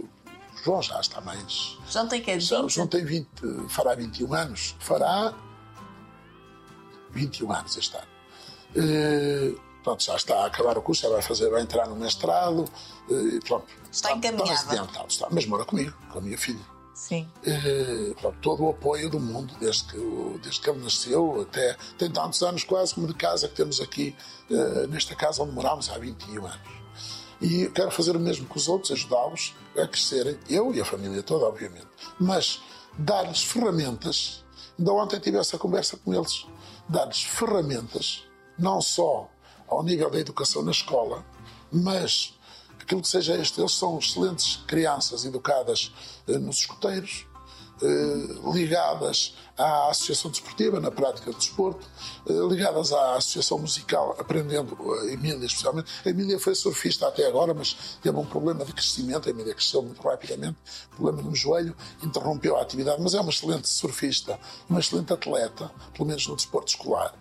João 0.62 0.80
já 0.80 1.00
está 1.00 1.20
mais. 1.20 1.76
João 1.90 2.06
tem 2.06 2.22
que 2.22 2.38
Já, 2.38 2.58
o 2.60 2.62
20? 2.62 2.74
João 2.74 2.86
tem 2.86 3.04
20, 3.04 3.28
fará 3.68 3.94
21 3.96 4.32
anos. 4.32 4.76
Fará 4.78 5.34
21 7.10 7.52
anos 7.52 7.76
este 7.76 7.96
ano. 7.96 8.06
Eh, 8.76 9.54
pronto, 9.82 10.02
já 10.02 10.16
está 10.16 10.42
a 10.42 10.46
acabar 10.46 10.76
o 10.78 10.82
curso, 10.82 11.02
já 11.02 11.08
vai, 11.08 11.22
fazer, 11.22 11.50
vai 11.50 11.62
entrar 11.62 11.86
no 11.88 11.96
mestrado. 11.96 12.64
eh, 13.10 13.38
pronto, 13.46 13.66
Está 13.90 14.12
encaminhado. 14.12 14.52
Está 14.52 14.70
adiantado, 14.72 15.06
está, 15.08 15.28
mas 15.30 15.46
mora 15.46 15.64
comigo, 15.64 15.92
com 16.10 16.18
a 16.18 16.22
minha 16.22 16.38
filha. 16.38 16.60
Sim. 16.94 17.28
Eh, 17.44 18.14
pronto, 18.20 18.38
todo 18.40 18.64
o 18.64 18.70
apoio 18.70 19.10
do 19.10 19.18
mundo 19.18 19.54
desde 19.58 19.84
que, 19.84 20.38
desde 20.42 20.60
que 20.60 20.70
ele 20.70 20.82
nasceu 20.82 21.40
até 21.42 21.76
tem 21.98 22.10
tantos 22.10 22.42
anos 22.42 22.64
quase 22.64 22.94
como 22.94 23.06
de 23.06 23.14
casa 23.14 23.48
que 23.48 23.54
temos 23.54 23.80
aqui 23.80 24.14
nesta 24.90 25.14
casa 25.16 25.42
onde 25.42 25.52
moramos 25.52 25.88
há 25.90 25.98
21 25.98 26.46
anos 26.46 26.60
e 27.40 27.66
quero 27.74 27.90
fazer 27.90 28.14
o 28.14 28.20
mesmo 28.20 28.46
com 28.46 28.56
os 28.58 28.68
outros 28.68 28.92
ajudá-los 28.92 29.54
a 29.76 29.88
crescerem 29.88 30.38
eu 30.50 30.72
e 30.74 30.80
a 30.80 30.84
família 30.84 31.22
toda 31.22 31.46
obviamente 31.46 31.88
mas 32.20 32.60
dar-lhes 32.98 33.42
ferramentas 33.42 34.44
ainda 34.78 34.92
ontem 34.92 35.18
tive 35.18 35.38
essa 35.38 35.56
conversa 35.58 35.96
com 35.96 36.12
eles 36.14 36.46
dar-lhes 36.88 37.22
ferramentas 37.22 38.22
não 38.62 38.80
só 38.80 39.28
ao 39.68 39.82
nível 39.82 40.08
da 40.10 40.18
educação 40.18 40.62
na 40.62 40.70
escola 40.70 41.24
mas 41.72 42.34
aquilo 42.78 43.00
que 43.00 43.08
seja 43.08 43.34
este, 43.36 43.60
eles 43.60 43.72
são 43.72 43.98
excelentes 43.98 44.56
crianças 44.66 45.24
educadas 45.24 45.92
eh, 46.28 46.36
nos 46.36 46.58
escuteiros, 46.58 47.26
eh, 47.80 48.52
ligadas 48.52 49.34
à 49.56 49.88
associação 49.90 50.30
desportiva, 50.30 50.80
na 50.80 50.90
prática 50.90 51.30
do 51.30 51.38
desporto, 51.38 51.86
eh, 52.28 52.32
ligadas 52.50 52.92
à 52.92 53.16
associação 53.16 53.58
musical, 53.58 54.14
aprendendo 54.18 54.76
a 54.94 55.06
Emília 55.06 55.46
especialmente. 55.46 55.90
A 56.04 56.10
Emília 56.10 56.38
foi 56.38 56.54
surfista 56.54 57.08
até 57.08 57.26
agora, 57.26 57.54
mas 57.54 57.98
teve 58.02 58.16
um 58.18 58.26
problema 58.26 58.64
de 58.64 58.72
crescimento, 58.72 59.28
a 59.28 59.30
Emília 59.30 59.54
cresceu 59.54 59.82
muito 59.82 60.02
rapidamente, 60.02 60.58
problema 60.90 61.22
no 61.22 61.34
joelho, 61.34 61.74
interrompeu 62.02 62.56
a 62.58 62.62
atividade, 62.62 63.00
mas 63.00 63.14
é 63.14 63.20
uma 63.20 63.30
excelente 63.30 63.68
surfista, 63.68 64.38
uma 64.68 64.80
excelente 64.80 65.12
atleta, 65.12 65.70
pelo 65.94 66.06
menos 66.06 66.26
no 66.26 66.36
desporto 66.36 66.68
escolar. 66.68 67.14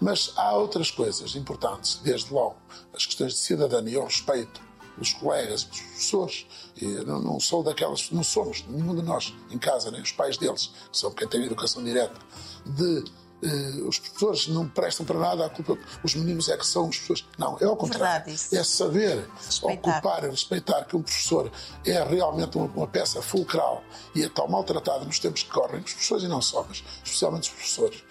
Mas 0.00 0.32
há 0.36 0.54
outras 0.54 0.90
coisas 0.90 1.34
importantes, 1.34 2.00
desde 2.02 2.32
logo 2.32 2.56
as 2.94 3.04
questões 3.04 3.32
de 3.32 3.38
cidadania, 3.38 4.00
o 4.00 4.04
respeito 4.04 4.68
os 5.00 5.12
colegas, 5.12 5.62
os 5.70 5.80
professores. 5.80 6.46
E 6.80 6.86
não, 7.04 7.20
não 7.20 7.40
sou 7.40 7.62
daquelas, 7.62 8.10
não 8.10 8.22
somos, 8.22 8.64
nenhum 8.68 8.94
de 8.94 9.02
nós 9.02 9.34
em 9.50 9.58
casa, 9.58 9.90
nem 9.90 10.00
os 10.00 10.12
pais 10.12 10.36
deles, 10.36 10.72
que 10.90 10.98
são 10.98 11.10
quem 11.10 11.28
tem 11.28 11.44
educação 11.44 11.82
direta, 11.82 12.18
de 12.66 13.04
eh, 13.42 13.82
os 13.86 13.98
professores 13.98 14.48
não 14.48 14.68
prestam 14.68 15.06
para 15.06 15.18
nada, 15.18 15.46
a 15.46 15.48
culpa, 15.48 15.78
os 16.02 16.14
meninos 16.14 16.48
é 16.48 16.56
que 16.56 16.66
são 16.66 16.88
os 16.88 16.96
professores. 16.96 17.24
Não, 17.38 17.56
é 17.60 17.64
ao 17.64 17.76
contrário. 17.76 18.24
Verdade. 18.26 18.56
É 18.56 18.64
saber 18.64 19.28
Respeitar. 19.44 19.90
ocupar 19.90 20.24
e 20.24 20.30
respeitar 20.30 20.84
que 20.84 20.96
um 20.96 21.02
professor 21.02 21.50
é 21.84 22.02
realmente 22.02 22.56
uma, 22.56 22.66
uma 22.66 22.86
peça 22.86 23.22
fulcral 23.22 23.82
e 24.14 24.24
é 24.24 24.28
tão 24.28 24.48
maltratado 24.48 25.04
nos 25.04 25.18
tempos 25.18 25.42
que 25.42 25.50
correm, 25.50 25.80
os 25.80 25.92
professores 25.92 26.24
e 26.24 26.28
não 26.28 26.42
só, 26.42 26.64
mas 26.68 26.82
especialmente 27.04 27.48
os 27.48 27.54
professores. 27.54 28.04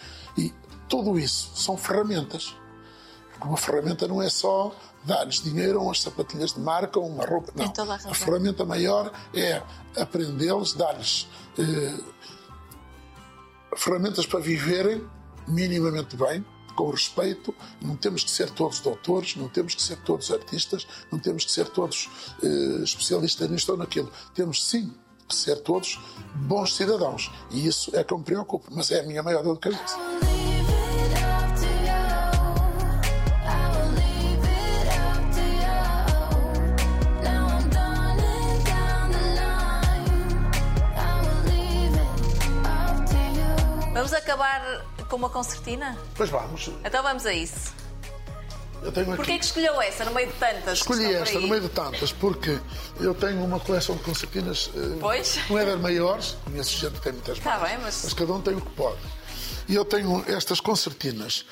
Tudo 0.87 1.19
isso 1.19 1.51
são 1.55 1.77
ferramentas. 1.77 2.55
Porque 3.31 3.47
uma 3.47 3.57
ferramenta 3.57 4.07
não 4.07 4.21
é 4.21 4.29
só 4.29 4.75
dar-lhes 5.03 5.41
dinheiro, 5.41 5.81
umas 5.81 6.01
sapatilhas 6.01 6.53
de 6.53 6.59
marca, 6.59 6.99
uma 6.99 7.25
roupa. 7.25 7.51
Não. 7.55 7.65
A 7.65 7.85
razão. 7.85 8.13
ferramenta 8.13 8.65
maior 8.65 9.11
é 9.33 9.61
aprendê-los, 9.95 10.73
dar-lhes 10.73 11.27
eh, 11.57 11.99
ferramentas 13.75 14.25
para 14.25 14.39
viverem 14.39 15.07
minimamente 15.47 16.17
bem, 16.17 16.43
com 16.75 16.89
respeito. 16.89 17.53
Não 17.81 17.95
temos 17.95 18.23
que 18.23 18.31
ser 18.31 18.49
todos 18.49 18.79
doutores, 18.79 19.35
não 19.35 19.47
temos 19.47 19.75
que 19.75 19.81
ser 19.81 19.97
todos 19.97 20.31
artistas, 20.31 20.87
não 21.11 21.19
temos 21.19 21.45
que 21.45 21.51
ser 21.51 21.69
todos 21.69 22.09
eh, 22.43 22.83
especialistas 22.83 23.49
nisto 23.49 23.69
ou 23.71 23.77
naquilo. 23.77 24.11
Temos 24.33 24.65
sim 24.65 24.93
que 25.27 25.35
ser 25.35 25.57
todos 25.61 25.99
bons 26.35 26.75
cidadãos. 26.75 27.31
E 27.51 27.67
isso 27.67 27.95
é 27.95 28.03
que 28.03 28.13
eu 28.13 28.17
me 28.17 28.23
preocupo, 28.23 28.67
mas 28.71 28.91
é 28.91 29.01
a 29.01 29.03
minha 29.03 29.21
maior 29.21 29.43
dor 29.43 29.55
de 29.55 29.59
cabeça. 29.59 30.26
Vamos 44.07 44.23
acabar 44.23 44.85
com 45.09 45.17
uma 45.17 45.29
concertina? 45.29 45.97
Pois 46.15 46.29
vamos. 46.29 46.69
Então 46.85 47.03
vamos 47.03 47.25
a 47.25 47.33
isso. 47.33 47.73
Eu 48.81 48.89
tenho 48.89 49.07
aqui. 49.07 49.17
Porquê 49.17 49.37
que 49.37 49.43
escolheu 49.43 49.81
essa 49.81 50.05
no 50.05 50.11
meio 50.13 50.27
de 50.29 50.33
tantas? 50.35 50.77
Escolhi 50.77 51.13
esta 51.13 51.37
no 51.41 51.47
meio 51.49 51.59
de 51.63 51.67
tantas 51.67 52.13
porque 52.13 52.57
eu 53.01 53.13
tenho 53.13 53.43
uma 53.43 53.59
coleção 53.59 53.97
de 53.97 54.03
concertinas. 54.03 54.69
eh, 54.73 54.97
Pois. 55.01 55.37
Não 55.49 55.77
maiores, 55.79 56.37
conheço 56.45 56.69
gente 56.77 56.93
que 56.93 57.01
tem 57.01 57.11
muitas 57.11 57.37
Tá 57.39 57.57
mais, 57.57 57.69
bem, 57.73 57.79
mas- 57.83 58.01
mas 58.05 58.13
cada 58.13 58.31
um 58.31 58.39
tem 58.39 58.55
o 58.55 58.61
que 58.61 58.71
pode. 58.71 58.97
E 59.67 59.75
eu 59.75 59.83
tenho 59.83 60.23
estas 60.25 60.61
concertinas. 60.61 61.43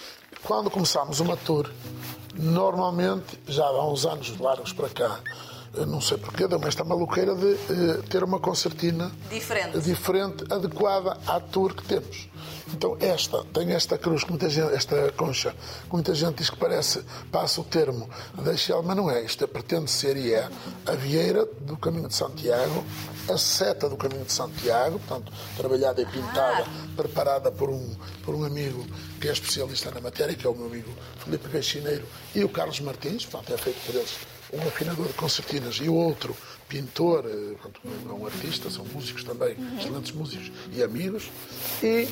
Quando 0.42 0.72
começámos 0.72 1.20
uma 1.20 1.36
tour, 1.36 1.70
normalmente, 2.36 3.38
já 3.50 3.66
há 3.66 3.86
uns 3.86 4.06
anos 4.06 4.34
largos 4.40 4.72
para 4.72 4.88
cá, 4.88 5.20
não 5.86 6.00
sei 6.00 6.18
porquê, 6.18 6.48
deu-me 6.48 6.68
esta 6.68 6.84
maluqueira 6.84 7.36
de 7.36 7.54
eh, 7.54 8.02
ter 8.10 8.24
uma 8.24 8.40
concertina 8.40 9.12
Diferente. 9.30 9.80
diferente, 9.80 10.44
adequada 10.52 11.18
à 11.28 11.40
tour 11.40 11.74
que 11.74 11.84
temos. 11.84 12.30
Então 12.74 12.98
esta, 13.00 13.44
tem 13.46 13.72
esta 13.72 13.98
cruz, 13.98 14.24
que 14.24 14.30
muita 14.32 14.50
gente, 14.50 14.74
esta 14.74 15.12
concha, 15.14 15.52
que 15.52 15.94
muita 15.94 16.14
gente 16.16 16.38
diz 16.38 16.50
que 16.50 16.58
parece, 16.58 17.04
passa 17.32 17.62
o 17.62 17.64
termo 17.64 18.10
da 18.34 18.56
Shell, 18.56 18.82
mas 18.84 18.98
não 18.98 19.10
é. 19.10 19.24
Isto 19.24 19.44
é, 19.44 19.48
pretende 19.48 19.90
ser 19.90 20.18
e 20.18 20.34
é 20.34 20.50
a 20.86 20.92
vieira 20.94 21.46
do 21.62 21.78
Caminho 21.78 22.08
de 22.08 22.16
Santiago, 22.16 22.84
a 23.30 23.38
seta 23.38 23.88
do 23.88 23.96
Caminho 23.96 24.26
de 24.26 24.34
Santiago, 24.34 25.00
portanto, 25.00 25.32
trabalhada 25.56 26.02
e 26.02 26.06
pintada, 26.06 26.66
preparada 26.96 27.52
por 27.52 27.70
um, 27.70 27.96
por 28.24 28.34
um 28.36 28.44
amigo 28.44 28.86
que 29.22 29.28
é 29.28 29.32
especialista 29.32 29.92
na 29.92 30.02
matéria, 30.02 30.36
que 30.36 30.46
é 30.46 30.50
o 30.50 30.56
meu 30.56 30.68
amigo 30.68 30.92
Felipe 31.24 31.48
Gaxineiro, 31.50 32.06
e 32.34 32.44
o 32.44 32.50
Carlos 32.50 32.80
Martins, 32.80 33.26
portanto, 33.26 33.54
é 33.54 33.58
feito 33.58 33.80
por 33.86 33.96
eles 33.96 34.16
um 34.54 34.60
afinador 34.68 35.08
de 35.08 35.14
concertinas 35.14 35.76
e 35.82 35.90
o 35.90 35.94
outro 35.94 36.36
pintor, 36.68 37.26
eh, 37.28 37.54
portanto, 37.62 37.80
é 38.10 38.12
um 38.14 38.26
artista, 38.26 38.70
são 38.72 38.86
músicos 38.86 39.24
também, 39.24 39.56
excelentes 39.80 40.12
músicos 40.12 40.52
e 40.74 40.82
amigos. 40.82 41.30
E 41.84 42.08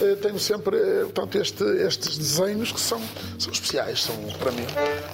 eh, 0.00 0.16
tenho 0.20 0.38
sempre 0.40 0.76
eh, 0.76 1.00
portanto, 1.04 1.36
este- 1.38 1.62
estes 1.86 2.18
desenhos 2.18 2.72
que 2.72 2.80
são, 2.80 3.00
são 3.38 3.52
especiais, 3.52 4.02
são 4.02 4.14
para 4.38 4.50
mim. 4.52 4.66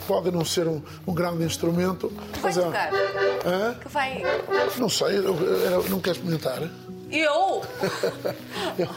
Podem 0.06 0.32
não 0.32 0.44
ser 0.44 0.66
um, 0.66 0.80
um 1.06 1.12
grande 1.14 1.44
instrumento, 1.44 2.08
Que 2.32 2.40
vai 2.40 2.52
mas 2.54 2.58
é- 2.58 2.62
tocar? 2.62 2.90
Hã? 3.46 3.74
Que 3.74 3.88
vai. 3.88 4.22
Não 4.78 4.88
sei, 4.88 5.18
eu, 5.18 5.36
eu, 5.36 5.88
não 5.90 6.00
queres 6.00 6.18
experimentar? 6.18 6.62
Eu? 7.10 7.62
Eu- 8.78 8.88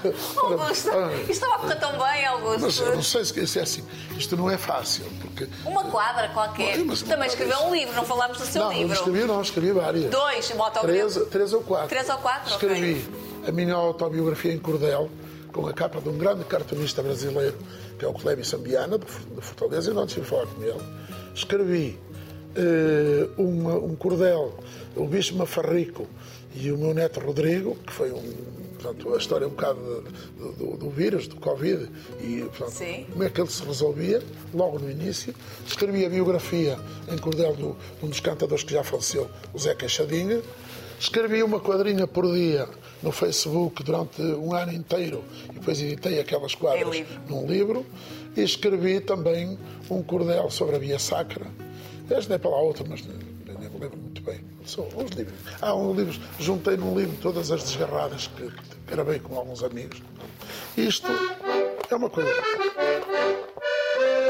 Augusto, 0.43 0.89
isto 1.21 1.31
estava 1.31 1.55
a 1.55 1.59
correr 1.59 1.75
tão 1.77 1.91
bem, 1.91 1.99
mas 1.99 2.27
Augusto. 2.63 2.83
eu 2.83 2.95
não 2.95 3.01
sei 3.03 3.25
se 3.25 3.59
é 3.59 3.61
assim. 3.61 3.83
Isto 4.17 4.35
não 4.37 4.49
é 4.49 4.57
fácil, 4.57 5.05
porque. 5.21 5.47
Uma 5.65 5.85
quadra 5.85 6.27
qualquer. 6.29 6.75
Sim, 6.75 6.83
mas 6.85 7.01
Também 7.01 7.27
escreveu 7.27 7.57
um 7.63 7.73
livro, 7.73 7.95
não 7.95 8.03
falámos 8.05 8.37
do 8.37 8.45
seu 8.45 8.61
não, 8.63 8.71
não 8.71 8.77
livro. 8.77 8.93
escrevi, 8.93 9.23
não, 9.23 9.41
escrevi 9.41 9.71
várias. 9.71 10.11
Dois, 10.11 10.49
uma 10.51 10.69
Três, 10.71 11.17
autobiografia. 11.17 11.25
três 11.31 11.53
ou 11.53 11.61
quatro. 11.61 11.87
Três 11.89 12.09
ou 12.09 12.17
quatro. 12.17 12.49
Escrevi 12.51 13.09
a 13.47 13.51
minha 13.51 13.73
autobiografia 13.75 14.53
em 14.53 14.59
cordel, 14.59 15.09
com 15.53 15.67
a 15.67 15.73
capa 15.73 15.99
de 16.01 16.09
um 16.09 16.17
grande 16.17 16.43
cartunista 16.45 17.01
brasileiro, 17.01 17.57
que 17.97 18.05
é 18.05 18.07
o 18.07 18.13
Clébio 18.13 18.43
Sambiana, 18.45 18.97
de 18.99 19.05
Fortaleza, 19.41 19.91
e 19.91 19.93
não 19.93 20.05
tive 20.05 20.25
falar 20.25 20.47
com 20.47 20.61
ele. 20.61 20.81
Escrevi 21.33 21.97
eh, 22.55 23.29
uma- 23.37 23.75
um 23.77 23.95
cordel, 23.95 24.53
o 24.95 25.05
Bicho 25.07 25.33
Mafarrico 25.35 26.05
e 26.55 26.71
o 26.71 26.77
meu 26.77 26.93
neto 26.93 27.19
Rodrigo, 27.19 27.75
que 27.85 27.93
foi 27.93 28.11
um. 28.11 28.61
Portanto, 28.81 29.13
a 29.13 29.17
história 29.17 29.45
é 29.45 29.47
um 29.47 29.51
bocado 29.51 30.03
do, 30.39 30.51
do- 30.53 30.77
do 30.77 30.89
vírus, 30.89 31.27
do 31.27 31.35
Covid, 31.35 31.87
e 32.19 32.41
portanto, 32.41 32.71
Sim. 32.71 33.05
como 33.11 33.23
é 33.23 33.29
que 33.29 33.39
ele 33.39 33.49
se 33.49 33.63
resolvia, 33.63 34.23
logo 34.51 34.79
no 34.79 34.89
início. 34.89 35.35
Escrevi 35.67 36.03
a 36.03 36.09
biografia 36.09 36.79
em 37.07 37.15
cordel 37.19 37.53
do- 37.55 37.77
de 37.99 38.05
um 38.05 38.09
dos 38.09 38.19
cantadores 38.19 38.63
que 38.63 38.73
já 38.73 38.83
faleceu, 38.83 39.29
o 39.53 39.59
Zé 39.59 39.75
Queixadinha. 39.75 40.41
Escrevi 40.99 41.43
uma 41.43 41.59
quadrinha 41.59 42.07
por 42.07 42.31
dia 42.33 42.67
no 43.03 43.11
Facebook 43.11 43.83
durante 43.83 44.19
um 44.21 44.53
ano 44.55 44.71
inteiro 44.73 45.23
e 45.49 45.53
depois 45.53 45.79
editei 45.79 46.19
aquelas 46.19 46.55
quadras 46.55 46.89
livro. 46.89 47.19
num 47.29 47.45
livro. 47.47 47.85
E 48.35 48.41
escrevi 48.41 48.99
também 48.99 49.59
um 49.89 50.01
cordel 50.01 50.49
sobre 50.49 50.75
a 50.75 50.79
Via 50.79 50.97
Sacra. 50.97 51.45
Este 52.09 52.33
é 52.33 52.37
para 52.37 52.49
lá 52.51 52.61
outro, 52.61 52.85
mas 52.87 53.03
nem, 53.05 53.17
nem 53.59 53.69
me 53.69 53.77
lembro 53.79 53.97
muito 54.21 54.23
bem. 54.23 54.41
São 54.65 54.87
uns 54.95 55.11
livros. 55.11 55.39
Há 55.61 55.75
um 55.75 55.93
livro, 55.93 56.19
juntei 56.39 56.77
num 56.77 56.97
livro 56.97 57.17
todas 57.21 57.51
as 57.51 57.63
desgarradas 57.63 58.27
que, 58.27 58.49
que 58.49 58.77
gravei 58.87 59.19
com 59.19 59.35
alguns 59.35 59.63
amigos. 59.63 60.01
Isto 60.77 61.07
é 61.89 61.95
uma 61.95 62.09
coisa. 62.09 62.29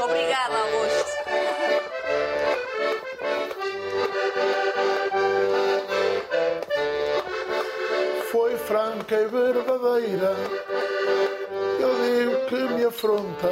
Obrigada, 0.04 0.56
Augusto. 0.58 1.12
foi 8.32 8.58
franca 8.58 9.16
e 9.16 9.28
verdadeira. 9.28 10.36
Eu 11.80 11.96
digo 12.02 12.46
que 12.46 12.74
me 12.74 12.86
afronta, 12.86 13.50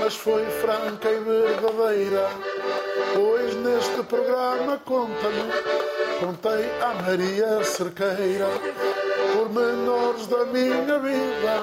mas 0.00 0.14
foi 0.14 0.46
franca 0.46 1.10
e 1.10 1.20
verdadeira. 1.20 2.30
Neste 4.02 4.16
programa 4.16 4.78
conta-me, 4.84 5.52
contei 6.18 6.70
à 6.80 6.94
Maria 7.02 7.62
Cerqueira, 7.62 8.48
pormenores 9.32 10.26
da 10.26 10.44
minha 10.46 10.98
vida, 10.98 11.62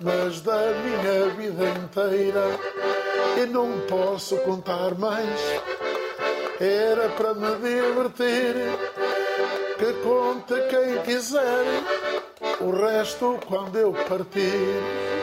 mas 0.00 0.40
da 0.40 0.72
minha 0.82 1.28
vida 1.36 1.64
inteira. 1.64 2.58
E 3.40 3.46
não 3.46 3.80
posso 3.86 4.36
contar 4.38 4.96
mais, 4.98 5.40
era 6.58 7.08
para 7.10 7.34
me 7.34 7.54
divertir 7.56 8.56
que 9.78 9.92
conte 10.02 10.54
quem 10.68 11.02
quiser, 11.02 11.64
o 12.60 12.70
resto 12.72 13.38
quando 13.46 13.78
eu 13.78 13.92
partir. 13.92 15.15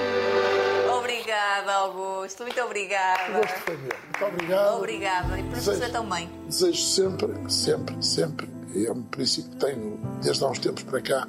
Obrigada, 1.63 1.73
Augusto. 1.73 2.43
Muito 2.43 2.61
obrigada. 2.61 3.33
Gosto 3.39 3.59
foi 3.61 3.77
meu. 3.77 3.83
Muito 3.85 4.25
obrigado. 4.25 4.77
Obrigada. 4.77 5.39
E 5.39 5.43
por 5.43 5.59
você 5.59 5.89
também. 5.89 6.29
Desejo 6.47 6.81
sempre, 6.81 7.51
sempre, 7.51 8.03
sempre, 8.03 8.49
e 8.75 8.85
é 8.85 8.91
um 8.91 9.01
princípio 9.03 9.51
que 9.51 9.57
tenho 9.57 9.99
desde 10.21 10.43
há 10.43 10.47
uns 10.47 10.59
tempos 10.59 10.83
para 10.83 11.01
cá, 11.01 11.27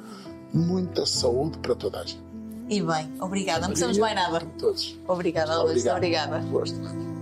muita 0.53 1.05
saúde 1.05 1.57
para 1.59 1.75
toda 1.75 1.99
a 1.99 2.05
gente. 2.05 2.23
E 2.67 2.81
bem, 2.81 3.13
obrigada. 3.21 3.61
Não 3.61 3.67
precisamos 3.67 3.97
mais 3.97 4.15
nada. 4.15 4.41
Todos. 4.59 4.99
Obrigada, 5.07 5.53
Augusto. 5.53 5.89
Obrigada. 5.89 6.39
Gosto. 6.39 7.14